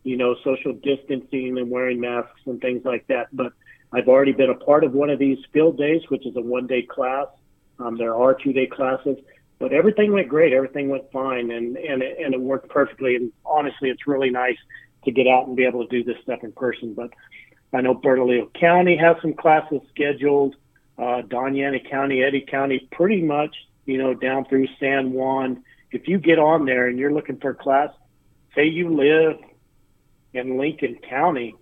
you 0.04 0.18
know, 0.18 0.36
social 0.44 0.74
distancing 0.74 1.60
and 1.60 1.70
wearing 1.70 2.00
masks 2.00 2.42
and 2.48 2.60
things 2.60 2.84
like 2.84 3.06
that. 3.08 3.28
But 3.32 3.54
I've 3.92 4.08
already 4.08 4.32
been 4.32 4.50
a 4.50 4.56
part 4.56 4.84
of 4.84 4.94
one 4.94 5.12
of 5.12 5.20
these 5.20 5.38
field 5.54 5.78
days, 5.78 6.02
which 6.10 6.26
is 6.26 6.36
a 6.36 6.42
one 6.42 6.66
day 6.66 6.82
class. 6.82 7.28
Um, 7.78 7.98
there 7.98 8.16
are 8.16 8.34
two 8.34 8.52
day 8.52 8.66
classes, 8.66 9.18
but 9.60 9.72
everything 9.72 10.12
went 10.12 10.28
great. 10.28 10.52
Everything 10.52 10.90
went 10.90 11.12
fine 11.12 11.52
and, 11.52 11.78
and, 11.78 12.02
it, 12.02 12.18
and 12.20 12.34
it 12.34 12.42
worked 12.42 12.70
perfectly. 12.70 13.16
And 13.16 13.32
honestly, 13.46 13.90
it's 13.92 14.08
really 14.08 14.32
nice 14.32 14.58
to 15.06 15.12
get 15.12 15.28
out 15.28 15.48
and 15.48 15.56
be 15.56 15.66
able 15.66 15.86
to 15.86 15.90
do 15.90 16.04
this 16.04 16.22
stuff 16.24 16.44
in 16.44 16.52
person. 16.52 16.94
But 16.94 17.12
I 17.74 17.82
know 17.82 17.94
Bernalillo 17.94 18.50
County 18.60 18.98
has 18.98 19.18
some 19.22 19.34
classes 19.34 19.82
scheduled. 19.90 20.56
Uh, 20.98 21.24
Doña 21.24 21.68
Ana 21.68 21.80
County, 21.80 22.24
Eddy 22.24 22.42
County, 22.42 22.88
pretty 22.92 23.22
much, 23.22 23.56
you 23.86 23.98
know, 23.98 24.14
down 24.14 24.46
through 24.46 24.68
San 24.80 25.12
Juan. 25.12 25.64
If 25.92 26.08
you 26.08 26.20
get 26.20 26.40
on 26.40 26.66
there 26.66 26.88
and 26.88 27.00
you're 27.00 27.14
looking 27.14 27.38
for 27.38 27.52
a 27.52 27.56
class, 27.56 27.90
say 28.56 28.66
you 28.66 28.96
live 28.96 29.38
in 30.34 30.58
Lincoln 30.58 30.98
County 31.10 31.56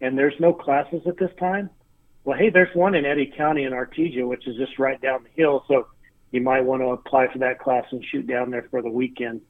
and 0.00 0.18
there's 0.18 0.34
no 0.38 0.52
classes 0.52 1.02
at 1.06 1.16
this 1.16 1.30
time, 1.38 1.70
well, 2.24 2.36
hey, 2.36 2.50
there's 2.50 2.74
one 2.74 2.94
in 2.94 3.06
Eddy 3.06 3.32
County 3.36 3.64
in 3.64 3.72
Artesia, 3.72 4.26
which 4.26 4.46
is 4.46 4.56
just 4.56 4.78
right 4.78 5.00
down 5.00 5.22
the 5.22 5.30
hill. 5.42 5.64
So 5.68 5.86
you 6.32 6.40
might 6.40 6.62
want 6.62 6.82
to 6.82 6.88
apply 6.88 7.32
for 7.32 7.38
that 7.38 7.60
class 7.60 7.84
and 7.92 8.04
shoot 8.04 8.26
down 8.26 8.50
there 8.50 8.66
for 8.70 8.82
the 8.82 8.90
weekend 8.90 9.40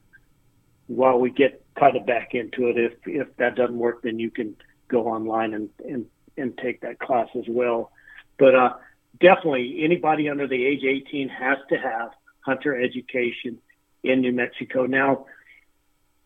while 0.86 1.18
we 1.18 1.30
get 1.30 1.65
kind 1.78 1.96
of 1.96 2.06
back 2.06 2.34
into 2.34 2.68
it. 2.68 2.76
If 2.78 2.92
if 3.06 3.36
that 3.36 3.56
doesn't 3.56 3.78
work, 3.78 4.02
then 4.02 4.18
you 4.18 4.30
can 4.30 4.56
go 4.88 5.06
online 5.06 5.54
and 5.54 5.68
and 5.84 6.06
and 6.36 6.56
take 6.58 6.80
that 6.82 6.98
class 6.98 7.28
as 7.36 7.44
well. 7.48 7.92
But 8.38 8.54
uh, 8.54 8.74
definitely, 9.20 9.80
anybody 9.82 10.28
under 10.28 10.46
the 10.46 10.64
age 10.64 10.84
18 10.84 11.28
has 11.28 11.58
to 11.70 11.76
have 11.76 12.10
hunter 12.40 12.78
education 12.80 13.58
in 14.02 14.20
New 14.20 14.32
Mexico. 14.32 14.86
Now, 14.86 15.26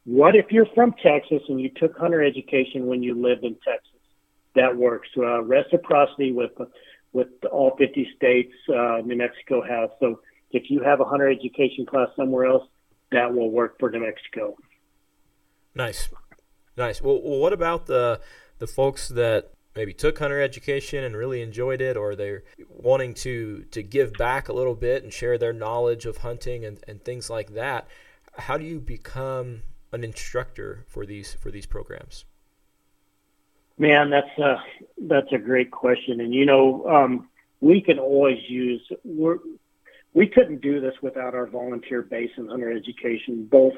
what 0.05 0.34
if 0.34 0.46
you're 0.51 0.66
from 0.74 0.94
Texas 1.03 1.42
and 1.48 1.61
you 1.61 1.70
took 1.70 1.96
hunter 1.96 2.22
education 2.22 2.86
when 2.86 3.03
you 3.03 3.14
lived 3.14 3.44
in 3.44 3.55
Texas? 3.64 3.90
That 4.57 4.76
works. 4.76 5.09
Uh, 5.16 5.42
reciprocity 5.42 6.32
with 6.32 6.53
with 7.12 7.28
all 7.51 7.76
50 7.76 8.09
states, 8.16 8.53
uh, 8.68 8.98
New 9.05 9.16
Mexico 9.16 9.62
has. 9.62 9.90
So 9.98 10.20
if 10.53 10.70
you 10.70 10.82
have 10.82 11.01
a 11.01 11.05
hunter 11.05 11.28
education 11.28 11.86
class 11.86 12.09
somewhere 12.16 12.46
else, 12.46 12.68
that 13.12 13.34
will 13.34 13.51
work 13.51 13.78
for 13.80 13.90
New 13.90 14.01
Mexico. 14.01 14.57
Nice, 15.75 16.09
nice. 16.77 17.01
Well, 17.01 17.21
well 17.23 17.39
what 17.39 17.53
about 17.53 17.87
the 17.87 18.21
the 18.59 18.66
folks 18.66 19.09
that 19.09 19.53
maybe 19.77 19.93
took 19.93 20.18
hunter 20.18 20.41
education 20.41 21.05
and 21.05 21.16
really 21.16 21.43
enjoyed 21.43 21.81
it, 21.81 21.97
or 21.97 22.14
they're 22.14 22.43
wanting 22.68 23.14
to 23.14 23.64
to 23.71 23.83
give 23.83 24.12
back 24.14 24.49
a 24.49 24.53
little 24.53 24.75
bit 24.75 25.03
and 25.03 25.12
share 25.12 25.39
their 25.39 25.53
knowledge 25.53 26.07
of 26.07 26.18
hunting 26.18 26.64
and, 26.64 26.79
and 26.89 27.05
things 27.05 27.31
like 27.31 27.55
that? 27.55 27.87
How 28.37 28.57
do 28.59 28.64
you 28.64 28.81
become 28.81 29.62
an 29.93 30.05
instructor 30.05 30.85
for 30.89 31.07
these 31.07 31.35
for 31.35 31.51
these 31.51 31.66
programs? 31.66 32.25
Man, 33.79 34.11
that's 34.11 34.39
a 34.39 34.57
that's 35.09 35.33
a 35.33 35.39
great 35.39 35.71
question, 35.71 36.21
and 36.21 36.35
you 36.35 36.45
know 36.45 36.87
um, 36.87 37.29
we 37.61 37.81
can 37.81 37.99
always 37.99 38.39
use 38.49 38.83
we're 39.05 39.39
we 40.12 40.27
couldn't 40.27 40.61
do 40.61 40.81
this 40.81 40.95
without 41.03 41.35
our 41.35 41.47
volunteer 41.47 42.03
base 42.03 42.31
in 42.37 42.49
hunter 42.49 42.71
education, 42.71 43.47
both 43.51 43.75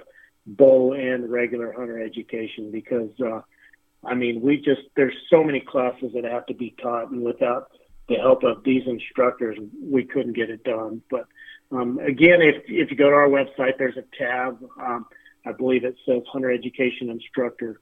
bow 0.47 0.93
and 0.93 1.31
regular 1.31 1.73
hunter 1.73 2.03
education, 2.03 2.71
because 2.71 3.11
uh, 3.21 3.41
I 4.05 4.15
mean, 4.15 4.41
we 4.41 4.57
just 4.57 4.83
there's 4.97 5.15
so 5.31 5.45
many 5.45 5.61
classes 5.61 6.13
that 6.15 6.25
have 6.25 6.47
to 6.47 6.55
be 6.55 6.75
taught, 6.83 7.11
and 7.11 7.23
without 7.23 7.71
the 8.09 8.17
help 8.17 8.43
of 8.43 8.65
these 8.65 8.83
instructors, 8.87 9.59
we 9.81 10.05
couldn't 10.05 10.35
get 10.35 10.51
it 10.51 10.65
done. 10.65 11.03
But 11.11 11.27
um, 11.71 11.99
again, 11.99 12.43
if 12.43 12.65
if 12.67 12.91
you 12.91 12.97
go 12.97 13.11
to 13.11 13.17
our 13.17 13.29
website, 13.29 13.79
there's 13.79 13.97
a 13.97 14.05
tab. 14.19 14.59
Um, 14.81 15.07
I 15.47 15.53
believe 15.53 15.85
it 15.85 15.97
says 16.07 16.23
Hunter 16.33 16.51
Education 16.51 17.11
Instructor. 17.11 17.81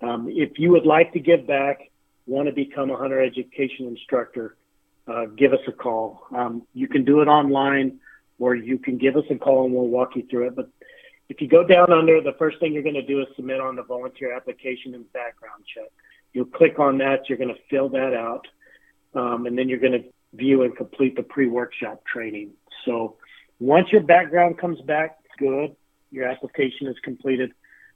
Um, 0.00 0.28
if 0.28 0.58
you 0.58 0.70
would 0.72 0.86
like 0.86 1.12
to 1.12 1.20
give 1.20 1.46
back, 1.46 1.90
want 2.26 2.48
to 2.48 2.54
become 2.54 2.90
a 2.90 2.96
hunter 2.96 3.22
education 3.22 3.86
instructor, 3.86 4.56
uh, 5.06 5.26
give 5.36 5.52
us 5.52 5.60
a 5.68 5.72
call. 5.72 6.22
Um, 6.34 6.62
you 6.74 6.88
can 6.88 7.04
do 7.04 7.20
it 7.20 7.26
online 7.26 8.00
or 8.38 8.54
you 8.54 8.78
can 8.78 8.98
give 8.98 9.16
us 9.16 9.24
a 9.30 9.36
call 9.36 9.64
and 9.64 9.74
we'll 9.74 9.88
walk 9.88 10.16
you 10.16 10.26
through 10.28 10.48
it. 10.48 10.56
But 10.56 10.68
if 11.32 11.40
you 11.40 11.48
go 11.48 11.64
down 11.64 11.90
under, 11.90 12.20
the 12.20 12.34
first 12.38 12.60
thing 12.60 12.74
you're 12.74 12.82
going 12.82 12.94
to 12.94 13.06
do 13.06 13.22
is 13.22 13.26
submit 13.36 13.58
on 13.58 13.74
the 13.74 13.82
volunteer 13.82 14.36
application 14.36 14.94
and 14.94 15.10
background 15.14 15.64
check. 15.74 15.90
You'll 16.34 16.44
click 16.44 16.78
on 16.78 16.98
that. 16.98 17.26
You're 17.26 17.38
going 17.38 17.54
to 17.54 17.60
fill 17.70 17.88
that 17.88 18.12
out. 18.12 18.46
Um, 19.14 19.46
and 19.46 19.56
then 19.56 19.66
you're 19.70 19.78
going 19.78 19.94
to 19.94 20.04
view 20.34 20.62
and 20.62 20.76
complete 20.76 21.16
the 21.16 21.22
pre-workshop 21.22 22.04
training. 22.04 22.50
So 22.84 23.16
once 23.60 23.88
your 23.90 24.02
background 24.02 24.58
comes 24.58 24.78
back 24.82 25.20
good, 25.38 25.74
your 26.10 26.28
application 26.28 26.86
is 26.86 26.96
completed, 27.02 27.52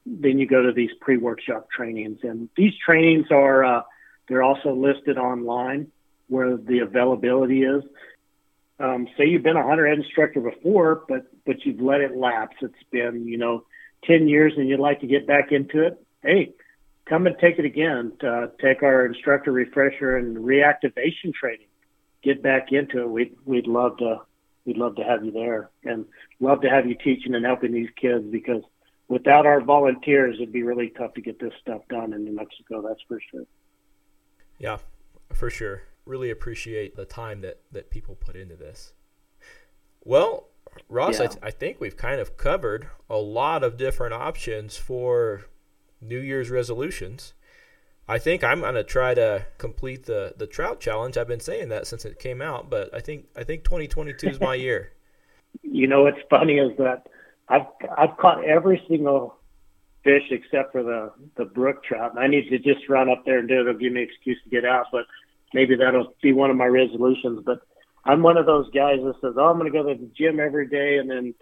then 0.07 0.39
you 0.39 0.47
go 0.47 0.63
to 0.63 0.73
these 0.73 0.91
pre-workshop 1.03 1.69
trainings. 1.71 2.21
And 2.23 2.49
these 2.57 2.73
trainings 2.87 3.27
are, 3.31 3.63
uh, 3.65 3.83
they're 4.31 4.43
also 4.43 4.75
listed 4.75 5.19
online 5.19 5.89
where 6.29 6.57
the 6.57 6.79
availability 6.79 7.65
is. 7.65 7.83
Um, 8.79 9.09
say 9.17 9.27
you've 9.27 9.43
been 9.43 9.57
a 9.57 9.67
hunter 9.67 9.87
ed 9.87 9.99
instructor 9.99 10.41
before, 10.41 11.05
but 11.09 11.27
but 11.47 11.65
you've 11.65 11.81
let 11.81 12.01
it 12.01 12.17
lapse. 12.17 12.57
It's 12.61 12.75
been 12.91 13.27
you 13.27 13.39
know 13.39 13.65
ten 14.05 14.29
years, 14.29 14.53
and 14.57 14.69
you'd 14.69 14.81
like 14.81 15.01
to 15.01 15.07
get 15.07 15.27
back 15.27 15.51
into 15.51 15.87
it. 15.87 16.05
Hey, 16.23 16.53
come 17.09 17.27
and 17.27 17.37
take 17.39 17.59
it 17.59 17.65
again. 17.65 18.13
Uh, 18.23 18.49
take 18.61 18.83
our 18.83 19.07
instructor 19.07 19.51
refresher 19.51 20.17
and 20.17 20.37
reactivation 20.37 21.33
training. 21.33 21.69
Get 22.23 22.43
back 22.43 22.71
into 22.71 23.01
it. 23.01 23.09
We'd 23.09 23.37
we'd 23.47 23.67
love 23.67 23.97
to 23.99 24.21
we'd 24.67 24.77
love 24.77 24.97
to 24.97 25.05
have 25.05 25.25
you 25.25 25.33
there, 25.33 25.71
and 25.85 26.05
love 26.39 26.61
to 26.61 26.69
have 26.69 26.87
you 26.87 26.97
teaching 26.97 27.35
and 27.35 27.47
helping 27.47 27.73
these 27.73 27.91
kids 27.99 28.27
because 28.31 28.63
without 29.09 29.47
our 29.47 29.63
volunteers, 29.63 30.37
it'd 30.37 30.53
be 30.53 30.65
really 30.65 30.91
tough 30.91 31.15
to 31.15 31.23
get 31.23 31.41
this 31.41 31.53
stuff 31.63 31.81
done 31.89 32.13
in 32.13 32.25
New 32.25 32.35
Mexico. 32.35 32.83
That's 32.87 33.01
for 33.09 33.21
sure. 33.31 33.47
Yeah, 34.59 34.79
for 35.33 35.49
sure 35.49 35.83
really 36.07 36.31
appreciate 36.31 36.97
the 36.97 37.05
time 37.05 37.41
that, 37.43 37.61
that 37.73 37.91
people 37.91 38.15
put 38.15 38.37
into 38.37 38.57
this. 38.57 38.93
Well, 40.05 40.49
Ross, 40.89 41.19
yeah. 41.19 41.25
I, 41.25 41.27
th- 41.27 41.39
I 41.43 41.51
think 41.51 41.81
we've 41.81 41.97
kind 41.97 42.21
of 42.21 42.37
covered 42.37 42.89
a 43.11 43.17
lot 43.17 43.65
of 43.65 43.77
different 43.77 44.15
options 44.15 44.77
for 44.77 45.47
New 46.01 46.21
Year's 46.21 46.51
resolutions. 46.51 47.35
I 48.09 48.19
think 48.19 48.45
I'm 48.45 48.61
gonna 48.61 48.85
try 48.85 49.15
to 49.15 49.47
complete 49.59 50.07
the 50.07 50.35
the 50.37 50.47
trout 50.47 50.79
challenge. 50.79 51.17
I've 51.17 51.27
been 51.27 51.41
saying 51.41 51.71
that 51.71 51.89
since 51.89 52.05
it 52.05 52.21
came 52.21 52.41
out, 52.41 52.71
but 52.71 52.95
I 52.95 53.01
think 53.01 53.27
I 53.37 53.43
think 53.43 53.65
2022 53.65 54.29
is 54.29 54.41
my 54.41 54.55
year. 54.55 54.93
You 55.63 55.87
know 55.87 56.03
what's 56.03 56.19
funny 56.29 56.59
is 56.59 56.77
that 56.77 57.07
I've 57.49 57.65
I've 57.97 58.15
caught 58.19 58.45
every 58.45 58.83
single 58.91 59.37
fish 60.05 60.25
except 60.31 60.71
for 60.71 60.83
the 60.83 61.11
the 61.37 61.47
brook 61.47 61.83
trout, 61.83 62.11
and 62.11 62.21
I 62.21 62.27
need 62.27 62.51
to 62.51 62.59
just 62.59 62.87
run 62.91 63.09
up 63.09 63.25
there 63.25 63.39
and 63.39 63.49
do 63.49 63.55
it. 63.55 63.61
It'll 63.61 63.73
give 63.73 63.91
me 63.91 64.03
an 64.03 64.09
excuse 64.09 64.39
to 64.45 64.51
get 64.51 64.67
out, 64.67 64.89
but 64.93 65.07
maybe 65.55 65.77
that'll 65.77 66.15
be 66.23 66.33
one 66.33 66.51
of 66.51 66.57
my 66.57 66.67
resolutions. 66.67 67.43
But 67.45 67.61
I'm 68.05 68.23
one 68.23 68.37
of 68.37 68.47
those 68.47 68.71
guys 68.71 68.99
that 69.03 69.15
says, 69.21 69.35
"Oh, 69.37 69.47
I'm 69.47 69.59
going 69.59 69.71
to 69.71 69.77
go 69.77 69.89
to 69.89 69.99
the 69.99 70.11
gym 70.17 70.41
every 70.41 70.69
day," 70.69 70.99
and 70.99 71.11
then 71.11 71.35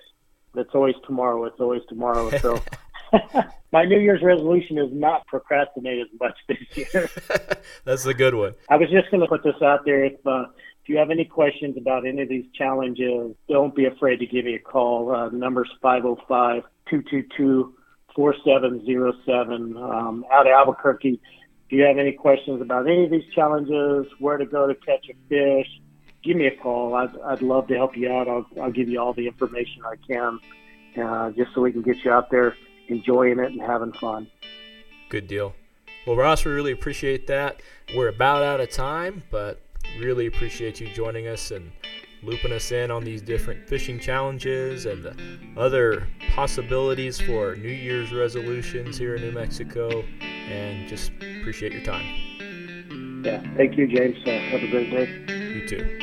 it's 0.55 0.75
always 0.75 0.95
tomorrow. 1.07 1.45
It's 1.45 1.61
always 1.61 1.83
tomorrow. 1.89 2.31
So 2.39 2.61
my 3.73 3.85
New 3.85 3.99
Year's 3.99 4.23
resolution 4.23 4.79
is 4.79 4.89
not 4.93 5.27
procrastinate 5.27 6.01
as 6.01 6.21
much 6.21 6.37
this 6.49 6.77
year. 6.95 7.09
That's 7.85 8.07
a 8.07 8.15
good 8.15 8.35
one. 8.35 8.55
I 8.69 8.77
was 8.77 8.91
just 8.91 9.11
going 9.11 9.21
to 9.21 9.27
put 9.27 9.43
this 9.43 9.61
out 9.63 9.85
there. 9.85 10.05
If 10.05 10.27
uh, 10.27 10.47
if 10.83 10.89
you 10.89 10.99
have 10.99 11.11
any 11.11 11.25
questions 11.25 11.77
about 11.79 12.07
any 12.07 12.23
of 12.23 12.29
these 12.29 12.45
challenges, 12.55 13.35
don't 13.49 13.75
be 13.75 13.87
afraid 13.87 14.19
to 14.19 14.27
give 14.27 14.45
me 14.45 14.55
a 14.55 14.59
call. 14.59 15.15
Uh, 15.15 15.29
number's 15.31 15.71
505 15.81 16.63
222 16.91 17.75
4707 18.15 19.77
um, 19.77 20.25
out 20.31 20.47
of 20.47 20.53
Albuquerque. 20.53 21.21
If 21.67 21.73
you 21.73 21.83
have 21.85 21.99
any 21.99 22.12
questions 22.12 22.61
about 22.61 22.87
any 22.87 23.05
of 23.05 23.11
these 23.11 23.25
challenges, 23.35 24.07
where 24.19 24.37
to 24.37 24.47
go 24.47 24.67
to 24.67 24.75
catch 24.75 25.07
a 25.09 25.15
fish, 25.29 25.69
give 26.23 26.37
me 26.37 26.47
a 26.47 26.57
call. 26.57 26.95
I'd, 26.95 27.11
I'd 27.25 27.43
love 27.43 27.69
to 27.69 27.75
help 27.75 27.97
you 27.97 28.12
out. 28.12 28.29
I'll, 28.29 28.47
I'll 28.61 28.73
give 28.73 28.89
you 28.89 29.01
all 29.01 29.12
the 29.12 29.27
information 29.27 29.83
I 29.85 29.97
can 30.07 30.41
uh, 31.03 31.31
just 31.31 31.55
so 31.55 31.62
we 31.62 31.73
can 31.73 31.83
get 31.83 32.05
you 32.05 32.11
out 32.11 32.31
there 32.31 32.57
enjoying 32.89 33.39
it 33.39 33.53
and 33.53 33.61
having 33.61 33.93
fun. 33.93 34.29
Good 35.09 35.27
deal. 35.27 35.55
Well, 36.07 36.17
Ross, 36.17 36.45
we 36.45 36.53
really 36.53 36.73
appreciate 36.73 37.27
that. 37.29 37.62
We're 37.95 38.09
about 38.09 38.43
out 38.43 38.61
of 38.61 38.71
time, 38.71 39.23
but 39.31 39.61
really 39.99 40.27
appreciate 40.27 40.81
you 40.81 40.89
joining 40.89 41.29
us 41.29 41.51
and 41.51 41.73
looping 42.25 42.53
us 42.53 42.72
in 42.72 42.91
on 42.91 43.05
these 43.05 43.22
different 43.22 43.68
fishing 43.68 43.99
challenges 43.99 44.87
and 44.87 45.03
the 45.03 45.16
other 45.57 46.07
possibilities 46.35 47.20
for 47.20 47.55
New 47.57 47.68
Year's 47.68 48.12
resolutions 48.12 48.97
here 48.99 49.16
in 49.16 49.22
New 49.22 49.33
Mexico. 49.33 50.03
And 50.20 50.89
just 50.89 51.12
appreciate 51.41 51.72
your 51.72 51.85
time. 51.85 53.22
Yeah, 53.25 53.43
thank 53.57 53.77
you, 53.77 53.87
James. 53.87 54.16
Uh, 54.27 54.31
have 54.51 54.62
a 54.62 54.68
great 54.68 54.91
day. 54.91 55.07
You 55.55 55.66
too. 55.66 55.99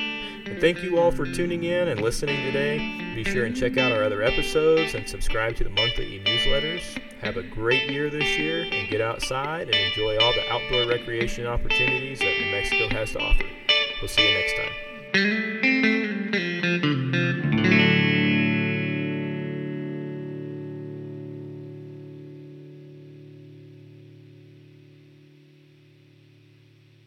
And 0.51 0.59
thank 0.59 0.83
you 0.83 0.97
all 0.99 1.11
for 1.11 1.25
tuning 1.25 1.63
in 1.63 1.87
and 1.87 2.01
listening 2.01 2.43
today. 2.43 2.77
Be 3.15 3.23
sure 3.23 3.45
and 3.45 3.55
check 3.55 3.77
out 3.77 3.91
our 3.91 4.03
other 4.03 4.21
episodes 4.21 4.95
and 4.95 5.07
subscribe 5.07 5.55
to 5.57 5.63
the 5.63 5.69
monthly 5.69 6.15
e-newsletters. 6.15 6.81
Have 7.21 7.37
a 7.37 7.43
great 7.43 7.89
year 7.89 8.09
this 8.09 8.37
year 8.37 8.63
and 8.63 8.89
get 8.89 9.01
outside 9.01 9.67
and 9.67 9.75
enjoy 9.75 10.17
all 10.17 10.33
the 10.33 10.51
outdoor 10.51 10.87
recreation 10.89 11.45
opportunities 11.45 12.19
that 12.19 12.39
New 12.39 12.51
Mexico 12.51 12.89
has 12.89 13.11
to 13.11 13.19
offer. 13.19 13.45
We'll 14.01 14.09
see 14.09 14.27
you 14.27 14.37
next 14.39 14.55
time. 14.55 16.00